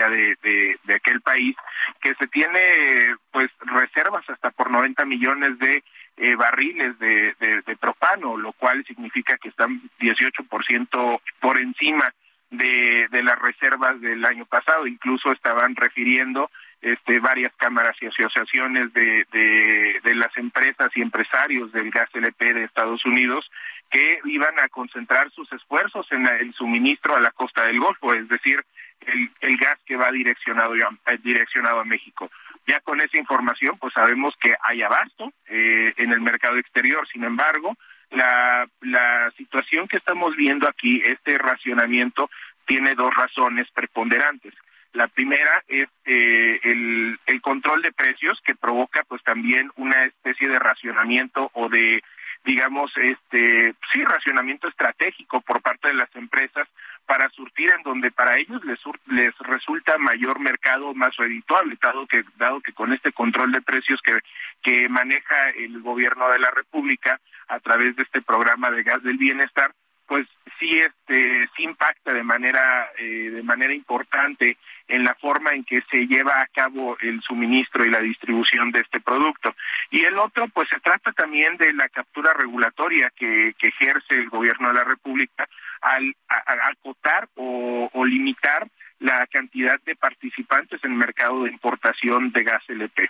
[0.43, 1.57] de, de aquel país,
[2.01, 5.83] que se tiene pues reservas hasta por 90 millones de
[6.17, 12.13] eh, barriles de, de, de propano, lo cual significa que están 18% por encima
[12.51, 14.87] de, de las reservas del año pasado.
[14.87, 16.51] Incluso estaban refiriendo
[16.83, 22.65] este, varias cámaras y asociaciones de, de, las empresas y empresarios del gas LP de
[22.65, 23.49] Estados Unidos
[23.91, 28.29] que iban a concentrar sus esfuerzos en el suministro a la costa del Golfo, es
[28.29, 28.65] decir,
[29.07, 32.31] el, el gas que va direccionado, eh, direccionado a México.
[32.67, 37.07] Ya con esa información, pues sabemos que hay abasto eh, en el mercado exterior.
[37.09, 37.77] Sin embargo,
[38.11, 42.31] la, la situación que estamos viendo aquí, este racionamiento,
[42.67, 44.55] tiene dos razones preponderantes.
[44.93, 50.59] La primera es eh, el, control de precios que provoca pues también una especie de
[50.59, 52.03] racionamiento o de
[52.45, 56.69] digamos este sí racionamiento estratégico por parte de las empresas
[57.07, 62.25] para surtir en donde para ellos les les resulta mayor mercado más redituable dado que
[62.37, 64.19] dado que con este control de precios que
[64.63, 69.19] que maneja el gobierno de la República a través de este programa de gas del
[69.19, 69.73] bienestar
[70.13, 70.29] pues
[70.61, 75.81] sí este sí impacta de manera eh, de manera importante en la forma en que
[75.91, 79.55] se lleva a cabo el suministro y la distribución de este producto
[79.91, 84.29] y el otro pues se trata también de la captura regulatoria que, que ejerce el
[84.29, 85.49] gobierno de la república
[85.81, 88.69] al acotar o, o limitar
[88.99, 93.09] la cantidad de participantes en el mercado de importación de gas LP.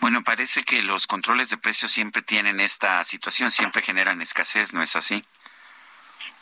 [0.00, 4.82] Bueno, parece que los controles de precios siempre tienen esta situación, siempre generan escasez, ¿no
[4.82, 5.24] es así?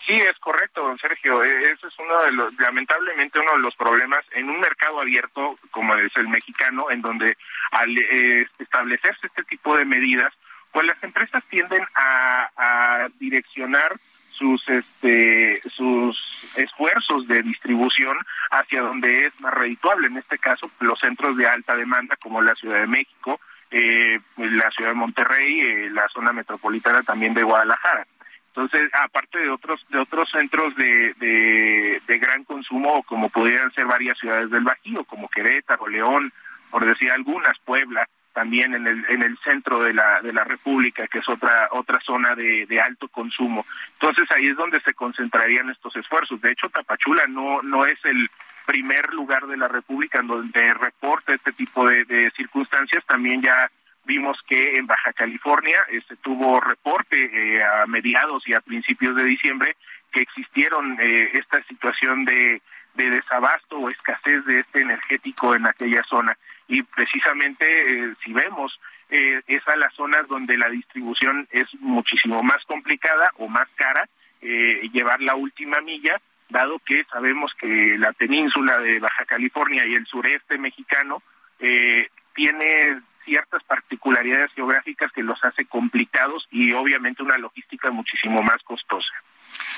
[0.06, 1.42] Sí, es correcto, don Sergio.
[1.42, 5.58] Eh, Ese es uno de los, lamentablemente, uno de los problemas en un mercado abierto
[5.70, 7.38] como es el mexicano, en donde
[7.70, 10.32] al eh, establecerse este tipo de medidas,
[10.72, 13.94] pues las empresas tienden a direccionar
[14.34, 16.16] sus este sus
[16.56, 18.16] esfuerzos de distribución
[18.50, 20.08] hacia donde es más redituable.
[20.08, 23.40] En este caso los centros de alta demanda como la Ciudad de México
[23.70, 28.06] eh, la Ciudad de Monterrey eh, la zona metropolitana también de Guadalajara.
[28.48, 33.86] Entonces, aparte de otros de otros centros de, de, de gran consumo, como pudieran ser
[33.86, 36.32] varias ciudades del Bajío, como Querétaro, León,
[36.70, 41.06] por decir algunas, Puebla, también en el en el centro de la de la República,
[41.06, 43.64] que es otra otra zona de, alto consumo.
[43.94, 46.40] Entonces, ahí es donde se concentrarían estos esfuerzos.
[46.42, 48.28] De hecho, Tapachula no no es el
[48.66, 53.04] primer lugar de la República en donde reporta este tipo de, de circunstancias.
[53.06, 53.70] También ya
[54.04, 59.24] vimos que en Baja California este tuvo reporte eh, a mediados y a principios de
[59.24, 59.76] diciembre
[60.10, 62.60] que existieron eh, esta situación de,
[62.94, 66.36] de desabasto o escasez de este energético en aquella zona
[66.68, 68.78] y precisamente eh, si vemos
[69.10, 74.08] eh, es a las zonas donde la distribución es muchísimo más complicada o más cara
[74.40, 79.94] eh, llevar la última milla dado que sabemos que la península de Baja California y
[79.94, 81.22] el sureste mexicano
[81.58, 88.62] eh, tiene ciertas particularidades geográficas que los hace complicados y obviamente una logística muchísimo más
[88.64, 89.12] costosa.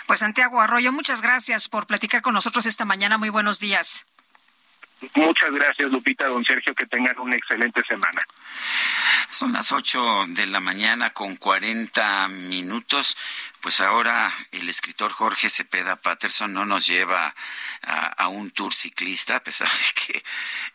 [0.06, 3.18] Pues Santiago Arroyo, muchas gracias por platicar con nosotros esta mañana.
[3.18, 4.04] Muy buenos días.
[5.14, 8.26] Muchas gracias, Lupita, don Sergio, que tengan una excelente semana.
[9.28, 13.16] Son las 8 de la mañana con 40 minutos.
[13.66, 17.34] Pues ahora el escritor Jorge Cepeda Patterson no nos lleva
[17.82, 20.24] a, un tour ciclista, a pesar de que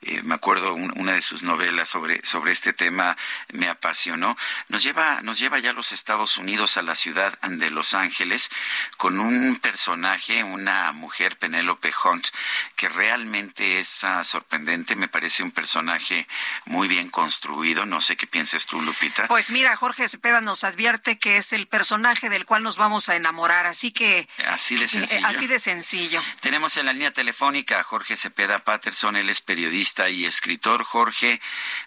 [0.02, 3.16] eh, me acuerdo un- una de sus novelas sobre, sobre este tema
[3.54, 4.36] me apasionó.
[4.68, 8.50] Nos lleva, nos lleva ya a los Estados Unidos, a la ciudad de Los Ángeles,
[8.98, 12.28] con un personaje, una mujer, Penélope Hunt,
[12.76, 14.98] que realmente es ah, sorprendente.
[14.98, 16.28] Me parece un personaje
[16.66, 17.86] muy bien construido.
[17.86, 19.28] No sé qué pienses tú, Lupita.
[19.30, 23.16] Pues mira, Jorge Cepeda nos advierte que es el personaje del cual nos vamos a
[23.16, 25.26] enamorar, así que Así de eh, sencillo.
[25.28, 26.22] así de sencillo.
[26.42, 30.84] Tenemos en la línea telefónica a Jorge Cepeda Patterson, él es periodista y escritor.
[30.84, 31.40] Jorge,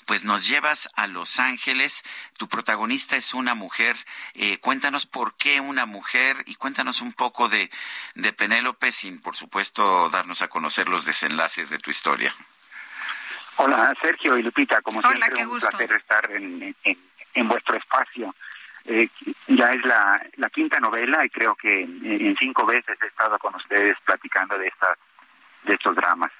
[0.07, 2.03] pues nos llevas a Los Ángeles,
[2.39, 3.97] tu protagonista es una mujer.
[4.35, 7.71] Eh, cuéntanos por qué una mujer y cuéntanos un poco de,
[8.15, 12.35] de Penélope, sin por supuesto darnos a conocer los desenlaces de tu historia.
[13.57, 15.69] Hola, Sergio y Lupita, como Hola, siempre, qué un gusto.
[15.71, 16.99] placer estar en, en,
[17.35, 18.35] en vuestro espacio.
[18.87, 19.09] Eh,
[19.47, 23.39] ya es la, la quinta novela y creo que en, en cinco veces he estado
[23.39, 24.99] con ustedes platicando de estas
[25.65, 26.31] de estos dramas.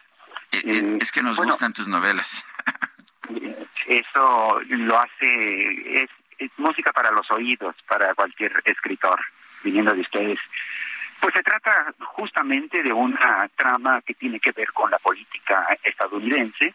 [0.53, 2.45] Eh, es que nos gustan tus novelas.
[3.87, 9.19] Eso lo hace, es, es música para los oídos, para cualquier escritor,
[9.63, 10.39] viniendo de ustedes.
[11.21, 16.75] Pues se trata justamente de una trama que tiene que ver con la política estadounidense,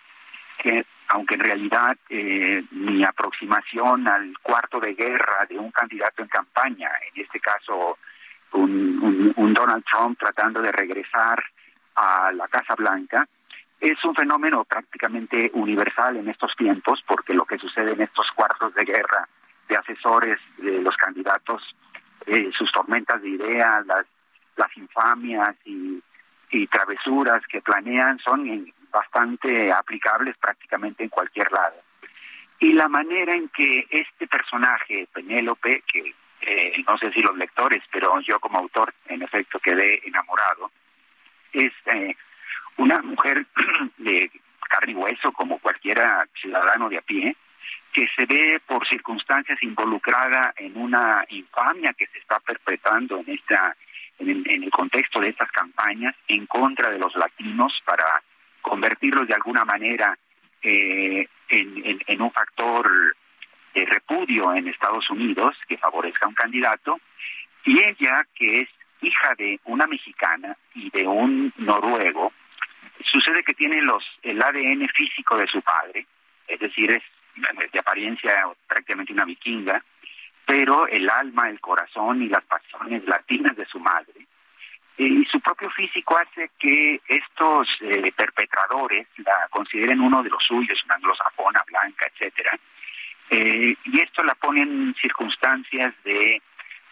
[0.58, 6.28] que aunque en realidad eh, mi aproximación al cuarto de guerra de un candidato en
[6.28, 7.98] campaña, en este caso
[8.54, 11.44] un, Donald Trump tratando de regresar
[11.96, 13.28] a la Casa Blanca,
[13.80, 18.74] es un fenómeno prácticamente universal en estos tiempos, porque lo que sucede en estos cuartos
[18.76, 19.28] de guerra
[19.68, 21.76] de asesores de los candidatos,
[22.28, 24.06] eh, sus tormentas de ideas, las,
[24.56, 26.02] las infamias y,
[26.52, 31.76] y travesuras que planean son bastante aplicables prácticamente en cualquier lado.
[32.60, 37.84] Y la manera en que este personaje, Penélope, que eh, no sé si los lectores,
[37.92, 40.72] pero yo como autor en efecto quedé enamorado,
[41.54, 42.16] es eh,
[42.78, 43.46] una mujer
[43.98, 44.32] de
[44.70, 47.36] carne y hueso como cualquiera ciudadano de a pie,
[47.92, 53.76] que se ve por circunstancias involucrada en una infamia que se está perpetrando en esta
[54.20, 58.22] en, el contexto de estas campañas en contra de los latinos para
[58.70, 60.18] convertirlos de alguna manera
[60.62, 63.16] eh, en, un factor
[63.74, 67.00] de repudio en Estados Unidos que favorezca a un candidato
[67.66, 68.70] y ella que es
[69.02, 72.34] hija de una mexicana y de un noruego
[73.04, 76.06] sucede que tiene los el ADN físico de su padre
[76.48, 77.04] es decir es
[77.72, 79.84] de apariencia prácticamente una vikinga,
[80.46, 84.26] pero el alma, el corazón y las pasiones latinas de su madre.
[85.00, 90.84] Y su propio físico hace que estos eh, perpetradores la consideren uno de los suyos,
[90.84, 92.60] una anglosajona, blanca, etcétera.
[93.30, 96.42] Eh, y esto la pone en circunstancias de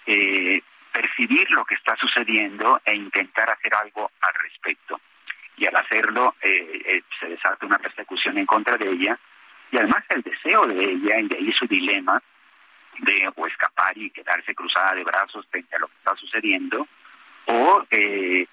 [0.05, 0.61] eh,
[0.93, 5.01] percibir lo que está sucediendo e intentar hacer algo al respecto.
[5.57, 9.19] Y al hacerlo se desata una persecución en contra de ella
[9.69, 12.21] y además el deseo de ella, y de ahí su dilema
[12.99, 16.87] de o escapar y quedarse cruzada de brazos frente a lo que está sucediendo,
[17.47, 18.47] o eh,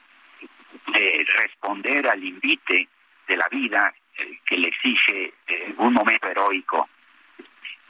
[1.37, 2.89] responder al invite
[3.27, 6.89] de la vida eh, que le exige eh, un momento heroico.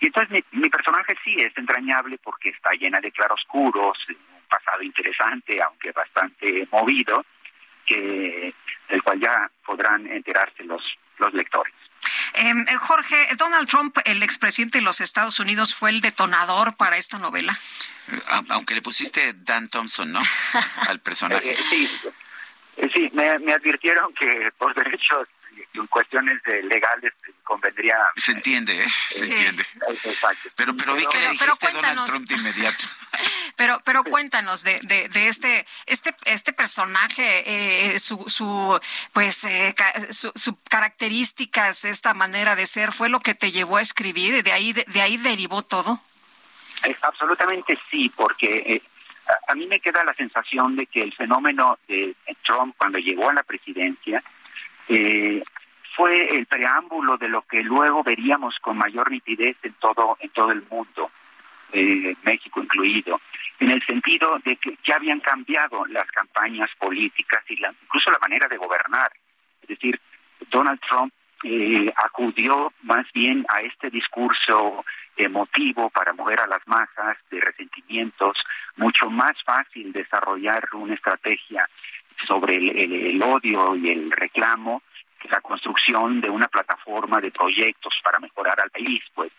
[0.01, 5.61] Y entonces mi, personaje sí es entrañable porque está llena de claroscuros, un pasado interesante,
[5.63, 7.25] aunque bastante movido,
[7.87, 8.55] que
[8.89, 10.83] del cual ya podrán enterarse los,
[11.19, 11.75] los lectores.
[12.35, 16.97] Em, eh, Jorge, Donald Trump, el expresidente de los Estados Unidos, fue el detonador para
[16.97, 17.59] esta novela.
[18.13, 18.21] Eh,
[18.51, 20.21] aunque le pusiste Dan Thompson, ¿no?
[20.89, 21.53] Al personaje.
[21.53, 21.91] Eh, sí,
[22.93, 25.29] sí me, advirtieron que por derechos
[25.75, 27.97] en cuestiones legales convendría.
[28.17, 28.89] Se entiende, ¿eh?
[29.09, 29.65] Se entiende.
[30.57, 32.85] Pero, pero vi que le dijiste Donald Trump de inmediato.
[33.57, 38.81] Pero, pero cuéntanos de, de, este, este, este personaje, eh, su, su,
[39.13, 39.73] pues, eh,
[40.11, 44.73] su, características, esta manera de ser, fue lo que te llevó a escribir, de ahí,
[44.73, 46.01] de, ahí derivó todo.
[47.03, 48.83] absolutamente sí, porque eh,
[49.47, 53.35] a mí me queda la sensación de que el fenómeno de Trump cuando llegó a
[53.35, 54.21] la presidencia
[54.89, 55.43] eh,
[55.97, 60.51] fue el preámbulo de lo que luego veríamos con mayor nitidez en todo en todo
[60.51, 61.11] el mundo,
[61.73, 63.21] eh, México incluido,
[63.61, 68.19] en el sentido de que ya habían cambiado las campañas políticas y la, incluso la
[68.19, 69.11] manera de gobernar.
[69.63, 70.01] Es decir,
[70.51, 71.13] Donald Trump
[71.45, 74.85] eh, acudió más bien a este discurso
[75.17, 78.37] emotivo para mover a las masas de resentimientos,
[78.77, 81.69] mucho más fácil desarrollar una estrategia
[82.27, 84.83] sobre el odio y el reclamo
[85.31, 89.33] la construcción de una plataforma de proyectos para mejorar al país, pues.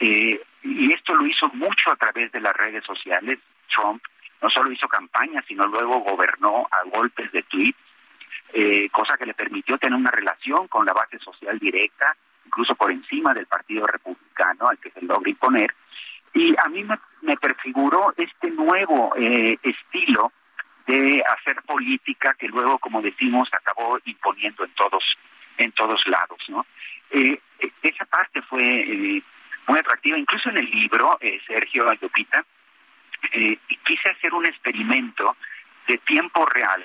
[0.00, 3.38] Eh, y esto lo hizo mucho a través de las redes sociales.
[3.72, 4.02] Trump
[4.40, 7.78] no solo hizo campaña, sino luego gobernó a golpes de tweets,
[8.52, 12.90] eh, cosa que le permitió tener una relación con la base social directa, incluso por
[12.90, 15.74] encima del Partido Republicano al que se logra imponer.
[16.34, 20.32] Y a mí me, me prefiguró este nuevo eh, estilo
[20.86, 25.04] de hacer política que luego, como decimos, acabó imponiendo en todos
[25.58, 26.66] en todos lados, ¿no?
[27.10, 29.22] Eh, eh, esa parte fue eh,
[29.66, 32.44] muy atractiva, incluso en el libro, Sergio Ayopita,
[33.84, 35.36] quise hacer un experimento
[35.86, 36.84] de tiempo real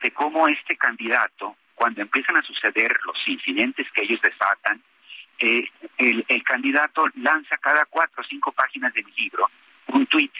[0.00, 4.80] de cómo este candidato, cuando empiezan a suceder los incidentes que ellos desatan,
[5.38, 9.50] el, el, candidato lanza cada cuatro o cinco páginas de mi libro
[9.88, 10.32] un tuit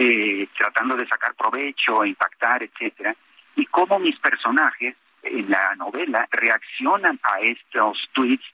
[0.00, 3.16] eh, tratando de sacar provecho, impactar, etcétera,
[3.56, 4.94] y cómo mis personajes
[5.24, 8.44] en la novela reaccionan a estos tweets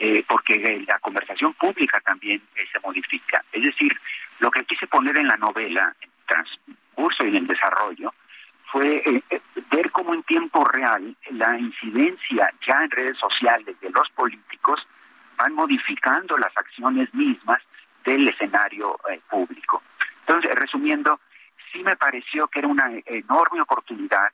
[0.00, 3.44] eh, porque la conversación pública también eh, se modifica.
[3.52, 3.96] Es decir,
[4.40, 8.12] lo que quise poner en la novela, en transcurso y en el desarrollo,
[8.70, 9.02] fue
[9.70, 14.86] ver cómo en tiempo real la incidencia ya en redes sociales de los políticos
[15.38, 17.62] van modificando las acciones mismas
[18.04, 19.82] del escenario eh, público.
[20.28, 21.18] Entonces, resumiendo,
[21.72, 24.28] sí me pareció que era una enorme oportunidad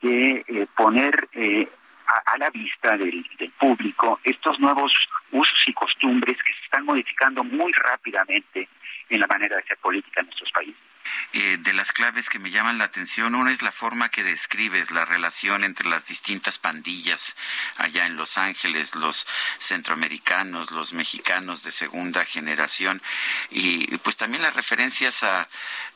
[0.00, 1.68] de eh, poner eh,
[2.06, 3.22] a, la vista del,
[3.60, 4.90] público estos nuevos
[5.30, 8.68] usos y costumbres que se están modificando muy rápidamente
[9.10, 10.87] en la manera de hacer política en nuestros países.
[11.34, 14.90] Eh, de las claves que me llaman la atención, una es la forma que describes
[14.90, 17.36] la relación entre las distintas pandillas
[17.76, 19.26] allá en Los Ángeles, los
[19.58, 23.02] centroamericanos, los mexicanos de segunda generación,
[23.50, 25.48] y pues también las referencias a,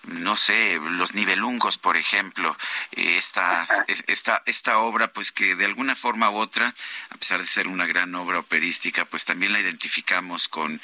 [0.02, 2.56] no sé, los nivelungos, por ejemplo,
[2.93, 3.66] eh, esta,
[4.06, 6.74] esta, esta obra, pues que de alguna forma u otra,
[7.09, 10.80] a pesar de ser una gran obra operística, pues también la identificamos con,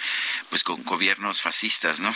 [0.48, 2.14] pues con gobiernos fascistas, ¿no?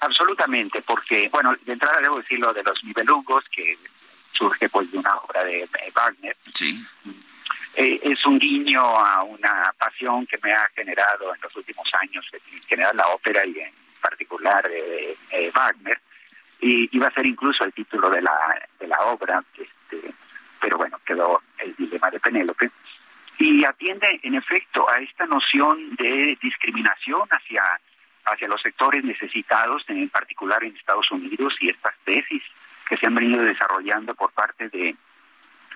[0.00, 3.78] Absolutamente, porque, bueno, de entrada debo decir lo de los nivelungos, que
[4.32, 6.36] surge pues de una obra de, de Wagner.
[6.52, 6.84] Sí.
[7.76, 12.24] Eh, es un guiño a una pasión que me ha generado en los últimos años,
[12.32, 16.00] en general la ópera y en particular eh, eh, Wagner.
[16.60, 18.38] Y iba a ser incluso el título de la,
[18.78, 20.14] de la obra, este,
[20.60, 22.70] pero bueno, quedó el dilema de Penélope.
[23.38, 27.62] Y atiende, en efecto, a esta noción de discriminación hacia
[28.24, 32.42] hacia los sectores necesitados, en particular en Estados Unidos, y estas tesis
[32.88, 34.96] que se han venido desarrollando por parte de,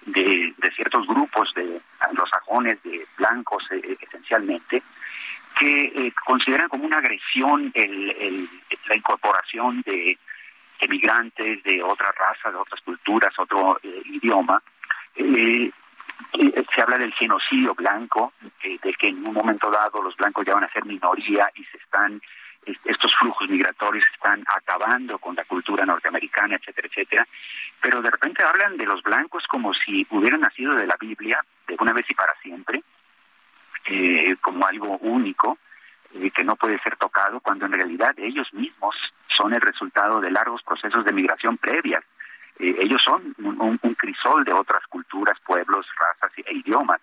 [0.07, 4.83] de, ciertos grupos de anglosajones, de blancos eh, esencialmente,
[5.59, 8.49] que eh, consideran como una agresión el, el,
[8.89, 10.19] la incorporación de
[10.81, 14.63] emigrantes de otras razas, de otras culturas, otro eh, idioma.
[16.33, 18.33] Se habla del genocidio blanco,
[18.63, 21.79] de que en un momento dado los blancos ya van a ser minoría y se
[21.79, 22.21] están
[22.85, 27.29] estos flujos migratorios están acabando con la cultura norteamericana, etcétera, etcétera,
[27.81, 31.77] pero de repente hablan de los blancos como si hubieran nacido de la Biblia, de
[31.79, 32.83] una vez y para siempre,
[33.87, 35.59] eh, como algo único,
[36.15, 38.97] eh, que no puede ser tocado, cuando en realidad ellos mismos
[39.29, 42.05] son el resultado de largos procesos de migración previas.
[42.59, 47.01] Eh, ellos son un, un, crisol de otras culturas, pueblos, razas e idiomas,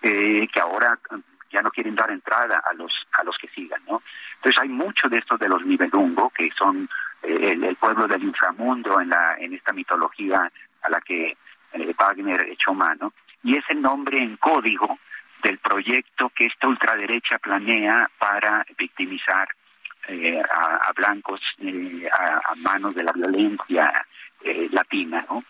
[0.00, 0.98] que ahora
[1.50, 4.02] ya no quieren dar entrada a los a los que sigan, ¿no?
[4.36, 6.88] Entonces hay mucho de estos de los nivelungo que son
[7.22, 10.50] eh, el, pueblo del inframundo en la en esta mitología
[10.82, 11.36] a la que
[11.72, 13.12] eh, Wagner echó mano
[13.42, 14.98] y es el nombre en código
[15.42, 19.48] del proyecto que esta ultraderecha planea para victimizar
[20.08, 24.06] eh, a, blancos eh, a, manos de la violencia
[24.44, 25.44] eh, latina, ¿no?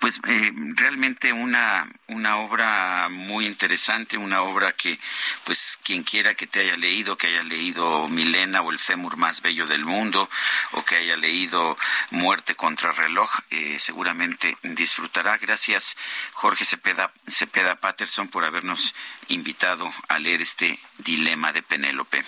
[0.00, 4.98] Pues eh, realmente una, una obra muy interesante, una obra que,
[5.44, 9.42] pues, quien quiera que te haya leído, que haya leído Milena o el fémur más
[9.42, 10.28] bello del mundo,
[10.72, 11.76] o que haya leído
[12.10, 15.36] Muerte contra reloj, eh, seguramente disfrutará.
[15.38, 15.96] Gracias,
[16.32, 18.94] Jorge Cepeda, Cepeda Patterson, por habernos
[19.28, 22.24] invitado a leer este dilema de Penélope.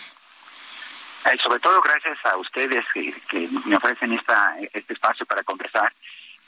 [1.26, 5.92] Eh, sobre todo gracias a ustedes que, que me ofrecen esta, este espacio para conversar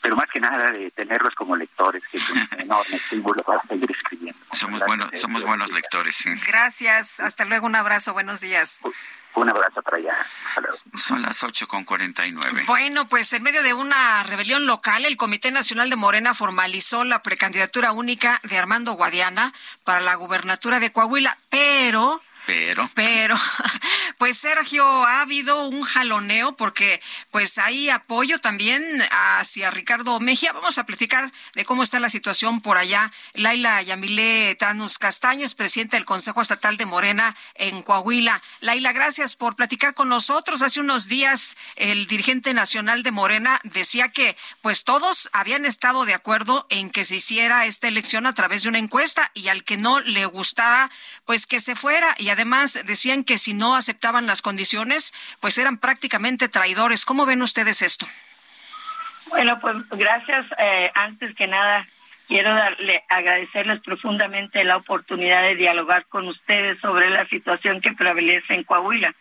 [0.03, 3.91] pero más que nada de tenerlos como lectores, que es un enorme símbolo para seguir
[3.91, 4.39] escribiendo.
[4.51, 6.17] Somos, buenos, somos buenos lectores.
[6.17, 6.31] Sí.
[6.47, 8.81] Gracias, hasta luego, un abrazo, buenos días.
[9.35, 10.15] Un abrazo para allá.
[10.95, 12.65] Son las ocho con cuarenta y nueve.
[12.67, 17.23] Bueno, pues en medio de una rebelión local, el Comité Nacional de Morena formalizó la
[17.23, 19.55] precandidatura única de Armando Guadiana
[19.85, 22.91] para la gubernatura de Coahuila, pero pero.
[22.95, 23.37] Pero,
[24.19, 27.01] pues Sergio, ha habido un jaloneo porque
[27.31, 30.53] pues hay apoyo también hacia Ricardo Mejía.
[30.53, 33.13] Vamos a platicar de cómo está la situación por allá.
[33.35, 38.43] Laila Yamile Tanus Castaños, presidenta del Consejo Estatal de Morena en Coahuila.
[38.61, 40.63] Laila, gracias por platicar con nosotros.
[40.63, 46.15] Hace unos días el dirigente nacional de Morena decía que pues todos habían estado de
[46.15, 49.77] acuerdo en que se hiciera esta elección a través de una encuesta y al que
[49.77, 50.91] no le gustaba
[51.25, 55.79] pues que se fuera y además decían que si no aceptaban las condiciones, pues eran
[55.79, 57.05] prácticamente traidores.
[57.05, 58.07] ¿Cómo ven ustedes esto?
[59.29, 60.47] Bueno, pues gracias.
[60.59, 61.87] Eh, antes que nada,
[62.29, 68.55] quiero darle, agradecerles profundamente la oportunidad de dialogar con ustedes sobre la situación que prevalece
[68.55, 69.15] en Coahuila.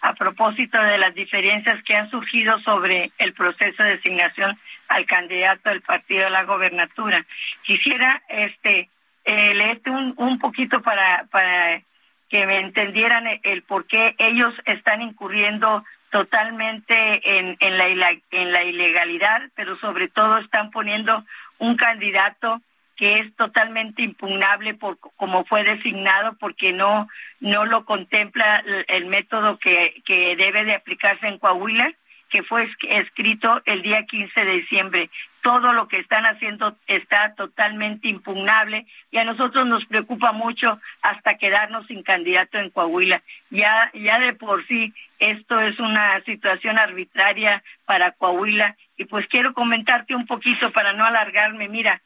[0.00, 5.70] A propósito de las diferencias que han surgido sobre el proceso de designación al candidato
[5.70, 7.26] del partido a la gobernatura,
[7.62, 8.88] quisiera este
[9.24, 11.82] eh, leerte un, un poquito para, para
[12.28, 18.64] que me entendieran el por qué ellos están incurriendo totalmente en, en, la, en la
[18.64, 21.24] ilegalidad, pero sobre todo están poniendo
[21.58, 22.60] un candidato
[22.96, 29.06] que es totalmente impugnable por como fue designado porque no no lo contempla el, el
[29.06, 31.94] método que, que debe de aplicarse en Coahuila
[32.28, 35.10] que fue escrito el día 15 de diciembre.
[35.42, 41.38] Todo lo que están haciendo está totalmente impugnable y a nosotros nos preocupa mucho hasta
[41.38, 43.22] quedarnos sin candidato en Coahuila.
[43.50, 49.54] Ya, ya de por sí esto es una situación arbitraria para Coahuila y pues quiero
[49.54, 51.68] comentarte un poquito para no alargarme.
[51.68, 52.02] Mira,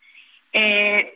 [0.53, 1.15] eh,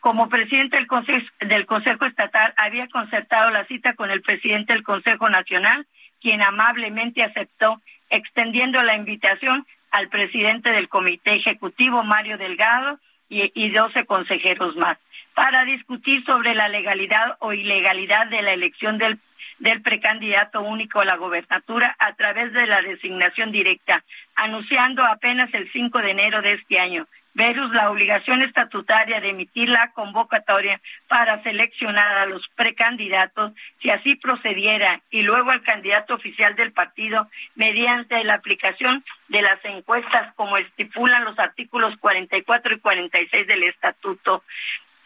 [0.00, 4.82] como presidente del Consejo, del Consejo Estatal había concertado la cita con el presidente del
[4.82, 5.86] Consejo Nacional,
[6.20, 7.80] quien amablemente aceptó
[8.10, 12.98] extendiendo la invitación al presidente del Comité Ejecutivo, Mario Delgado,
[13.28, 14.98] y, y 12 consejeros más,
[15.34, 19.18] para discutir sobre la legalidad o ilegalidad de la elección del,
[19.58, 24.02] del precandidato único a la gobernatura a través de la designación directa,
[24.34, 27.06] anunciando apenas el 5 de enero de este año
[27.38, 34.16] versus la obligación estatutaria de emitir la convocatoria para seleccionar a los precandidatos, si así
[34.16, 40.56] procediera, y luego al candidato oficial del partido mediante la aplicación de las encuestas como
[40.56, 44.42] estipulan los artículos 44 y 46 del estatuto.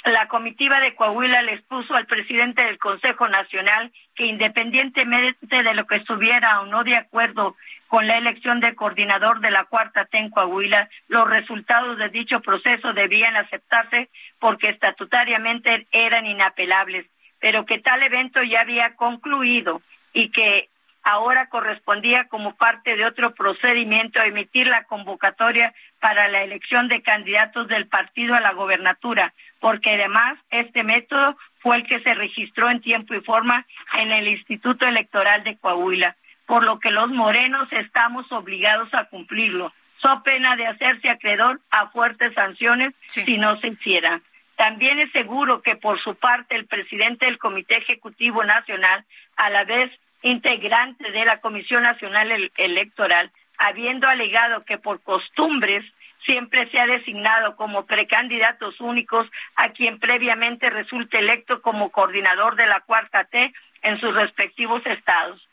[0.04, 5.86] La comitiva de Coahuila le expuso al presidente del Consejo Nacional que independientemente de lo
[5.86, 7.56] que estuviera o no de acuerdo
[7.92, 12.40] con la elección de coordinador de la cuarta T en Coahuila, los resultados de dicho
[12.40, 14.08] proceso debían aceptarse
[14.38, 17.04] porque estatutariamente eran inapelables,
[17.38, 19.82] pero que tal evento ya había concluido
[20.14, 20.70] y que
[21.02, 27.68] ahora correspondía como parte de otro procedimiento emitir la convocatoria para la elección de candidatos
[27.68, 32.80] del partido a la gobernatura, porque además este método fue el que se registró en
[32.80, 33.66] tiempo y forma
[33.98, 36.16] en el Instituto Electoral de Coahuila
[36.46, 41.88] por lo que los morenos estamos obligados a cumplirlo, so pena de hacerse acreedor a
[41.88, 44.20] fuertes sanciones si no se hiciera.
[44.56, 49.04] También es seguro que por su parte el presidente del Comité Ejecutivo Nacional,
[49.36, 49.90] a la vez
[50.22, 55.84] integrante de la Comisión Nacional Electoral, habiendo alegado que por costumbres
[56.24, 62.66] siempre se ha designado como precandidatos únicos a quien previamente resulte electo como coordinador de
[62.66, 63.52] la cuarta T
[63.82, 65.48] en sus respectivos estados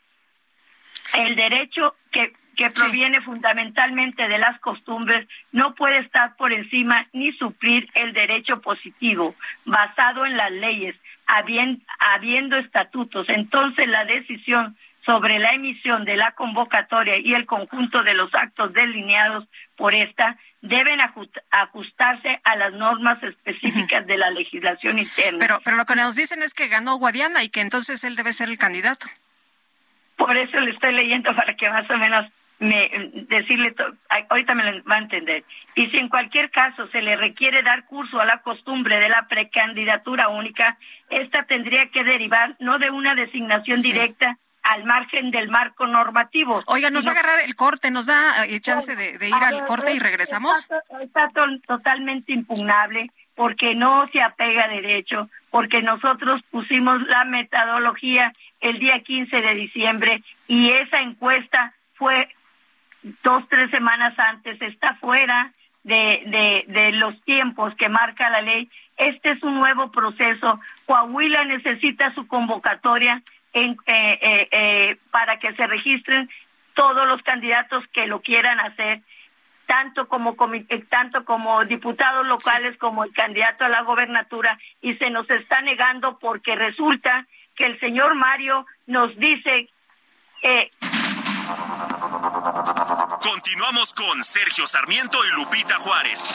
[1.14, 7.32] el derecho que, que proviene fundamentalmente de las costumbres no puede estar por encima ni
[7.32, 9.34] suplir el derecho positivo
[9.64, 10.96] basado en las leyes,
[11.26, 13.28] habiendo, habiendo estatutos.
[13.28, 18.72] Entonces la decisión sobre la emisión de la convocatoria y el conjunto de los actos
[18.72, 19.46] delineados
[19.76, 25.38] por esta deben ajustarse a las normas específicas de la legislación interna.
[25.38, 28.32] Pero, pero lo que nos dicen es que ganó Guadiana y que entonces él debe
[28.32, 29.06] ser el candidato.
[30.20, 32.26] Por eso le estoy leyendo para que más o menos
[32.58, 32.90] me
[33.26, 33.74] decirle,
[34.28, 35.44] ahorita me lo va a entender.
[35.74, 39.26] Y si en cualquier caso se le requiere dar curso a la costumbre de la
[39.28, 40.76] precandidatura única,
[41.08, 46.62] esta tendría que derivar no de una designación directa al margen del marco normativo.
[46.66, 49.94] Oiga, nos va a agarrar el corte, nos da eh, chance de, ir al corte
[49.94, 50.68] y regresamos.
[51.00, 51.30] Está,
[51.66, 59.00] totalmente impugnable porque no se apega a derecho, porque nosotros pusimos la metodología el día
[59.00, 62.28] 15 de diciembre y esa encuesta fue
[63.22, 65.50] dos, tres semanas antes, está fuera
[65.82, 68.68] de, de, los tiempos que marca la ley.
[68.96, 70.60] Este es un nuevo proceso.
[70.86, 73.22] Coahuila necesita su convocatoria
[73.52, 76.28] en, eh, eh, eh, para que se registren
[76.74, 79.00] todos los candidatos que lo quieran hacer,
[79.70, 80.34] tanto como,
[80.88, 86.18] tanto como diputados locales como el candidato a la gobernatura, y se nos está negando
[86.18, 87.24] porque resulta
[87.54, 89.68] que el señor Mario nos dice
[90.42, 90.72] que...
[93.22, 96.34] Continuamos con Sergio Sarmiento y Lupita Juárez.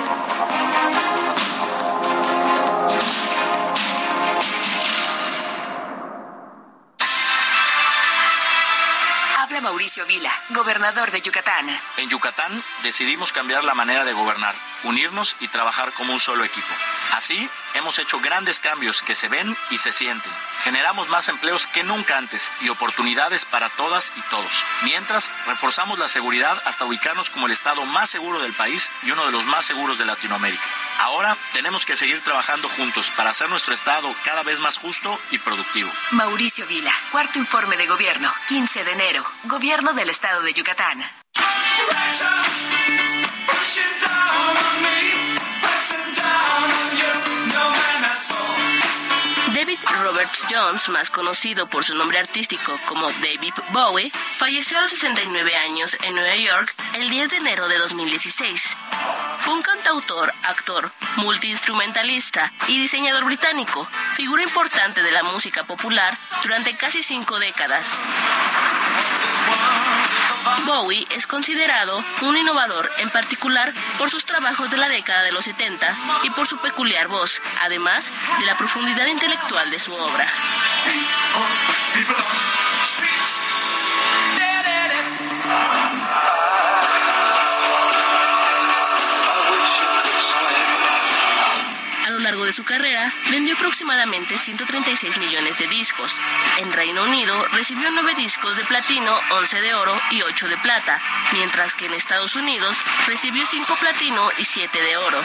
[9.61, 11.67] Mauricio Vila, gobernador de Yucatán.
[11.97, 16.67] En Yucatán decidimos cambiar la manera de gobernar, unirnos y trabajar como un solo equipo.
[17.13, 20.31] Así, hemos hecho grandes cambios que se ven y se sienten.
[20.63, 24.51] Generamos más empleos que nunca antes y oportunidades para todas y todos.
[24.83, 29.25] Mientras, reforzamos la seguridad hasta ubicarnos como el estado más seguro del país y uno
[29.25, 30.63] de los más seguros de Latinoamérica.
[30.99, 35.39] Ahora tenemos que seguir trabajando juntos para hacer nuestro estado cada vez más justo y
[35.39, 35.91] productivo.
[36.11, 41.03] Mauricio Vila, cuarto informe de gobierno, 15 de enero, gobierno del estado de Yucatán.
[49.71, 54.89] David Roberts Jones, más conocido por su nombre artístico como David Bowie, falleció a los
[54.89, 58.75] 69 años en Nueva York el 10 de enero de 2016.
[59.37, 66.75] Fue un cantautor, actor, multiinstrumentalista y diseñador británico, figura importante de la música popular durante
[66.75, 67.95] casi cinco décadas.
[70.65, 75.45] Bowie es considerado un innovador, en particular por sus trabajos de la década de los
[75.45, 80.27] 70 y por su peculiar voz, además de la profundidad intelectual de su obra.
[92.45, 96.15] De su carrera, vendió aproximadamente 136 millones de discos.
[96.57, 101.01] En Reino Unido recibió 9 discos de platino, 11 de oro y 8 de plata,
[101.33, 102.77] mientras que en Estados Unidos
[103.07, 105.21] recibió 5 platino y 7 de oro.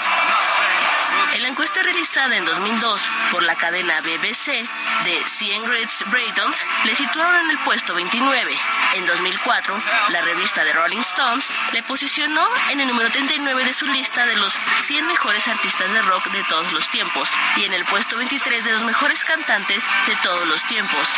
[1.33, 4.69] En la encuesta realizada en 2002 por la cadena BBC
[5.05, 8.57] de 100 Greatest Britons, le situaron en el puesto 29.
[8.95, 13.87] En 2004, la revista de Rolling Stones le posicionó en el número 39 de su
[13.87, 17.85] lista de los 100 mejores artistas de rock de todos los tiempos y en el
[17.85, 21.09] puesto 23 de los mejores cantantes de todos los tiempos.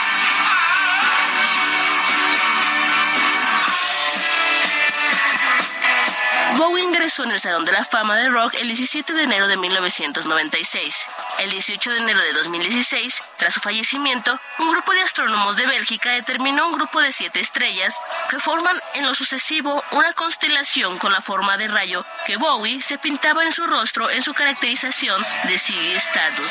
[6.59, 9.57] Bowie ingresó en el Salón de la Fama de Rock el 17 de enero de
[9.57, 11.07] 1996.
[11.39, 16.11] El 18 de enero de 2016, tras su fallecimiento, un grupo de astrónomos de Bélgica
[16.11, 17.95] determinó un grupo de siete estrellas
[18.29, 22.99] que forman en lo sucesivo una constelación con la forma de rayo que Bowie se
[22.99, 26.51] pintaba en su rostro en su caracterización de Ziggy Stardust.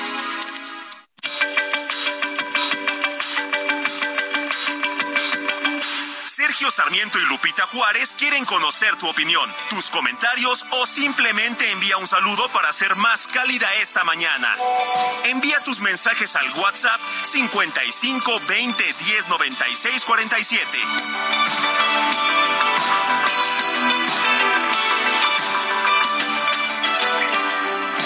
[6.51, 12.07] Sergio Sarmiento y Lupita Juárez quieren conocer tu opinión, tus comentarios o simplemente envía un
[12.07, 14.57] saludo para ser más cálida esta mañana.
[15.23, 20.77] Envía tus mensajes al WhatsApp 55 20 10 96 47.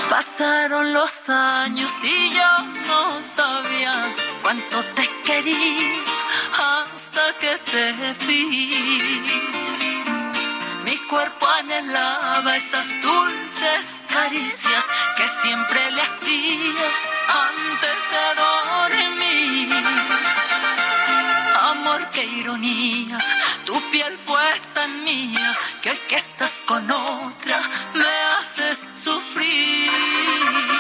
[0.07, 4.13] Pasaron los años y yo no sabía
[4.43, 6.05] cuánto te quería
[7.39, 9.21] que te vi.
[10.83, 14.85] Mi cuerpo anhelaba esas dulces caricias
[15.15, 17.01] que siempre le hacías
[17.51, 19.69] antes de dormir.
[21.71, 23.17] Amor, qué ironía,
[23.65, 27.61] tu piel fue tan mía que hoy que estás con otra
[27.93, 30.74] me haces sufrir.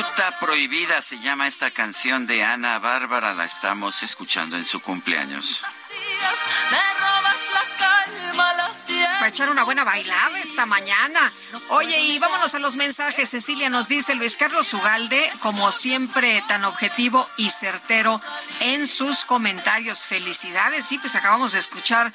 [0.00, 5.62] Fruta prohibida se llama esta canción de Ana Bárbara, la estamos escuchando en su cumpleaños.
[9.18, 11.30] Para echar una buena bailada esta mañana.
[11.68, 13.28] Oye, y vámonos a los mensajes.
[13.28, 18.22] Cecilia nos dice Luis Carlos Ugalde, como siempre, tan objetivo y certero
[18.60, 20.06] en sus comentarios.
[20.06, 20.86] Felicidades.
[20.86, 22.10] Sí, pues acabamos de escuchar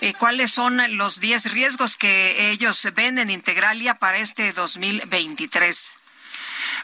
[0.00, 5.96] eh, cuáles son los 10 riesgos que ellos ven en Integralia para este 2023.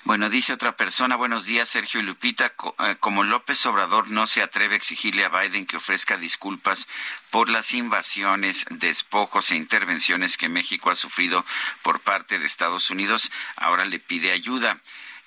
[0.05, 2.53] Bueno, dice otra persona, buenos días, Sergio y Lupita.
[2.81, 6.89] Eh, Como López Obrador no se atreve a exigirle a Biden que ofrezca disculpas
[7.31, 11.47] por las invasiones, despojos e intervenciones que México ha sufrido
[11.83, 14.81] por parte de Estados Unidos, ahora le pide ayuda.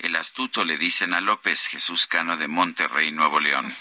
[0.05, 3.73] El astuto le dicen a López Jesús Cano de Monterrey, Nuevo León.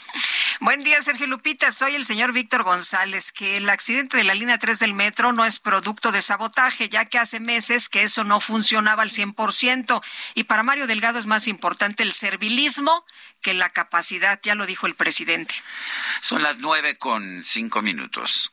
[0.58, 1.70] Buen día, Sergio Lupita.
[1.70, 5.44] Soy el señor Víctor González, que el accidente de la línea 3 del metro no
[5.44, 10.00] es producto de sabotaje, ya que hace meses que eso no funcionaba al 100%.
[10.34, 13.04] Y para Mario Delgado es más importante el servilismo
[13.42, 15.54] que la capacidad, ya lo dijo el presidente.
[16.22, 18.50] Son las nueve con cinco minutos.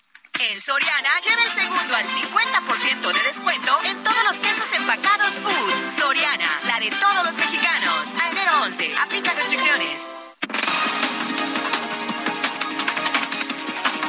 [0.50, 6.00] En Soriana, lleva el segundo al 50% de descuento en todos los quesos empacados Food.
[6.00, 8.16] Soriana, la de todos los mexicanos.
[8.20, 10.10] A enero 11, aplica restricciones.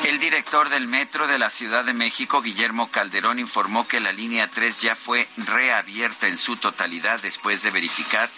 [0.04, 4.48] El director del Metro de la Ciudad de México, Guillermo Calderón, informó que la línea
[4.48, 8.30] 3 ya fue reabierta en su totalidad después de verificar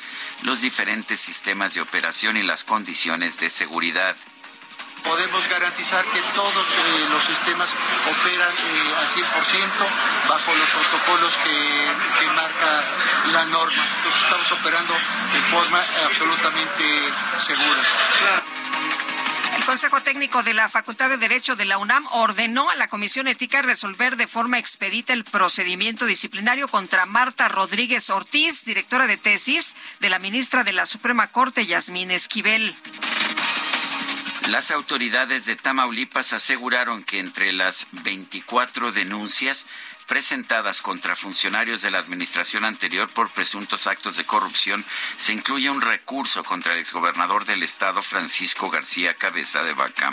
[0.43, 4.17] los diferentes sistemas de operación y las condiciones de seguridad
[5.05, 12.21] podemos garantizar que todos eh, los sistemas operan eh, al 100% bajo los protocolos que,
[12.21, 12.85] que, marca
[13.33, 13.87] la norma.
[13.97, 16.85] Entonces estamos operando de forma absolutamente
[17.39, 17.83] segura.
[19.57, 23.29] El Consejo Técnico de la Facultad de Derecho de la UNAM ordenó a la Comisión
[23.29, 29.77] Ética resolver de forma expedita el procedimiento disciplinario contra Marta Rodríguez Ortiz, directora de tesis
[30.01, 32.75] de la ministra de la Suprema Corte, Yasmín Esquivel.
[34.51, 39.67] Las autoridades de Tamaulipas aseguraron que entre las 24 denuncias
[40.07, 44.85] presentadas contra funcionarios de la administración anterior por presuntos actos de corrupción
[45.17, 50.13] se incluye un recurso contra el exgobernador del estado Francisco García Cabeza de Vaca.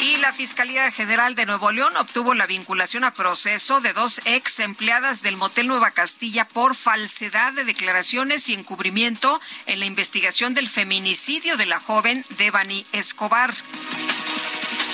[0.00, 4.60] Y la Fiscalía General de Nuevo León obtuvo la vinculación a proceso de dos ex
[4.60, 10.68] empleadas del Motel Nueva Castilla por falsedad de declaraciones y encubrimiento en la investigación del
[10.68, 13.54] feminicidio de la joven Devani Escobar.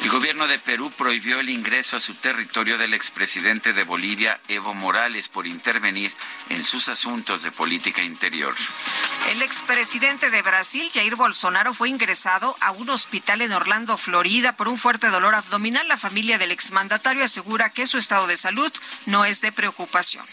[0.03, 4.73] El gobierno de Perú prohibió el ingreso a su territorio del expresidente de Bolivia, Evo
[4.73, 6.11] Morales, por intervenir
[6.49, 8.55] en sus asuntos de política interior.
[9.29, 14.69] El expresidente de Brasil, Jair Bolsonaro, fue ingresado a un hospital en Orlando, Florida, por
[14.69, 15.87] un fuerte dolor abdominal.
[15.87, 18.73] La familia del exmandatario asegura que su estado de salud
[19.05, 20.25] no es de preocupación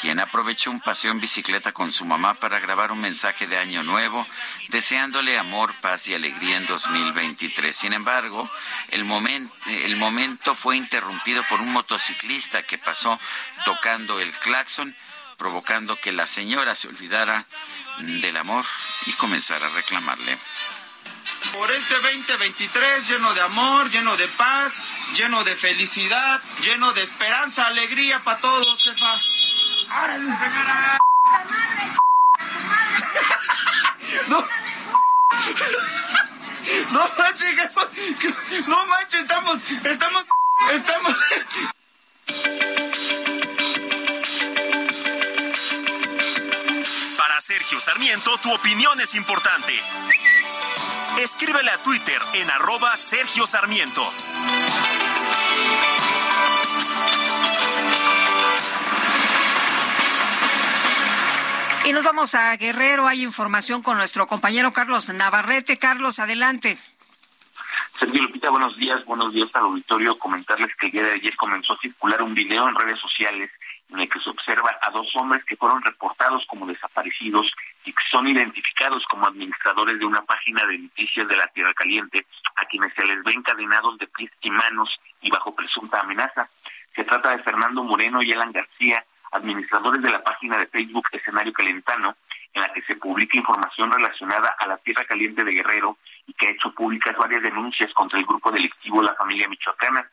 [0.00, 3.82] quien aprovechó un paseo en bicicleta con su mamá para grabar un mensaje de Año
[3.82, 4.26] Nuevo,
[4.68, 7.74] deseándole amor, paz y alegría en 2023.
[7.74, 8.48] Sin embargo,
[8.90, 13.18] el, momento fue interrumpido por un motociclista que pasó
[13.64, 14.94] tocando el claxon,
[15.36, 17.44] provocando que la señora se olvidara
[17.98, 18.64] del amor
[19.06, 20.38] y comenzara a reclamarle.
[21.52, 24.80] Por este 2023 lleno de amor, lleno de paz,
[25.14, 29.37] lleno de felicidad, lleno de esperanza, alegría para todos, jefa.
[34.28, 34.46] No.
[36.90, 40.24] No manches, no manches, estamos, estamos,
[40.72, 41.14] estamos.
[47.16, 49.80] Para Sergio Sarmiento, tu opinión es importante.
[51.18, 54.12] Escríbele a Twitter en arroba Sergio Sarmiento.
[61.88, 63.06] Y nos vamos a Guerrero.
[63.06, 65.78] Hay información con nuestro compañero Carlos Navarrete.
[65.78, 66.76] Carlos, adelante.
[67.98, 69.02] Sergio Lupita, buenos días.
[69.06, 70.18] Buenos días al auditorio.
[70.18, 73.50] Comentarles que el día de ayer comenzó a circular un video en redes sociales
[73.88, 77.50] en el que se observa a dos hombres que fueron reportados como desaparecidos
[77.86, 82.26] y que son identificados como administradores de una página de noticias de la Tierra Caliente,
[82.56, 86.50] a quienes se les ve encadenados de pies y manos y bajo presunta amenaza.
[86.94, 89.02] Se trata de Fernando Moreno y Alan García,
[89.32, 92.16] administradores de la página de Facebook Escenario Calentano,
[92.54, 96.48] en la que se publica información relacionada a la tierra caliente de Guerrero y que
[96.48, 100.08] ha hecho públicas varias denuncias contra el grupo delictivo La Familia Michoacana.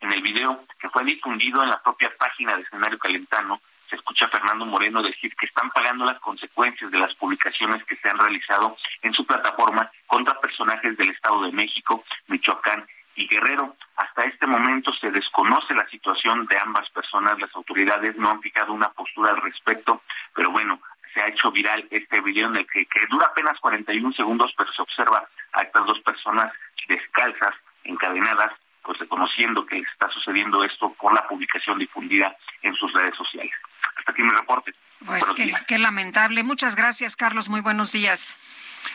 [0.00, 4.28] En el video que fue difundido en la propia página de Escenario Calentano, se escucha
[4.28, 8.76] Fernando Moreno decir que están pagando las consecuencias de las publicaciones que se han realizado
[9.02, 12.86] en su plataforma contra personajes del Estado de México, Michoacán
[13.18, 13.76] y Guerrero.
[13.96, 18.72] Hasta este momento se desconoce la situación de ambas personas, las autoridades no han fijado
[18.72, 20.02] una postura al respecto,
[20.34, 20.80] pero bueno,
[21.12, 24.72] se ha hecho viral este video en el que, que dura apenas 41 segundos, pero
[24.72, 26.52] se observa a estas dos personas
[26.88, 27.54] descalzas,
[27.84, 33.52] encadenadas, pues reconociendo que está sucediendo esto por la publicación difundida en sus redes sociales.
[33.96, 34.72] Hasta aquí mi reporte.
[35.04, 36.42] Pues qué, qué lamentable.
[36.42, 37.48] Muchas gracias, Carlos.
[37.48, 38.36] Muy buenos días.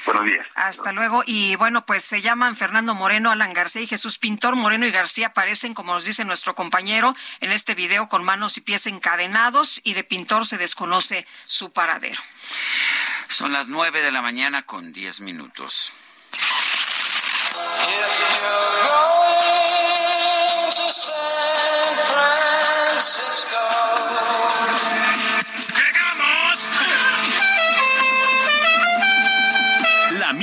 [0.06, 0.46] Buenos días.
[0.56, 1.24] Hasta luego.
[1.26, 4.56] Y bueno, pues se llaman Fernando Moreno, Alan García y Jesús Pintor.
[4.56, 8.62] Moreno y García aparecen, como nos dice nuestro compañero, en este video con manos y
[8.62, 12.22] pies encadenados y de Pintor se desconoce su paradero.
[13.30, 15.92] Son las nueve de la mañana con diez minutos.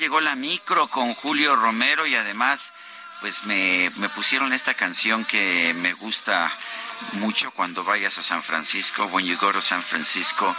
[0.00, 2.72] llegó la micro con Julio Romero y además
[3.20, 6.50] pues me, me pusieron esta canción que me gusta
[7.14, 9.06] mucho cuando vayas a San Francisco.
[9.06, 10.54] When you go to San Francisco,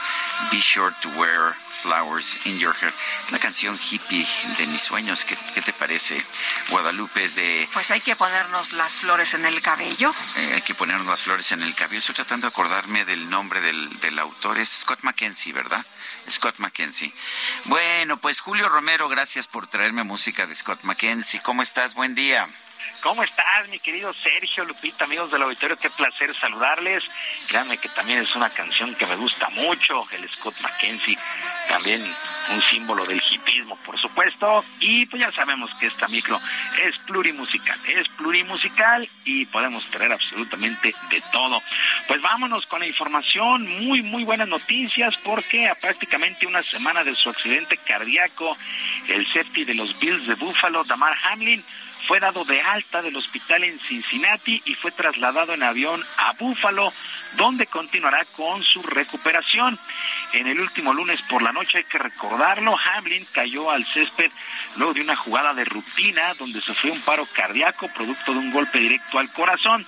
[0.52, 2.94] be sure to wear flowers in your hair.
[3.30, 4.28] Una canción hippie
[4.58, 5.26] de mis sueños.
[5.26, 6.24] ¿Qué, qué te parece?
[6.70, 7.68] Guadalupe es de...
[7.74, 10.14] Pues hay que ponernos las flores en el cabello.
[10.38, 12.00] eh, hay que ponernos las flores en el cabello.
[12.00, 14.60] Estoy tratando de acordarme del nombre del, del autor.
[14.60, 15.84] Es Scott Mackenzie, ¿verdad?
[16.30, 17.12] Scott Mackenzie.
[17.66, 21.42] Bueno, pues Julio Romero, gracias por traerme música de Scott Mackenzie.
[21.42, 21.96] ¿Cómo estás?
[21.96, 22.48] Buen día.
[23.00, 25.78] ¿Cómo estás, mi querido Sergio Lupita, amigos del auditorio?
[25.78, 27.04] Qué placer saludarles.
[27.48, 31.18] Créanme que también es una canción que me gusta mucho, el Scott Mackenzie,
[31.68, 32.04] también
[32.54, 34.64] un símbolo del hipismo, por supuesto.
[34.80, 36.40] Y pues ya sabemos que esta micro
[36.84, 41.62] es plurimusical, es plurimusical y podemos traer absolutamente de todo.
[42.08, 47.16] Pues vámonos con la información, muy, muy buenas noticias, porque a prácticamente una semana de
[47.16, 48.58] su accidente cardíaco,
[49.08, 51.64] el safety de los Bills de Buffalo, Damar Hamlin,
[52.08, 56.92] fue dado de alta del hospital en Cincinnati y fue trasladado en avión a Buffalo,
[57.38, 59.78] donde continuará con su recuperación.
[60.34, 64.32] En el último lunes por la noche, hay que recordarlo, Hamlin cayó al césped
[64.76, 68.80] luego de una jugada de rutina donde sufrió un paro cardíaco producto de un golpe
[68.80, 69.86] directo al corazón.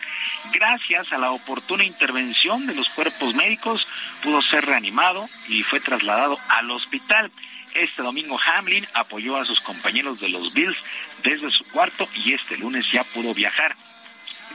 [0.51, 3.87] Gracias a la oportuna intervención de los cuerpos médicos,
[4.21, 7.31] pudo ser reanimado y fue trasladado al hospital.
[7.75, 10.77] Este domingo Hamlin apoyó a sus compañeros de los Bills
[11.23, 13.75] desde su cuarto y este lunes ya pudo viajar.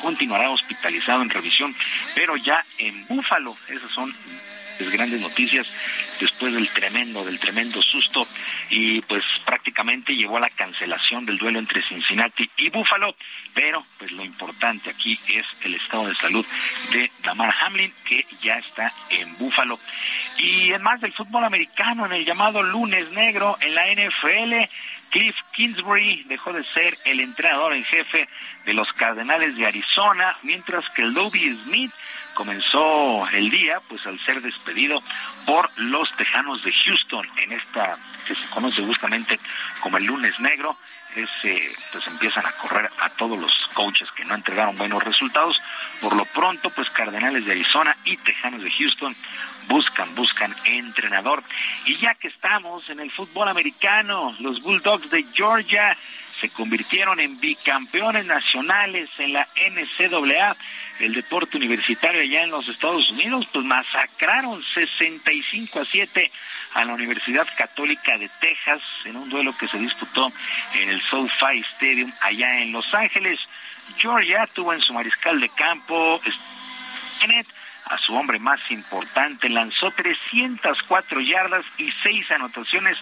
[0.01, 1.75] Continuará hospitalizado en revisión,
[2.15, 3.57] pero ya en Búfalo.
[3.69, 4.15] Esas son
[4.91, 5.67] grandes noticias
[6.21, 8.27] después del tremendo, del tremendo susto
[8.71, 13.15] y pues prácticamente llegó a la cancelación del duelo entre Cincinnati y Búfalo,
[13.55, 16.47] pero pues lo importante aquí es el estado de salud
[16.93, 19.79] de Damar Hamlin que ya está en Búfalo.
[20.39, 24.71] Y en más del fútbol americano, en el llamado lunes negro en la NFL,
[25.11, 28.29] Cliff Kingsbury dejó de ser el entrenador en jefe
[28.65, 31.93] de los Cardenales de Arizona, mientras que Lobby Smith
[32.35, 35.03] comenzó el día pues al ser despedido
[35.47, 37.97] por los Tejanos de Houston en esta
[38.27, 39.39] que se conoce justamente
[39.81, 40.77] como el lunes negro
[41.17, 45.61] es eh, pues empiezan a correr a todos los coaches que no entregaron buenos resultados.
[46.01, 49.17] Por lo pronto pues Cardenales de Arizona y Tejanos de Houston
[49.67, 51.43] buscan buscan entrenador.
[51.87, 55.97] Y ya que estamos en el fútbol americano los Bulldogs de Georgia
[56.41, 60.57] se convirtieron en bicampeones nacionales en la NCAA,
[61.01, 66.31] el deporte universitario allá en los Estados Unidos, pues masacraron 65 a 7
[66.75, 70.31] a la Universidad Católica de Texas en un duelo que se disputó
[70.75, 73.39] en el SoFi Stadium allá en Los Ángeles.
[73.97, 76.21] Georgia tuvo en su mariscal de campo
[77.87, 82.99] a su hombre más importante, lanzó 304 yardas y 6 anotaciones,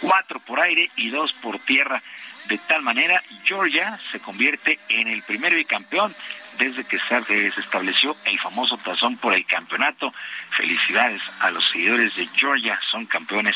[0.00, 2.02] 4 por aire y 2 por tierra.
[2.48, 6.14] De tal manera, Georgia se convierte en el primer bicampeón
[6.58, 10.14] desde que se estableció el famoso tazón por el campeonato.
[10.56, 13.54] Felicidades a los seguidores de Georgia, son campeones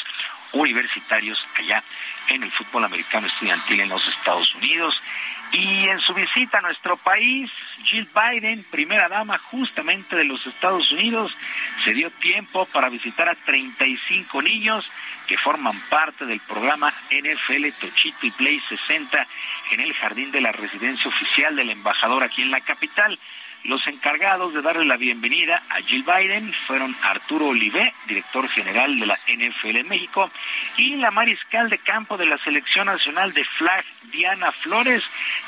[0.52, 1.82] universitarios allá
[2.28, 4.94] en el fútbol americano estudiantil en los Estados Unidos.
[5.52, 7.51] Y en su visita a nuestro país,
[7.85, 11.35] Jill Biden, primera dama justamente de los Estados Unidos,
[11.85, 14.86] se dio tiempo para visitar a 35 niños
[15.26, 19.26] que forman parte del programa NFL Tochito y Play 60
[19.72, 23.18] en el jardín de la residencia oficial del embajador aquí en la capital.
[23.64, 29.06] Los encargados de darle la bienvenida a Jill Biden fueron Arturo Olivé, director general de
[29.06, 30.30] la NFL en México,
[30.76, 35.04] y la mariscal de campo de la Selección Nacional de Flag, Diana Flores,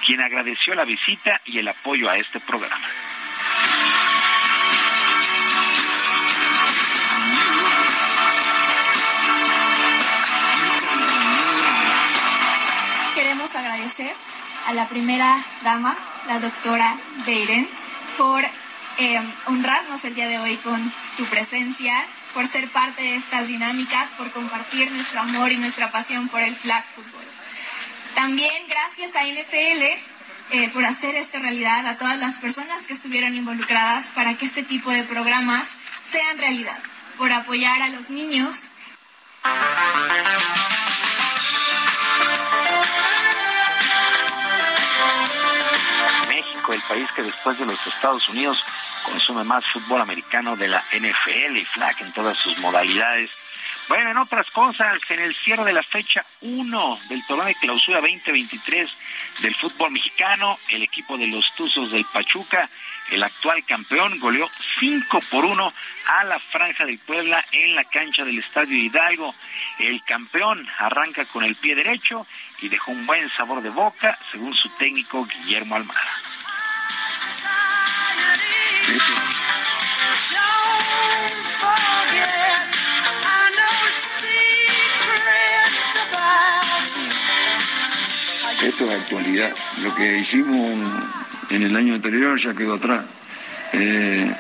[0.07, 2.87] quien agradeció la visita y el apoyo a este programa.
[13.45, 14.15] Queremos agradecer
[14.69, 15.95] a la primera dama,
[16.29, 16.97] la doctora
[17.27, 17.69] Biden,
[18.17, 18.43] por
[18.97, 20.81] eh, honrarnos el día de hoy con
[21.19, 21.95] tu presencia,
[22.33, 26.57] por ser parte de estas dinámicas, por compartir nuestro amor y nuestra pasión por el
[26.57, 27.21] flag fútbol.
[28.15, 29.83] También gracias a NFL
[30.53, 34.63] eh, por hacer esto realidad, a todas las personas que estuvieron involucradas para que este
[34.63, 36.79] tipo de programas sean realidad,
[37.19, 38.69] por apoyar a los niños.
[46.65, 48.63] México, el país que después de los Estados Unidos
[49.05, 53.31] consume más fútbol americano de la NFL y flag en todas sus modalidades.
[53.89, 58.01] Bueno, en otras cosas, en el cierre de la fecha 1 del torneo de clausura
[58.01, 58.91] 2023
[59.43, 62.71] del fútbol mexicano, el equipo de los Tuzos del Pachuca
[63.11, 64.49] el actual campeón goleó
[64.81, 65.73] 5 por 1
[66.07, 69.35] a la Franja de Puebla en la cancha del Estadio Hidalgo.
[69.79, 72.27] El campeón arranca con el pie derecho
[72.63, 76.01] y dejó un buen sabor de boca, según su técnico Guillermo Almada.
[88.63, 89.55] Esto es actualidad.
[89.83, 90.81] Lo que hicimos
[91.51, 93.05] en el año anterior ya quedó atrás.
[93.73, 94.35] Eh,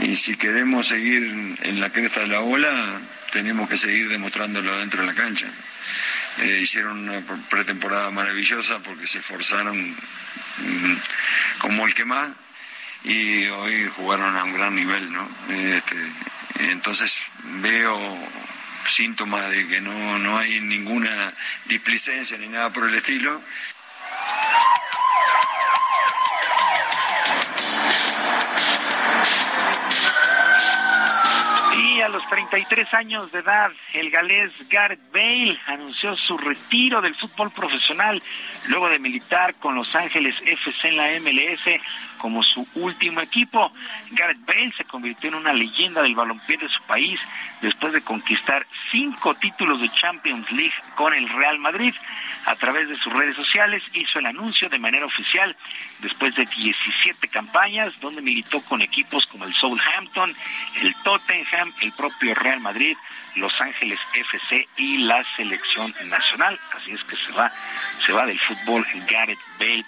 [0.00, 5.00] y si queremos seguir en la cresta de la ola, tenemos que seguir demostrándolo dentro
[5.00, 5.46] de la cancha.
[6.40, 9.94] Eh, hicieron una pretemporada maravillosa porque se esforzaron
[11.58, 12.30] como el que más
[13.04, 15.28] y hoy jugaron a un gran nivel, ¿no?
[15.48, 15.96] Este,
[16.70, 17.12] entonces
[17.60, 18.18] veo
[18.86, 21.32] síntomas de que no, no hay ninguna
[21.66, 23.40] displicencia ni nada por el estilo.
[32.02, 37.50] A los 33 años de edad, el galés Gareth Bale anunció su retiro del fútbol
[37.52, 38.20] profesional
[38.68, 41.80] luego de militar con Los Ángeles FC en la MLS
[42.22, 43.72] como su último equipo.
[44.12, 47.18] Gareth Bale se convirtió en una leyenda del balompié de su país
[47.60, 51.92] después de conquistar cinco títulos de Champions League con el Real Madrid.
[52.46, 55.56] A través de sus redes sociales hizo el anuncio de manera oficial
[55.98, 60.32] después de 17 campañas donde militó con equipos como el Southampton,
[60.80, 62.96] el Tottenham, el propio Real Madrid,
[63.34, 66.56] Los Ángeles FC y la selección nacional.
[66.76, 67.52] Así es que se va,
[68.06, 69.84] se va del fútbol Gareth Bale.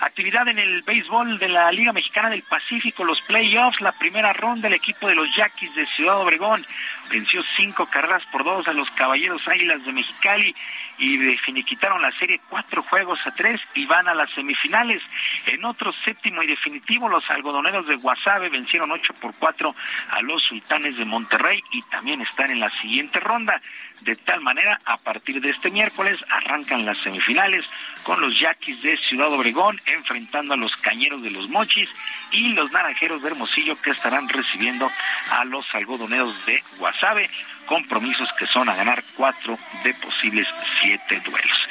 [0.00, 4.68] Actividad en el béisbol de la Liga Mexicana del Pacífico, los playoffs, la primera ronda,
[4.68, 6.66] el equipo de los Yaquis de Ciudad Obregón
[7.10, 10.54] venció cinco carreras por dos a los Caballeros Águilas de Mexicali
[10.98, 15.02] y finiquitaron la serie cuatro juegos a tres y van a las semifinales.
[15.46, 19.74] En otro séptimo y definitivo, los algodoneros de Guasave vencieron ocho por cuatro
[20.10, 23.60] a los Sultanes de Monterrey y también están en la siguiente ronda.
[24.02, 27.64] De tal manera, a partir de este miércoles arrancan las semifinales
[28.02, 31.88] con los Yaquis de Ciudad Obregón enfrentando a los Cañeros de los Mochis
[32.30, 34.90] y los Naranjeros de Hermosillo que estarán recibiendo
[35.30, 37.30] a los algodoneros de Guasave
[37.66, 40.46] compromisos que son a ganar cuatro de posibles
[40.80, 41.68] siete duelos.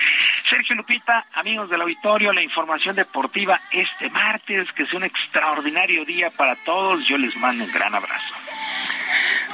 [0.49, 6.29] Sergio Lupita, amigos del auditorio, la información deportiva este martes, que es un extraordinario día
[6.29, 7.05] para todos.
[7.07, 8.35] Yo les mando un gran abrazo.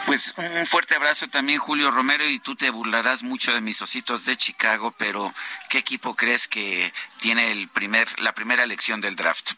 [0.05, 4.25] Pues un fuerte abrazo también, Julio Romero, y tú te burlarás mucho de mis ositos
[4.25, 5.33] de Chicago, pero
[5.69, 9.51] ¿qué equipo crees que tiene el primer, la primera elección del draft?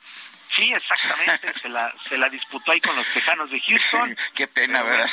[0.56, 4.16] Sí, exactamente, se la, se la disputó ahí con los Tejanos de Houston.
[4.34, 5.10] Qué pena, ¿verdad?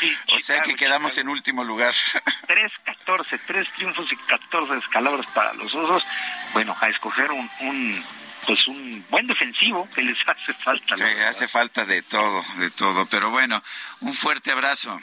[0.00, 1.28] Sí, o sea que quedamos Chicago.
[1.28, 1.94] en último lugar.
[2.48, 6.04] 3-14, tres triunfos y 14 descalabros para los osos.
[6.52, 8.04] Bueno, a escoger un, un
[8.46, 10.96] pues un buen defensivo que les hace falta.
[10.96, 13.06] Sí, hace falta de todo, de todo.
[13.06, 13.62] Pero bueno,
[14.00, 14.98] un fuerte abrazo.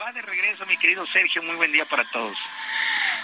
[0.00, 1.42] Va de regreso, mi querido Sergio.
[1.42, 2.36] Muy buen día para todos.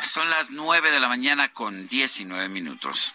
[0.02, 3.14] Son las nueve de la mañana con 19 minutos.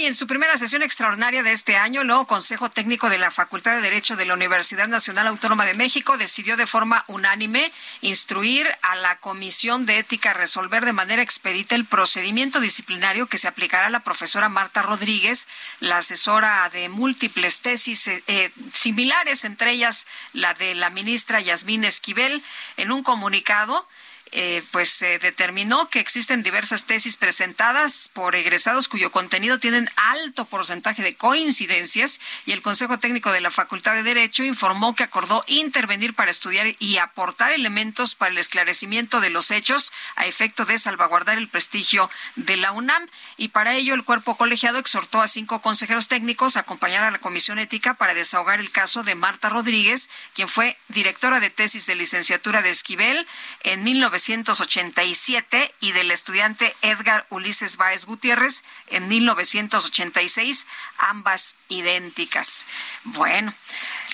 [0.00, 3.32] Y en su primera sesión extraordinaria de este año, el nuevo Consejo Técnico de la
[3.32, 8.68] Facultad de Derecho de la Universidad Nacional Autónoma de México decidió de forma unánime instruir
[8.82, 13.48] a la Comisión de Ética a resolver de manera expedita el procedimiento disciplinario que se
[13.48, 15.48] aplicará a la profesora Marta Rodríguez,
[15.80, 21.82] la asesora de múltiples tesis eh, eh, similares, entre ellas la de la ministra Yasmín
[21.82, 22.44] Esquivel,
[22.76, 23.86] en un comunicado
[24.32, 30.44] eh, pues se determinó que existen diversas tesis presentadas por egresados cuyo contenido tienen alto
[30.44, 35.44] porcentaje de coincidencias y el Consejo Técnico de la Facultad de Derecho informó que acordó
[35.46, 40.78] intervenir para estudiar y aportar elementos para el esclarecimiento de los hechos a efecto de
[40.78, 43.08] salvaguardar el prestigio de la UNAM.
[43.36, 47.18] Y para ello el cuerpo colegiado exhortó a cinco consejeros técnicos a acompañar a la
[47.18, 51.94] Comisión Ética para desahogar el caso de Marta Rodríguez, quien fue directora de tesis de
[51.94, 53.26] licenciatura de Esquivel
[53.62, 60.66] en 19 1987 y del estudiante Edgar Ulises Báez Gutiérrez en 1986,
[60.98, 62.66] ambas idénticas.
[63.04, 63.54] Bueno.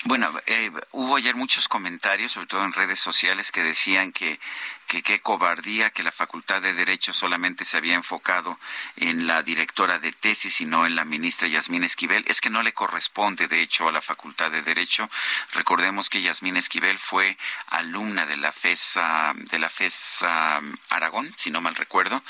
[0.03, 4.39] Bueno, eh, hubo ayer muchos comentarios, sobre todo en redes sociales, que decían que,
[4.87, 8.59] que qué cobardía que la Facultad de Derecho solamente se había enfocado
[8.95, 12.23] en la directora de tesis y no en la ministra Yasmín Esquivel.
[12.27, 15.09] Es que no le corresponde, de hecho, a la Facultad de Derecho.
[15.53, 17.37] Recordemos que Yasmín Esquivel fue
[17.67, 22.21] alumna de la FESA, de la FESA Aragón, si no mal recuerdo,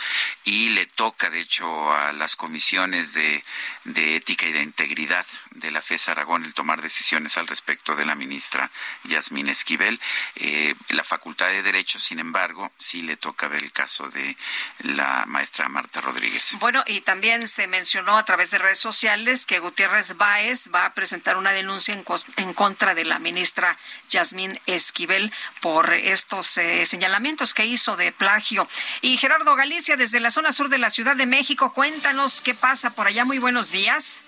[0.44, 3.44] y le toca, de hecho, a las comisiones de,
[3.84, 8.06] de ética y de integridad de la FESA Aragón el tomar decisiones al respecto de
[8.06, 8.69] la ministra
[9.03, 9.99] Yasmín Esquivel.
[10.36, 12.44] Eh, la Facultad de Derecho, sin embargo,
[12.77, 14.35] sí le toca ver el caso de
[14.80, 16.55] la maestra Marta Rodríguez.
[16.59, 20.93] Bueno, y también se mencionó a través de redes sociales que Gutiérrez Báez va a
[20.93, 22.05] presentar una denuncia en,
[22.38, 23.77] en contra de la ministra
[24.09, 25.31] Yasmín Esquivel
[25.61, 28.67] por estos eh, señalamientos que hizo de plagio.
[29.01, 32.91] Y Gerardo Galicia, desde la zona sur de la Ciudad de México, cuéntanos qué pasa
[32.91, 33.26] por allá.
[33.26, 34.22] Muy buenos días.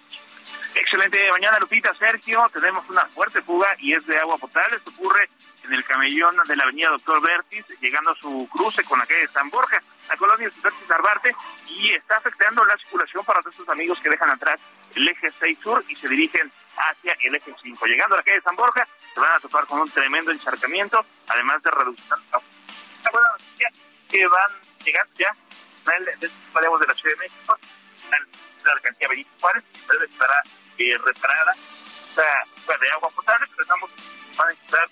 [0.76, 2.50] Excelente mañana, Lupita, Sergio.
[2.54, 4.78] Tenemos una fuerte fuga y es de agua potable.
[4.78, 5.28] Esto ocurre
[5.68, 9.22] en el camellón de la avenida Doctor Vertis, llegando a su cruce con la calle
[9.22, 11.36] de San Borja, la colonia Vertis Arbarte,
[11.68, 14.60] y está afectando la circulación para todos sus amigos que dejan atrás
[14.96, 17.86] el eje 6 sur y se dirigen hacia el eje 5.
[17.86, 21.06] Llegando a la calle de San Borja, se van a topar con un tremendo encharcamiento,
[21.28, 23.72] además de reducir la buena noticia
[24.10, 24.52] que van
[24.84, 25.36] llegando ya
[26.80, 27.58] de la Ciudad de México,
[28.66, 30.42] la alcaldía Benito Juárez, pero estará
[30.78, 31.54] eh, reparada
[32.02, 33.90] esta de agua potable, pero estamos
[34.38, 34.86] van a estar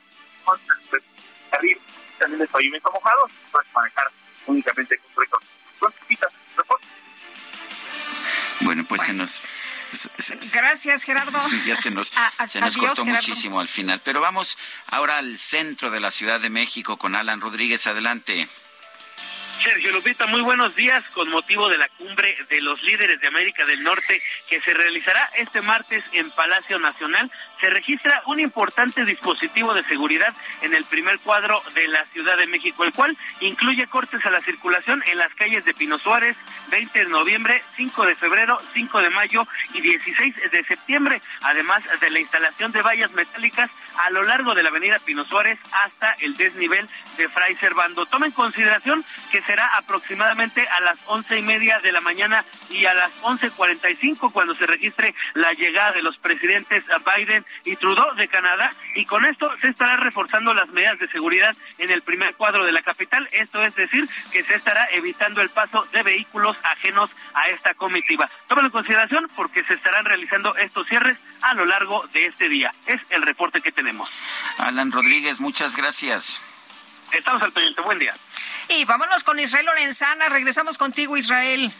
[1.52, 1.82] arriba
[2.20, 4.12] también de pavimento mojado, puedes manejar
[4.48, 5.66] únicamente con precaución.
[8.62, 9.44] Bueno, pues se nos...
[10.54, 11.40] Gracias, Gerardo.
[11.66, 12.12] Ya se nos,
[12.48, 14.02] se nos cortó muchísimo al final.
[14.04, 14.58] Pero vamos
[14.88, 17.86] ahora al centro de la Ciudad de México con Alan Rodríguez.
[17.88, 18.48] Adelante.
[19.64, 23.66] Sergio Lupita, muy buenos días con motivo de la cumbre de los líderes de América
[23.66, 27.32] del Norte que se realizará este martes en Palacio Nacional.
[27.60, 32.48] Se registra un importante dispositivo de seguridad en el primer cuadro de la Ciudad de
[32.48, 36.36] México, el cual incluye cortes a la circulación en las calles de Pino Suárez,
[36.70, 42.10] 20 de noviembre, 5 de febrero, 5 de mayo y 16 de septiembre, además de
[42.10, 46.36] la instalación de vallas metálicas a lo largo de la avenida Pino Suárez hasta el
[46.36, 46.88] desnivel
[47.18, 48.06] de Fray Servando.
[48.06, 52.86] Toma en consideración que será aproximadamente a las once y media de la mañana y
[52.86, 56.84] a las once cuarenta y cinco cuando se registre la llegada de los presidentes
[57.16, 61.56] Biden y Trudeau de Canadá y con esto se estará reforzando las medidas de seguridad
[61.78, 63.28] en el primer cuadro de la capital.
[63.32, 68.30] Esto es decir que se estará evitando el paso de vehículos ajenos a esta comitiva.
[68.48, 72.72] Tómalo en consideración porque se estarán realizando estos cierres a lo largo de este día.
[72.86, 74.10] Es el reporte que tenemos.
[74.58, 76.42] Alan Rodríguez, muchas gracias.
[77.12, 77.82] Estamos al pendiente.
[77.82, 78.14] Buen día.
[78.70, 80.30] Y vámonos con Israel Lorenzana.
[80.30, 81.72] Regresamos contigo, Israel.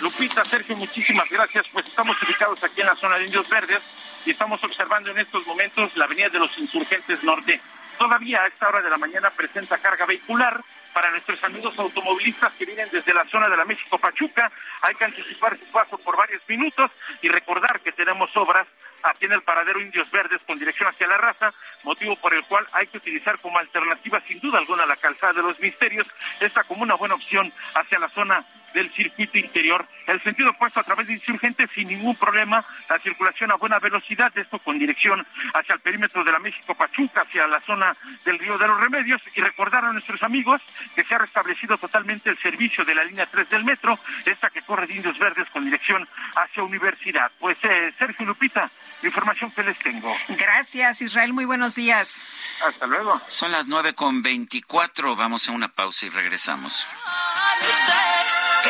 [0.00, 1.66] Lupita, Sergio, muchísimas gracias.
[1.72, 3.80] Pues estamos ubicados aquí en la zona de Indios Verdes
[4.26, 7.60] y estamos observando en estos momentos la avenida de los Insurgentes Norte.
[7.98, 10.60] Todavía a esta hora de la mañana presenta carga vehicular
[10.92, 14.50] para nuestros amigos automovilistas que vienen desde la zona de la México Pachuca.
[14.82, 16.90] Hay que anticipar su paso por varios minutos
[17.22, 18.66] y recordar que tenemos obras
[19.02, 21.52] aquí en el paradero Indios Verdes con dirección hacia la raza,
[21.82, 25.42] motivo por el cual hay que utilizar como alternativa sin duda alguna la calzada de
[25.42, 26.08] los misterios,
[26.40, 28.44] esta como una buena opción hacia la zona
[28.74, 29.86] del circuito interior.
[30.06, 34.36] El sentido opuesto a través de insurgentes sin ningún problema, la circulación a buena velocidad,
[34.36, 38.58] esto con dirección hacia el perímetro de la México Pachuca, hacia la zona del Río
[38.58, 40.60] de los Remedios y recordar a nuestros amigos
[40.94, 44.62] que se ha restablecido totalmente el servicio de la línea 3 del metro, esta que
[44.62, 46.06] corre de Indios Verdes con dirección
[46.36, 47.30] hacia Universidad.
[47.38, 48.68] Pues eh, Sergio Lupita,
[49.02, 50.14] información que les tengo.
[50.28, 51.32] Gracias, Israel.
[51.32, 52.22] Muy buenos días.
[52.66, 53.20] Hasta luego.
[53.28, 55.16] Son las nueve con veinticuatro.
[55.16, 56.88] Vamos a una pausa y regresamos.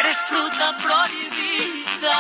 [0.00, 2.14] Eres fruta prohibida.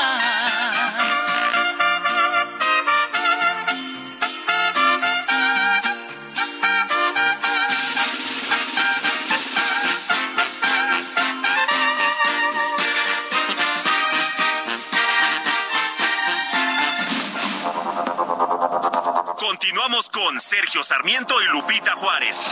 [19.38, 22.46] Continuamos con Sergio Sarmiento y Lupita Juárez.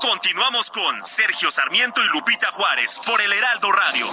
[0.00, 4.08] Continuamos con Sergio Sarmiento y Lupita Juárez por el Heraldo Radio.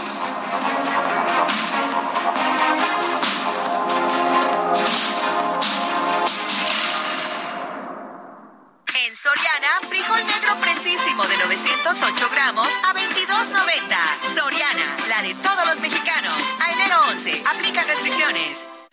[8.93, 14.35] En Soriana, frijol negro precisísimo de 908 gramos a 22.90.
[14.35, 16.37] Soriana, la de todos los mexicanos.
[16.63, 18.67] A enero 11, aplica restricciones.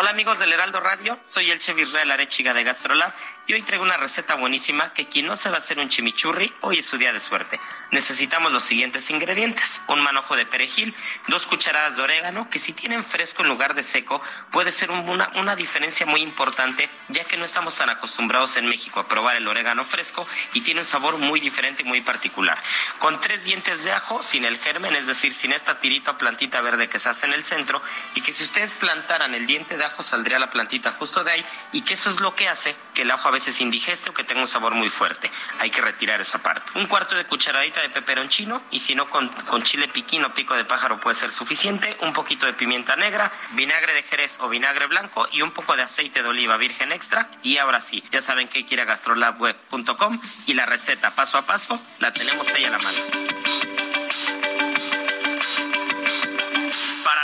[0.00, 3.12] Hola amigos del Heraldo Radio, soy el chef Israel Arechiga de Gastrolab
[3.48, 6.86] y hoy traigo una receta buenísima que quien no a hacer un chimichurri, hoy es
[6.86, 7.58] su día de suerte.
[7.90, 10.94] Necesitamos los siguientes ingredientes, un manojo de perejil,
[11.26, 14.22] dos cucharadas de orégano, que si tienen fresco en lugar de seco
[14.52, 19.00] puede ser una, una diferencia muy importante ya que no estamos tan acostumbrados en México
[19.00, 22.62] a probar el orégano fresco y tiene un sabor muy diferente y muy particular.
[23.00, 26.60] Con tres dientes de ajo, sin el germen, es decir, sin esta tirita o plantita
[26.60, 27.82] verde que se hace en el centro
[28.14, 31.44] y que si ustedes plantaran el diente de ajo saldría la plantita justo de ahí
[31.72, 34.24] y que eso es lo que hace que el ajo a veces indigeste o que
[34.24, 35.30] tenga un sabor muy fuerte.
[35.58, 36.78] Hay que retirar esa parte.
[36.78, 40.54] Un cuarto de cucharadita de peperoncino y si no con, con chile piquín o pico
[40.54, 41.96] de pájaro puede ser suficiente.
[42.02, 45.82] Un poquito de pimienta negra, vinagre de jerez o vinagre blanco y un poco de
[45.82, 47.30] aceite de oliva virgen extra.
[47.42, 51.80] Y ahora sí, ya saben que ir a gastrolabweb.com y la receta paso a paso
[51.98, 53.67] la tenemos ahí a la mano.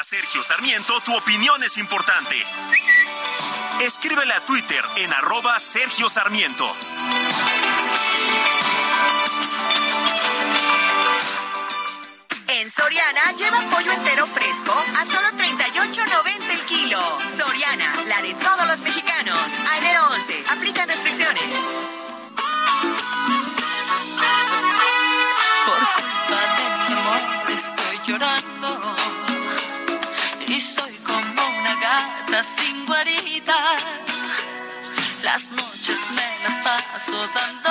[0.04, 2.36] Sergio Sarmiento, tu opinión es importante.
[3.80, 6.70] Escríbele a Twitter en arroba Sergio Sarmiento.
[12.48, 17.00] En Soriana lleva pollo entero fresco a solo 38.90 el kilo.
[17.38, 19.40] Soriana, la de todos los mexicanos.
[19.70, 21.93] A enero 11, aplica restricciones.
[35.34, 37.63] Las noches me las paso dando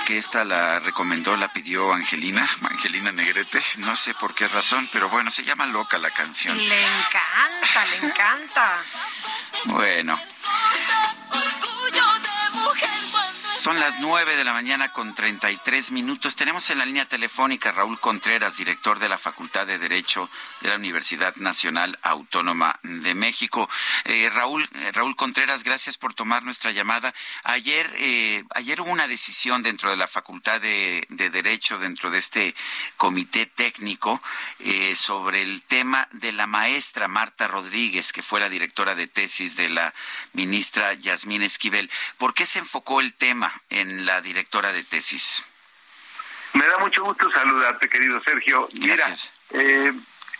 [0.00, 3.60] ¿Cómo estuvo que esta la recomendó, la pidió Angelina, Angelina Negrete?
[3.78, 6.56] No sé por qué razón, pero bueno, se llama Loca la canción.
[6.56, 8.82] Le encanta, le encanta.
[9.66, 10.20] Bueno,
[13.60, 16.34] son las nueve de la mañana con 33 minutos.
[16.34, 20.30] Tenemos en la línea telefónica a Raúl Contreras, director de la Facultad de Derecho
[20.62, 23.68] de la Universidad Nacional Autónoma de México.
[24.06, 27.12] Eh, Raúl, eh, Raúl Contreras, gracias por tomar nuestra llamada.
[27.44, 32.16] Ayer, eh, ayer hubo una decisión dentro de la Facultad de, de Derecho, dentro de
[32.16, 32.54] este
[32.96, 34.22] comité técnico,
[34.60, 39.56] eh, sobre el tema de la maestra Marta Rodríguez, que fue la directora de tesis
[39.56, 39.92] de la
[40.32, 41.90] ministra Yasmín Esquivel.
[42.16, 45.44] ¿Por qué se enfocó el tema en la directora de tesis?
[46.54, 48.68] Me da mucho gusto saludarte, querido Sergio.
[48.80, 49.14] Mira,
[49.50, 49.92] eh,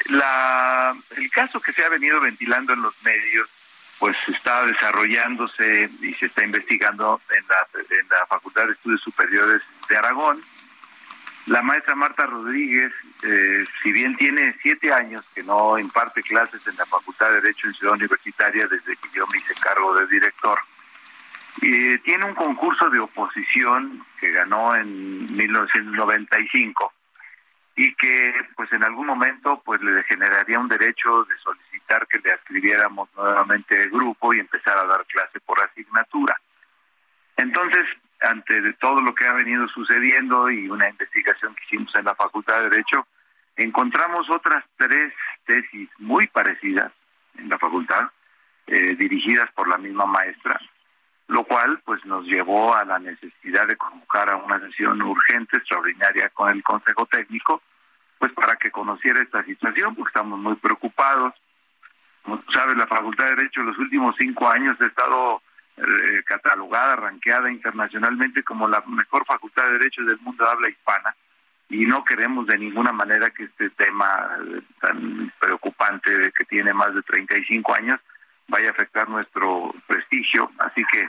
[0.06, 3.48] la, el caso que se ha venido ventilando en los medios,
[3.98, 9.62] pues está desarrollándose y se está investigando en la, en la Facultad de Estudios Superiores
[9.88, 10.42] de Aragón.
[11.46, 12.92] La maestra Marta Rodríguez,
[13.22, 17.66] eh, si bien tiene siete años que no imparte clases en la Facultad de Derecho
[17.66, 20.58] en Ciudad Universitaria desde que yo me hice cargo de director,
[21.62, 26.92] y tiene un concurso de oposición que ganó en 1995
[27.76, 32.34] y que pues en algún momento pues le generaría un derecho de solicitar que le
[32.34, 36.36] escribiéramos nuevamente el grupo y empezar a dar clase por asignatura.
[37.36, 37.86] Entonces,
[38.20, 42.62] ante todo lo que ha venido sucediendo y una investigación que hicimos en la Facultad
[42.62, 43.06] de Derecho,
[43.56, 45.12] encontramos otras tres
[45.46, 46.92] tesis muy parecidas
[47.38, 48.10] en la facultad,
[48.66, 50.60] eh, dirigidas por la misma maestra,
[51.30, 56.28] lo cual pues nos llevó a la necesidad de convocar a una sesión urgente, extraordinaria
[56.30, 57.62] con el Consejo Técnico,
[58.18, 61.32] pues para que conociera esta situación, porque estamos muy preocupados.
[62.22, 65.40] Como tú sabes, la Facultad de Derecho en los últimos cinco años ha estado
[65.76, 71.14] eh, catalogada, ranqueada internacionalmente como la mejor Facultad de Derecho del mundo de habla hispana
[71.68, 76.92] y no queremos de ninguna manera que este tema eh, tan preocupante que tiene más
[76.92, 78.00] de 35 años
[78.48, 81.08] vaya a afectar nuestro prestigio, así que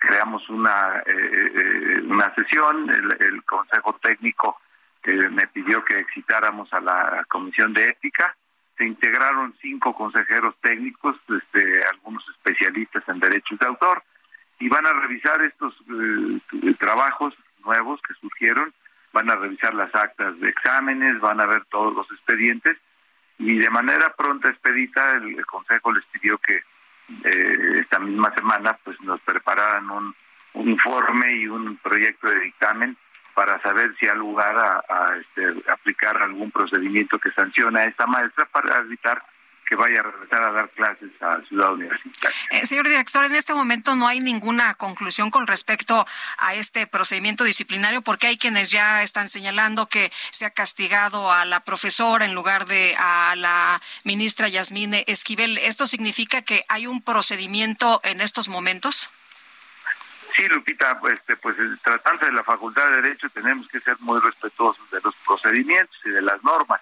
[0.00, 1.12] creamos una eh,
[1.54, 4.58] eh, una sesión, el, el Consejo Técnico
[5.04, 8.36] eh, me pidió que excitáramos a la Comisión de Ética,
[8.76, 14.02] se integraron cinco consejeros técnicos, este, algunos especialistas en derechos de autor,
[14.58, 18.72] y van a revisar estos eh, trabajos nuevos que surgieron,
[19.12, 22.76] van a revisar las actas de exámenes, van a ver todos los expedientes,
[23.38, 26.62] y de manera pronta, expedita, el, el Consejo les pidió que
[27.24, 30.14] eh, esta misma semana pues nos prepararan un,
[30.54, 32.96] un informe y un proyecto de dictamen
[33.34, 38.44] para saber si hay lugar a, este, aplicar algún procedimiento que sancione a esta maestra
[38.46, 39.18] para evitar
[39.70, 42.36] que vaya a regresar a dar clases a Ciudad Universitaria.
[42.50, 46.04] Eh, señor director, en este momento no hay ninguna conclusión con respecto
[46.38, 51.44] a este procedimiento disciplinario porque hay quienes ya están señalando que se ha castigado a
[51.44, 55.56] la profesora en lugar de a la ministra Yasmine Esquivel.
[55.58, 59.08] ¿Esto significa que hay un procedimiento en estos momentos?
[60.34, 64.18] Sí, Lupita, pues, este, pues tratándose de la Facultad de Derecho tenemos que ser muy
[64.18, 66.80] respetuosos de los procedimientos y de las normas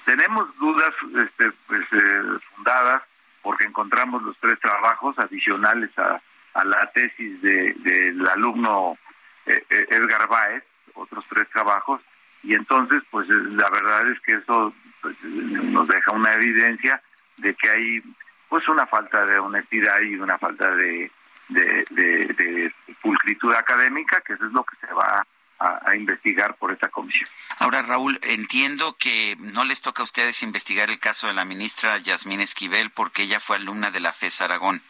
[0.00, 2.22] tenemos dudas este, pues, eh,
[2.54, 3.02] fundadas
[3.42, 6.20] porque encontramos los tres trabajos adicionales a,
[6.64, 8.96] la tesis del alumno
[9.44, 10.62] eh, eh, Edgar Baez,
[10.94, 12.00] otros tres trabajos,
[12.44, 17.02] y entonces pues la verdad es que eso pues, nos deja una evidencia
[17.38, 18.02] de que hay
[18.48, 21.10] pues una falta de honestidad y una falta de,
[21.48, 22.72] de, de
[23.02, 25.26] pulcritud académica, que eso es lo que se va
[25.58, 27.28] a, investigar por esta comisión.
[27.58, 31.98] Ahora, Raúl, entiendo que no les toca a ustedes investigar el caso de la ministra
[31.98, 34.82] Yasmín Esquivel porque ella fue alumna de la FES Aragón.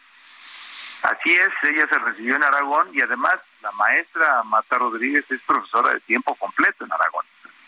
[1.03, 5.93] Así es, ella se recibió en Aragón y además la maestra Marta Rodríguez es profesora
[5.93, 7.25] de tiempo completo en Aragón.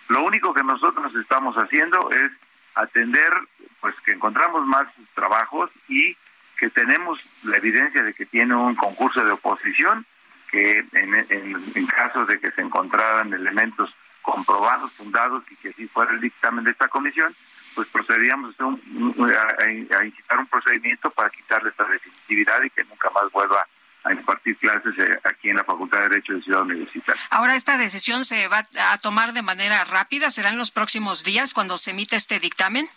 [0.07, 2.31] Lo único que nosotros estamos haciendo es
[2.73, 3.31] atender,
[3.79, 6.17] pues que encontramos más trabajos y
[6.57, 10.05] que tenemos la evidencia de que tiene un concurso de oposición
[10.51, 16.21] que en, caso de que se encontraran elementos comprobados, fundados y que así fuera el
[16.21, 17.35] dictamen de esta comisión,
[17.75, 23.65] pues procederíamos a, incitar un procedimiento para quitarle esta definitividad y que nunca más vuelva
[24.03, 27.21] a impartir clases eh, aquí en la Facultad de Derecho de Ciudad Universitaria.
[27.29, 30.29] Ahora, ¿esta decisión se va a tomar de manera rápida?
[30.29, 32.87] ¿Será en los próximos días cuando se emita este dictamen?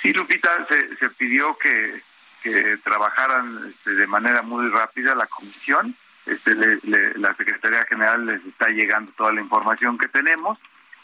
[0.00, 2.02] Sí, Lupita, se, pidió que,
[2.42, 6.54] que trabajaran este, de manera muy rápida la comisión este,
[7.18, 10.58] la Secretaría General les está llegando toda la información que tenemos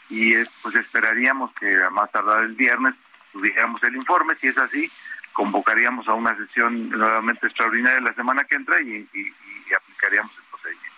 [0.09, 2.95] y pues esperaríamos que a más tardar el viernes
[3.31, 4.35] tuviéramos el informe.
[4.39, 4.91] Si es así,
[5.33, 9.07] convocaríamos a una sesión nuevamente extraordinaria la semana que entra y,
[9.75, 10.89] aplicaríamos el procedimiento.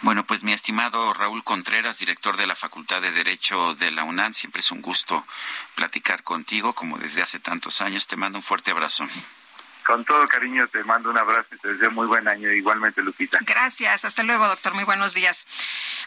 [0.00, 4.32] Bueno, pues mi estimado Raúl Contreras, director de la Facultad de Derecho de la UNAM,
[4.32, 5.26] siempre es un gusto
[5.74, 8.06] platicar contigo, como desde hace tantos años.
[8.06, 9.06] Te mando un fuerte abrazo.
[9.88, 13.38] Con todo cariño te mando un abrazo y te deseo muy buen año igualmente, Lupita.
[13.40, 14.74] Gracias, hasta luego, doctor.
[14.74, 15.46] Muy buenos días.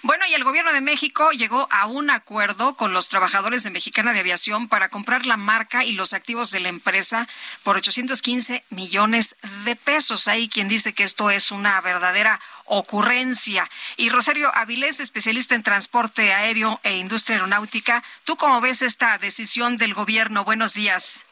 [0.03, 4.13] Bueno, y el gobierno de México llegó a un acuerdo con los trabajadores de Mexicana
[4.13, 7.27] de Aviación para comprar la marca y los activos de la empresa
[7.63, 9.35] por 815 millones
[9.65, 10.27] de pesos.
[10.27, 13.67] Hay quien dice que esto es una verdadera ocurrencia.
[13.97, 19.77] Y Rosario Avilés, especialista en transporte aéreo e industria aeronáutica, ¿tú cómo ves esta decisión
[19.77, 20.45] del gobierno?
[20.45, 21.25] Buenos días.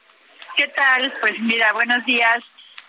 [0.59, 1.13] ¿Qué tal?
[1.21, 2.45] Pues mira, buenos días.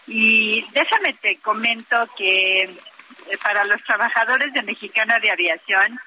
[0.08, 2.74] Y déjame te comento que eh,
[3.44, 6.00] para los trabajadores de Mexicana de Aviación,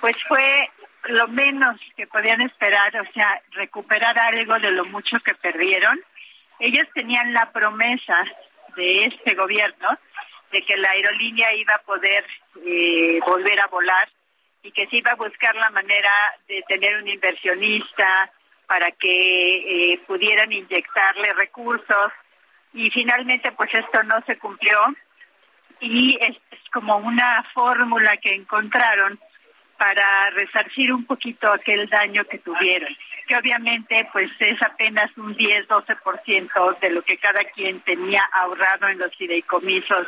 [0.00, 0.70] pues fue
[1.08, 6.00] lo menos que podían esperar, o sea, recuperar algo de lo mucho que perdieron.
[6.58, 8.24] Ellos tenían la promesa
[8.74, 9.98] de este gobierno
[10.52, 12.24] de que la aerolínea iba a poder
[12.64, 14.08] eh, volver a volar
[14.62, 16.10] y que se iba a buscar la manera
[16.48, 18.32] de tener un inversionista,
[18.66, 22.12] para que eh, pudieran inyectarle recursos
[22.72, 24.78] y finalmente pues esto no se cumplió
[25.80, 26.36] y es,
[26.72, 29.18] como una fórmula que encontraron
[29.78, 32.88] para resarcir un poquito aquel daño que tuvieron,
[33.28, 38.98] que obviamente pues es apenas un 10-12% de lo que cada quien tenía ahorrado en
[38.98, 40.06] los fideicomisos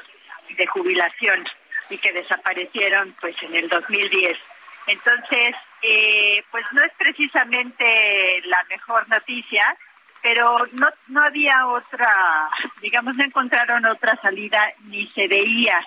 [0.57, 1.45] de jubilación
[1.91, 4.39] y que desaparecieron pues en el 2010.
[4.87, 9.77] Entonces, eh, pues no es precisamente la mejor noticia,
[10.23, 12.49] pero no, no había otra,
[12.81, 15.81] digamos, no encontraron otra salida ni se veía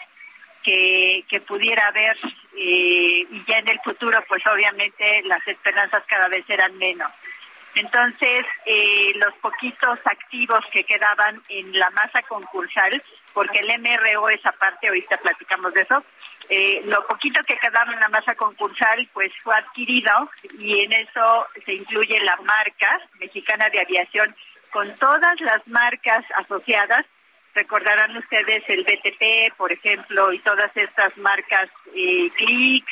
[0.63, 2.17] que, que pudiera haber
[2.55, 7.11] eh, y ya en el futuro, pues obviamente las esperanzas cada vez eran menos.
[7.75, 13.01] Entonces, eh, los poquitos activos que quedaban en la masa concursal,
[13.33, 16.03] porque el MRO es aparte, ahorita platicamos de eso,
[16.49, 20.11] eh, lo poquito que quedaba en la masa concursal pues fue adquirido
[20.57, 24.35] y en eso se incluye la marca mexicana de aviación
[24.71, 27.05] con todas las marcas asociadas.
[27.53, 32.85] Recordarán ustedes el BTP, por ejemplo, y todas estas marcas eh, Click,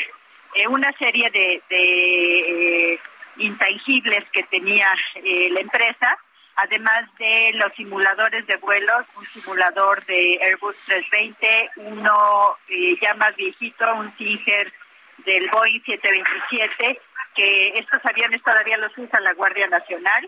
[0.54, 3.00] eh, una serie de, de eh,
[3.38, 4.92] intangibles que tenía
[5.24, 6.18] la empresa
[6.58, 13.36] además de los simuladores de vuelos, un simulador de Airbus 320, uno eh, ya más
[13.36, 14.74] viejito, un Tiger
[15.20, 17.00] del Boeing 727,
[17.36, 20.28] que estos aviones todavía los usa la Guardia Nacional,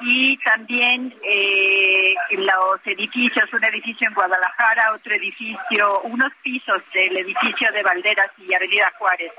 [0.00, 7.70] y también eh, los edificios, un edificio en Guadalajara, otro edificio, unos pisos del edificio
[7.72, 9.32] de Valderas y Avenida Juárez.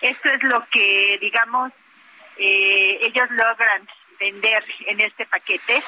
[0.00, 1.72] Esto es lo que, digamos,
[2.38, 3.86] eh, ellos logran
[4.18, 5.82] vender en este paquete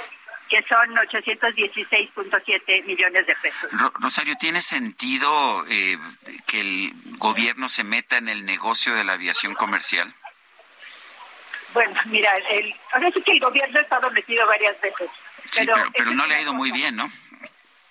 [0.48, 3.70] que son 816.7 millones de pesos.
[4.00, 5.98] Rosario, ¿tiene sentido eh,
[6.46, 10.12] que el gobierno se meta en el negocio de la aviación comercial?
[11.74, 15.10] Bueno, mira, el, ahora sí que el gobierno ha estado metido varias veces.
[15.50, 15.66] Sí,
[15.96, 17.10] pero, no le ha ido muy bien, ¿no?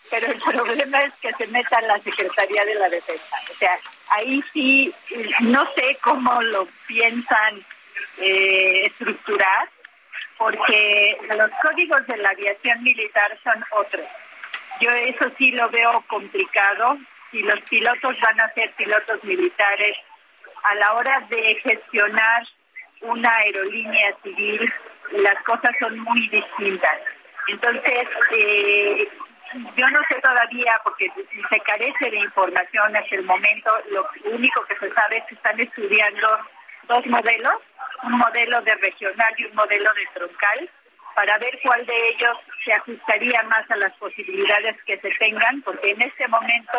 [0.10, 3.36] Pero el problema es que se meta en la Secretaría de la Defensa.
[3.52, 3.78] O sea,
[4.10, 4.94] ahí sí,
[5.42, 7.66] no sé cómo lo piensan
[8.18, 9.70] eh, estructurar,
[10.38, 14.06] porque los códigos de la aviación militar son otros.
[14.80, 16.98] Yo eso sí lo veo complicado.
[17.32, 19.98] Si los pilotos van a ser pilotos militares,
[20.64, 22.44] a la hora de gestionar
[23.02, 24.74] una aerolínea civil,
[25.12, 26.98] las cosas son muy distintas.
[27.48, 28.08] Entonces,
[28.38, 29.08] eh,
[29.76, 31.10] yo no sé todavía, porque
[31.50, 35.60] se carece de información hasta el momento, lo único que se sabe es que están
[35.60, 36.38] estudiando
[36.88, 37.56] dos modelos,
[38.04, 40.70] un modelo de regional y un modelo de troncal,
[41.16, 45.90] para ver cuál de ellos se ajustaría más a las posibilidades que se tengan, porque
[45.92, 46.78] en este momento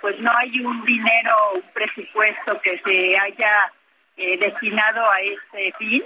[0.00, 3.72] pues no hay un dinero, un presupuesto que se haya
[4.16, 6.04] eh, destinado a este fin,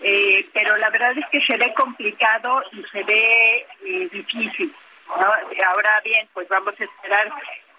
[0.00, 4.72] eh, pero la verdad es que se ve complicado y se ve eh, difícil.
[5.08, 7.32] Ahora bien, pues vamos a esperar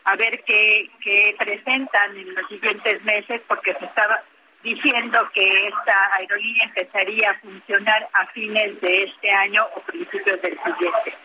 [0.06, 4.24] a ver qué, qué presentan en los siguientes meses, porque se estaba
[4.64, 10.58] diciendo que esta aerolínea empezaría a funcionar a fines de este año o principios del
[10.58, 11.16] siguiente.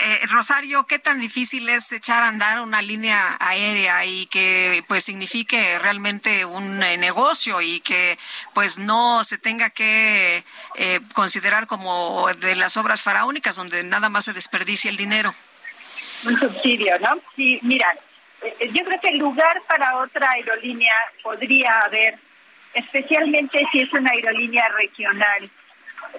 [0.00, 5.04] Eh, Rosario, ¿qué tan difícil es echar a andar una línea aérea y que pues
[5.04, 8.16] signifique realmente un eh, negocio y que
[8.54, 10.44] pues no se tenga que
[10.76, 15.34] eh, considerar como de las obras faraónicas donde nada más se desperdicia el dinero?
[16.24, 17.18] Un subsidio, ¿no?
[17.34, 17.92] Sí, mira,
[18.72, 22.18] yo creo que el lugar para otra aerolínea podría haber
[22.74, 25.50] especialmente si es una aerolínea regional,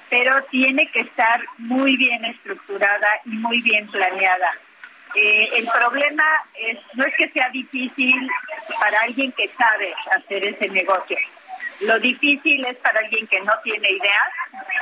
[0.09, 4.51] pero tiene que estar muy bien estructurada y muy bien planeada.
[5.15, 6.23] Eh, el problema
[6.55, 8.29] es no es que sea difícil
[8.79, 11.17] para alguien que sabe hacer ese negocio.
[11.81, 14.33] Lo difícil es para alguien que no tiene ideas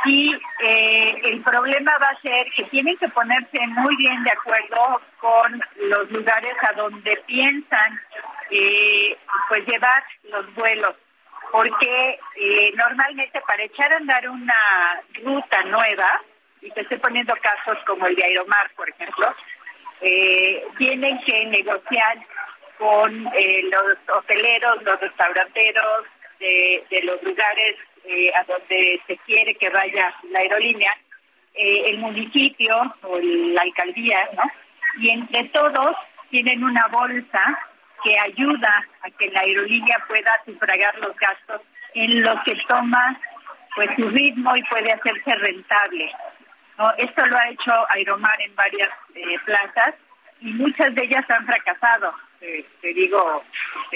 [0.05, 5.01] y eh, el problema va a ser que tienen que ponerse muy bien de acuerdo
[5.19, 8.01] con los lugares a donde piensan
[8.49, 9.15] eh,
[9.47, 10.95] pues llevar los vuelos
[11.51, 16.21] porque eh, normalmente para echar a andar una ruta nueva,
[16.61, 19.33] y te estoy poniendo casos como el de Aeromar, por ejemplo,
[20.01, 22.17] eh, tienen que negociar
[22.77, 26.05] con eh, los hoteleros, los restauranteros
[26.39, 30.91] de, los lugares eh, a donde se quiere que vaya la aerolínea,
[31.55, 34.43] el municipio o la alcaldía, ¿no?
[34.99, 35.95] Y entre todos
[36.29, 37.66] tienen una bolsa
[38.03, 41.61] que ayuda a que la aerolínea pueda sufragar los gastos
[41.93, 43.19] en lo que toma
[43.75, 46.11] pues su ritmo y puede hacerse rentable.
[46.77, 46.91] ¿no?
[46.97, 49.93] Esto lo ha hecho Aeromar en varias eh, plazas
[50.41, 52.13] y muchas de ellas han fracasado.
[52.41, 53.43] Eh, te digo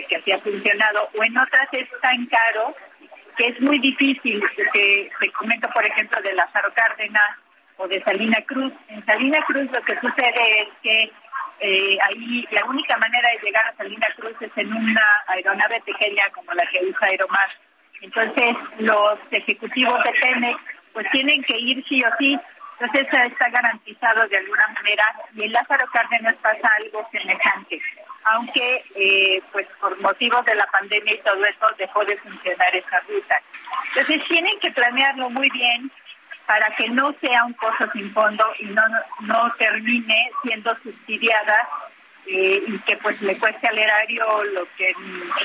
[0.08, 1.10] que así ha funcionado.
[1.18, 2.76] O en otras es tan caro
[3.38, 4.44] que es muy difícil.
[4.74, 7.38] Que, te comento, por ejemplo, de Lázaro Cárdenas
[7.78, 8.74] o de Salina Cruz.
[8.88, 11.12] En Salina Cruz lo que sucede es que
[11.62, 16.28] eh, ahí la única manera de llegar a Salina Cruz es en una aeronave pequeña
[16.34, 17.50] como la que usa Aeromar.
[18.02, 20.60] Entonces los ejecutivos de Pemex
[20.92, 22.40] pues tienen que ir sí o sí.
[22.80, 25.04] Entonces está garantizado de alguna manera
[25.36, 27.80] y en Lázaro Cárdenas pasa algo semejante,
[28.24, 33.00] aunque eh, pues por motivos de la pandemia y todo eso dejó de funcionar esa
[33.02, 33.40] ruta.
[33.90, 35.92] Entonces tienen que planearlo muy bien,
[36.46, 38.82] para que no sea un costo sin fondo y no,
[39.22, 41.68] no termine siendo subsidiada
[42.28, 44.94] eh, y que pues le cueste al erario lo que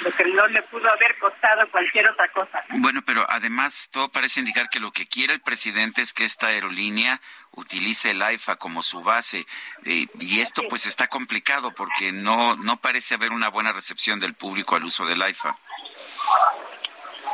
[0.02, 2.62] lo que no le pudo haber costado cualquier otra cosa.
[2.68, 6.48] Bueno, pero además todo parece indicar que lo que quiere el presidente es que esta
[6.48, 7.20] aerolínea
[7.52, 9.46] utilice el AIFA como su base
[9.84, 14.34] eh, y esto pues está complicado porque no no parece haber una buena recepción del
[14.34, 15.56] público al uso del AIFA.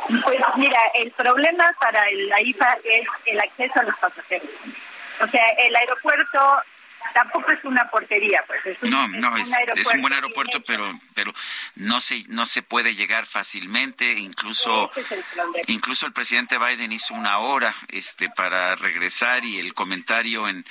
[0.07, 4.49] Pues mira, el problema para la IFA es el acceso a los pasajeros.
[5.21, 6.39] O sea, el aeropuerto
[7.13, 9.51] tampoco es una portería, pues es un, no, no, es,
[9.93, 11.33] un, buen aeropuerto, pero pero
[11.75, 14.91] no se no se puede llegar fácilmente, incluso
[15.67, 20.65] incluso el presidente Biden hizo una hora este para regresar y el comentario en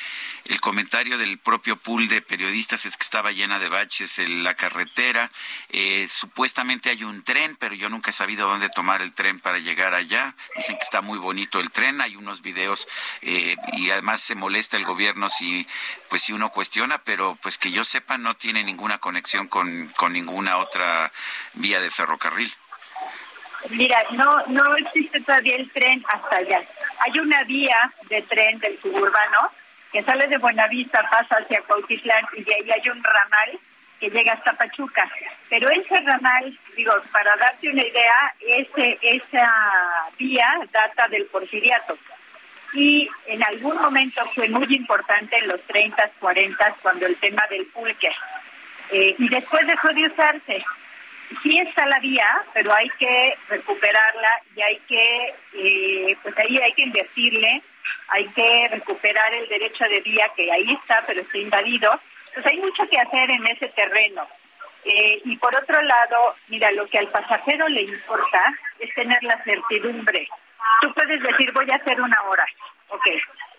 [0.47, 4.55] el comentario del propio pool de periodistas es que estaba llena de baches en la
[4.55, 5.31] carretera,
[5.71, 9.59] eh, supuestamente hay un tren, pero yo nunca he sabido dónde tomar el tren para
[9.59, 10.35] llegar allá.
[10.57, 12.89] Dicen que está muy bonito el tren, hay unos videos
[13.23, 15.67] eh, y además se molesta el gobierno si
[16.09, 20.13] pues si uno cuestiona, pero pues que yo sepa no tiene ninguna conexión con, con
[20.13, 21.11] ninguna otra
[21.55, 22.53] vía de ferrocarril.
[23.71, 26.63] Mira, no no existe todavía el tren hasta allá.
[27.01, 29.39] Hay una vía de tren del suburbano,
[29.91, 33.59] que sale de Buenavista, pasa hacia Cuautitlán y de ahí hay un ramal
[33.99, 35.11] que llega hasta Pachuca.
[35.49, 39.49] Pero ese ramal, digo, para darte una idea, ese, esa
[40.19, 41.99] vía data del porfiriato.
[42.75, 47.67] Y en algún momento fue muy importante en los 30, 40, cuando el tema del
[47.67, 48.11] pulque.
[48.91, 50.65] Eh, y después dejó de usarse.
[51.43, 56.73] Sí está la vía, pero hay que recuperarla y hay que, eh, pues ahí hay
[56.75, 57.63] que invertirle,
[58.09, 61.99] hay que recuperar el derecho de vía que ahí está, pero está invadido
[62.35, 64.27] pues hay mucho que hacer en ese terreno.
[64.85, 69.43] Eh, y por otro lado, mira, lo que al pasajero le importa es tener la
[69.45, 70.29] certidumbre.
[70.81, 72.47] Tú puedes decir, voy a hacer una hora.
[72.89, 73.07] Ok,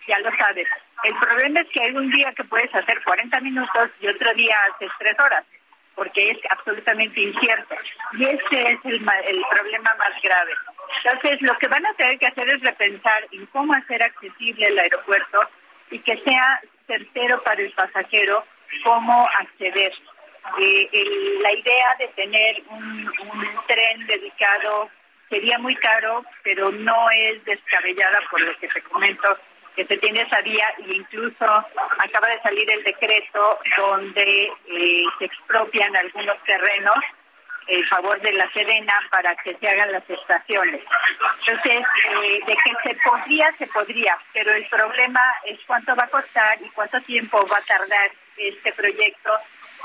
[0.07, 0.67] ya lo sabes.
[1.03, 4.55] El problema es que hay un día que puedes hacer 40 minutos y otro día
[4.71, 5.43] haces 3 horas,
[5.95, 7.75] porque es absolutamente incierto.
[8.13, 8.95] Y ese es el,
[9.27, 10.53] el problema más grave.
[11.03, 14.79] Entonces, lo que van a tener que hacer es repensar en cómo hacer accesible el
[14.79, 15.39] aeropuerto
[15.91, 18.43] y que sea certero para el pasajero
[18.83, 19.93] cómo acceder.
[20.59, 23.09] Eh, la idea de tener un,
[23.67, 24.89] tren dedicado
[25.33, 29.35] sería muy caro, pero no es descabellada por lo que te comento
[29.75, 31.45] que se tiene esa vía e incluso
[31.97, 36.97] acaba de salir el decreto donde eh, se expropian algunos terrenos
[37.65, 40.81] en favor de la Serena para que se hagan las estaciones.
[41.39, 41.83] Entonces,
[42.21, 46.61] eh, de que se podría, se podría, pero el problema es cuánto va a costar
[46.61, 49.31] y cuánto tiempo va a tardar este proyecto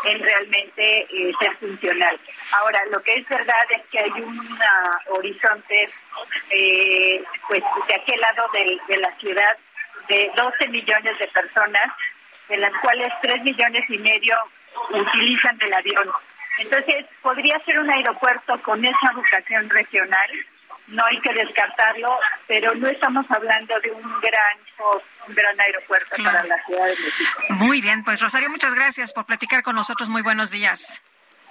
[0.05, 2.19] en realmente eh, ser funcional.
[2.53, 4.59] Ahora, lo que es verdad es que hay un
[5.09, 5.89] horizonte,
[6.51, 9.57] eh, pues de aquel lado de, de la ciudad,
[10.09, 11.93] de 12 millones de personas,
[12.49, 14.37] de las cuales 3 millones y medio
[14.91, 16.11] utilizan el avión.
[16.59, 20.31] Entonces, podría ser un aeropuerto con esa vocación regional,
[20.89, 24.59] no hay que descartarlo, pero no estamos hablando de un gran
[25.27, 27.43] un gran aeropuerto para la Ciudad de México.
[27.51, 30.09] Muy bien, pues Rosario, muchas gracias por platicar con nosotros.
[30.09, 31.01] Muy buenos días.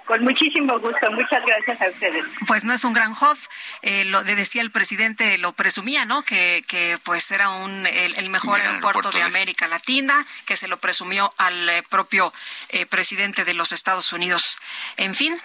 [0.08, 2.24] Con muchísimo gusto, muchas gracias a ustedes.
[2.48, 3.48] Pues no es un gran hof,
[3.82, 6.24] eh, lo decía el presidente, lo presumía, ¿no?
[6.24, 11.34] Que, que pues era un el, mejor aeropuerto, de, América Latina, que se lo presumió
[11.38, 12.34] al eh, propio
[12.70, 14.60] eh, presidente de los Estados Unidos.
[14.96, 15.38] En fin.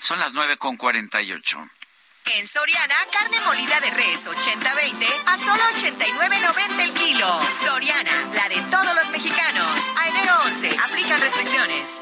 [0.00, 1.64] Son las nueve con cuarenta y ocho.
[2.36, 7.40] En Soriana, carne molida de res 80-20 a solo 89.90 el kilo.
[7.64, 9.72] Soriana, la de todos los mexicanos.
[9.96, 11.98] A enero 11, aplican restricciones.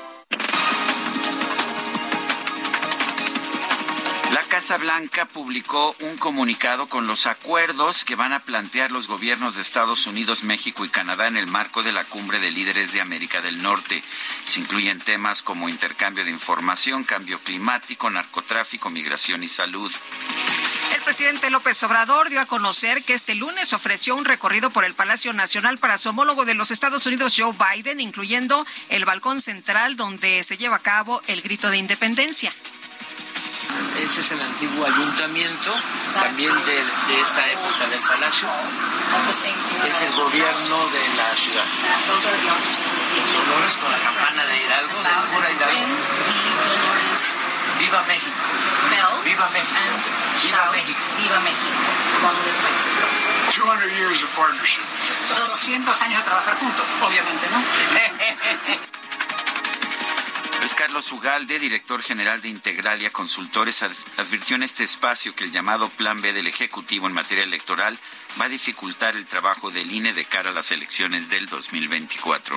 [4.36, 9.54] La Casa Blanca publicó un comunicado con los acuerdos que van a plantear los gobiernos
[9.54, 13.00] de Estados Unidos, México y Canadá en el marco de la cumbre de líderes de
[13.00, 14.02] América del Norte.
[14.44, 19.90] Se incluyen temas como intercambio de información, cambio climático, narcotráfico, migración y salud.
[20.94, 24.92] El presidente López Obrador dio a conocer que este lunes ofreció un recorrido por el
[24.92, 29.96] Palacio Nacional para su homólogo de los Estados Unidos, Joe Biden, incluyendo el balcón central
[29.96, 32.52] donde se lleva a cabo el grito de independencia.
[33.98, 35.74] Ese es el antiguo ayuntamiento,
[36.14, 38.48] también de, de esta época del palacio.
[39.88, 41.64] Es el gobierno de la ciudad.
[43.32, 45.86] Dolores con la campana de Hidalgo, de pura Hidalgo.
[47.78, 48.30] Viva México.
[49.24, 49.74] Viva México.
[50.42, 51.00] Viva México.
[51.18, 51.96] Viva México.
[53.52, 54.82] 200 years of partnership.
[55.36, 57.62] 200 años de trabajar juntos, obviamente, ¿no?
[60.66, 65.88] Luis Carlos Ugalde, director general de Integralia Consultores, advirtió en este espacio que el llamado
[65.90, 67.96] Plan B del Ejecutivo en materia electoral
[68.40, 72.56] va a dificultar el trabajo del INE de cara a las elecciones del 2024.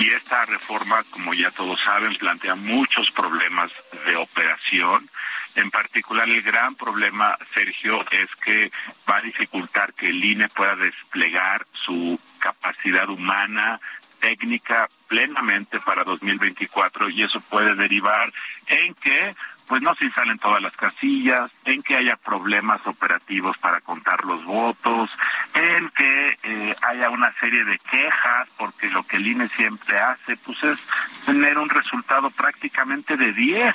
[0.00, 3.70] Y esta reforma, como ya todos saben, plantea muchos problemas
[4.04, 5.08] de operación.
[5.54, 8.72] En particular, el gran problema, Sergio, es que
[9.08, 13.80] va a dificultar que el INE pueda desplegar su capacidad humana,
[14.18, 18.32] técnica plenamente para 2024 y eso puede derivar
[18.66, 19.34] en que
[19.66, 24.42] pues no se instalen todas las casillas, en que haya problemas operativos para contar los
[24.44, 25.10] votos,
[25.52, 30.38] en que eh, haya una serie de quejas, porque lo que el INE siempre hace,
[30.38, 30.78] pues es
[31.26, 33.74] tener un resultado prácticamente de 10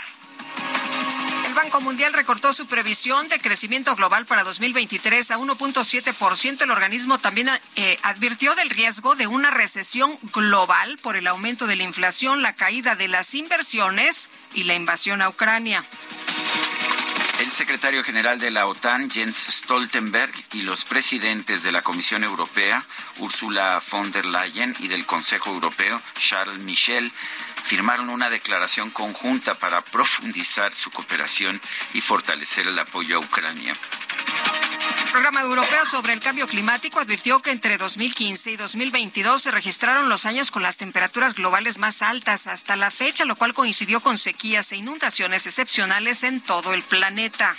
[1.53, 6.64] el Banco Mundial recortó su previsión de crecimiento global para 2023 a 1.7%.
[6.64, 11.75] El organismo también eh, advirtió del riesgo de una recesión global por el aumento de
[11.75, 15.85] la inflación, la caída de las inversiones y la invasión a Ucrania.
[17.40, 22.83] El secretario general de la OTAN, Jens Stoltenberg, y los presidentes de la Comisión Europea,
[23.19, 27.11] Ursula von der Leyen, y del Consejo Europeo, Charles Michel,
[27.64, 31.59] firmaron una declaración conjunta para profundizar su cooperación
[31.93, 33.74] y fortalecer el apoyo a Ucrania.
[35.06, 40.09] El programa europeo sobre el cambio climático advirtió que entre 2015 y 2022 se registraron
[40.09, 44.17] los años con las temperaturas globales más altas hasta la fecha, lo cual coincidió con
[44.17, 47.56] sequías e inundaciones excepcionales en todo el planeta.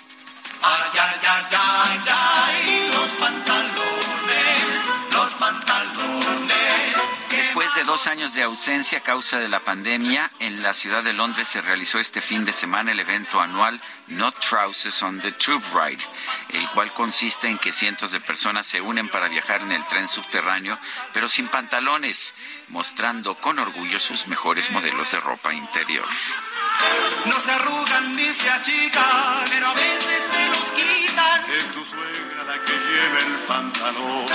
[0.66, 7.10] Ay, ay, ay, ay, ay, los pantalones, los pantalones.
[7.28, 11.12] Después de dos años de ausencia a causa de la pandemia, en la ciudad de
[11.12, 15.64] Londres se realizó este fin de semana el evento anual Not Trousers on the Tube
[15.72, 16.02] Ride,
[16.50, 20.08] el cual consiste en que cientos de personas se unen para viajar en el tren
[20.08, 20.78] subterráneo,
[21.14, 22.34] pero sin pantalones,
[22.68, 26.04] mostrando con orgullo sus mejores modelos de ropa interior.
[27.24, 31.50] No se arrugan ni se achican, pero a veces me los quitan.
[31.50, 34.26] Es tu suegra la que lleva el pantalón.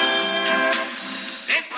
[1.48, 1.70] Es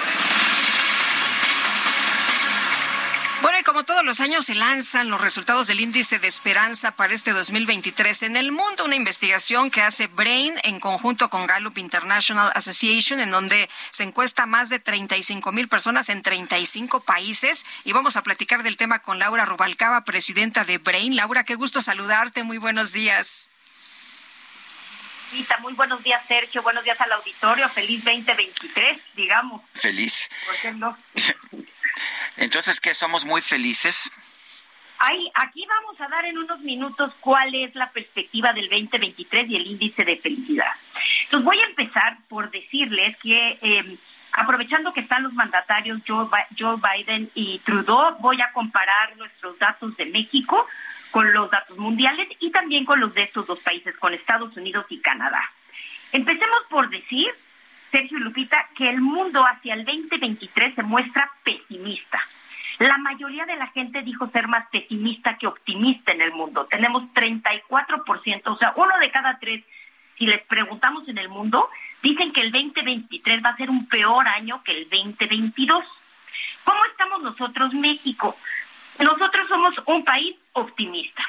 [3.42, 7.14] Bueno, y como todos los años se lanzan los resultados del índice de esperanza para
[7.14, 12.52] este 2023 en el mundo, una investigación que hace Brain en conjunto con Gallup International
[12.54, 17.66] Association, en donde se encuesta más de 35 mil personas en 35 países.
[17.86, 21.16] Y vamos a platicar del tema con Laura Rubalcaba, presidenta de Brain.
[21.16, 22.44] Laura, qué gusto saludarte.
[22.44, 23.51] Muy buenos días.
[25.62, 26.62] Muy buenos días, Sergio.
[26.62, 27.70] Buenos días al auditorio.
[27.70, 29.62] Feliz 2023, digamos.
[29.74, 30.30] Feliz.
[30.46, 30.98] ¿Por qué no?
[32.38, 32.94] Entonces, ¿qué?
[32.94, 34.12] ¿Somos muy felices?
[35.00, 39.56] Ahí, aquí vamos a dar en unos minutos cuál es la perspectiva del 2023 y
[39.56, 40.72] el índice de felicidad.
[41.24, 43.98] Entonces voy a empezar por decirles que eh,
[44.34, 46.28] aprovechando que están los mandatarios Joe,
[46.60, 50.68] Joe Biden y Trudeau, voy a comparar nuestros datos de México
[51.12, 54.86] con los datos mundiales y también con los de estos dos países, con Estados Unidos
[54.90, 55.44] y Canadá.
[56.12, 57.30] Empecemos por decir,
[57.92, 62.20] Sergio y Lupita, que el mundo hacia el 2023 se muestra pesimista.
[62.80, 66.66] La mayoría de la gente dijo ser más pesimista que optimista en el mundo.
[66.66, 69.64] Tenemos 34%, o sea, uno de cada tres,
[70.18, 71.70] si les preguntamos en el mundo,
[72.02, 75.86] dicen que el 2023 va a ser un peor año que el 2022.
[76.64, 78.36] ¿Cómo estamos nosotros, México?
[79.00, 81.24] Nosotros somos un país optimista.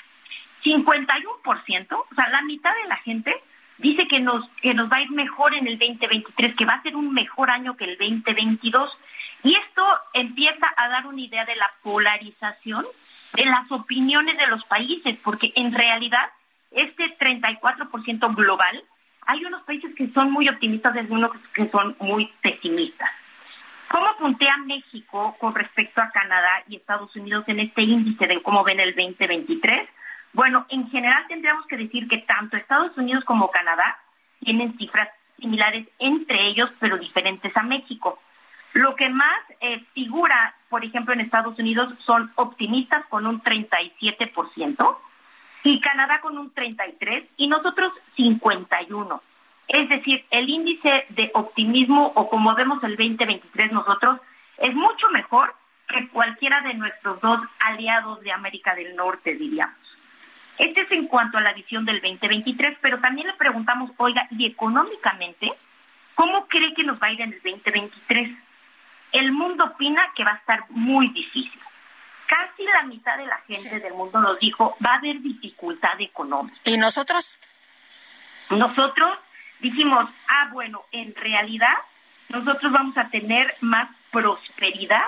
[0.65, 3.35] 51%, o sea, la mitad de la gente
[3.79, 6.83] dice que nos, que nos va a ir mejor en el 2023, que va a
[6.83, 8.91] ser un mejor año que el 2022.
[9.43, 9.85] Y esto
[10.15, 12.87] empieza a dar una idea de la polarización
[13.35, 16.31] de las opiniones de los países, porque en realidad
[16.71, 18.85] este 34% global,
[19.27, 23.11] hay unos países que son muy optimistas y unos que son muy pesimistas.
[23.93, 28.65] ¿Cómo puntea México con respecto a Canadá y Estados Unidos en este índice de cómo
[28.65, 29.87] ven el 2023?
[30.33, 33.99] Bueno, en general tendríamos que decir que tanto Estados Unidos como Canadá
[34.43, 38.19] tienen cifras similares entre ellos, pero diferentes a México.
[38.73, 44.97] Lo que más eh, figura, por ejemplo, en Estados Unidos son optimistas con un 37%
[45.65, 49.21] y Canadá con un 33% y nosotros 51%.
[49.69, 54.21] Es decir, el índice de optimismo o como vemos el 2023 nosotros
[54.59, 55.55] es mucho mejor
[55.89, 59.77] que cualquiera de nuestros dos aliados de América del Norte, diríamos.
[60.59, 64.47] Este es en cuanto a la visión del 2023, pero también le preguntamos, oiga, y
[64.47, 65.53] económicamente,
[66.15, 68.31] ¿cómo cree que nos va a ir en el 2023?
[69.13, 71.61] El mundo opina que va a estar muy difícil.
[72.27, 76.57] Casi la mitad de la gente del mundo nos dijo, va a haber dificultad económica.
[76.65, 77.39] ¿Y nosotros?
[78.51, 79.19] Nosotros
[79.63, 81.75] dijimos, ah, bueno, en realidad
[82.29, 85.05] nosotros vamos a tener más prosperidad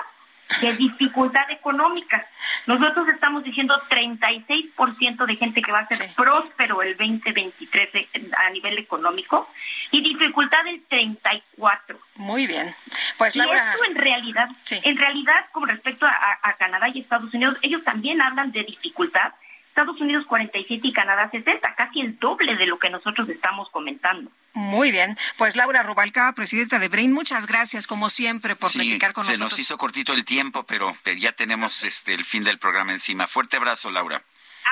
[0.61, 2.23] que dificultad económica.
[2.67, 8.49] Nosotros estamos diciendo 36% de gente que va a ser próspero el 2023 de- a
[8.51, 9.49] nivel económico
[9.89, 11.99] y dificultad del 34.
[12.17, 12.75] Muy bien.
[13.17, 14.49] Pues y Laura, esto en realidad,
[14.83, 19.33] en realidad con respecto a Canadá y Estados Unidos, ellos también hablan de dificultad.
[19.75, 24.31] Estados Unidos 47 y Canadá 60, casi el doble de lo que nosotros estamos comentando.
[24.53, 25.17] muy bien.
[25.37, 29.33] Pues Laura Rubalcaba, presidenta de Brain, muchas gracias como siempre por Sí, platicar con se
[29.33, 29.51] nosotros.
[29.51, 33.27] nos hizo cortito el tiempo, pero ya tenemos este el fin del programa encima.
[33.27, 34.21] Fuerte abrazo, Laura.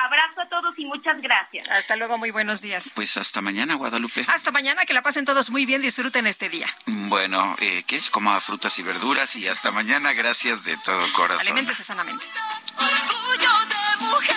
[0.06, 1.68] Abrazo a todos y muchas gracias.
[1.68, 2.90] Hasta luego, muy buenos días.
[2.94, 4.24] Pues hasta mañana, Guadalupe.
[4.26, 6.66] Hasta mañana, que la pasen todos muy bien, disfruten este día.
[6.86, 8.08] Bueno, eh, ¿qué es?
[8.08, 10.14] Coma frutas y verduras y hasta mañana.
[10.14, 11.46] Gracias de todo corazón.
[11.48, 12.24] Aliméntese sanamente.
[12.78, 14.33] orgullo de mujer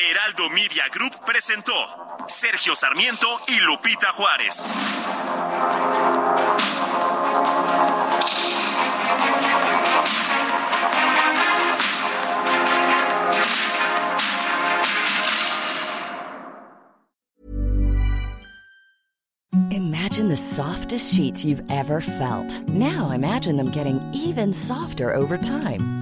[0.00, 1.72] Heraldo Media Group presentó
[2.28, 4.64] Sergio Sarmiento y Lupita Juárez.
[19.72, 22.62] Imagine the softest sheets you've ever felt.
[22.68, 25.97] Now imagine them getting even softer over time.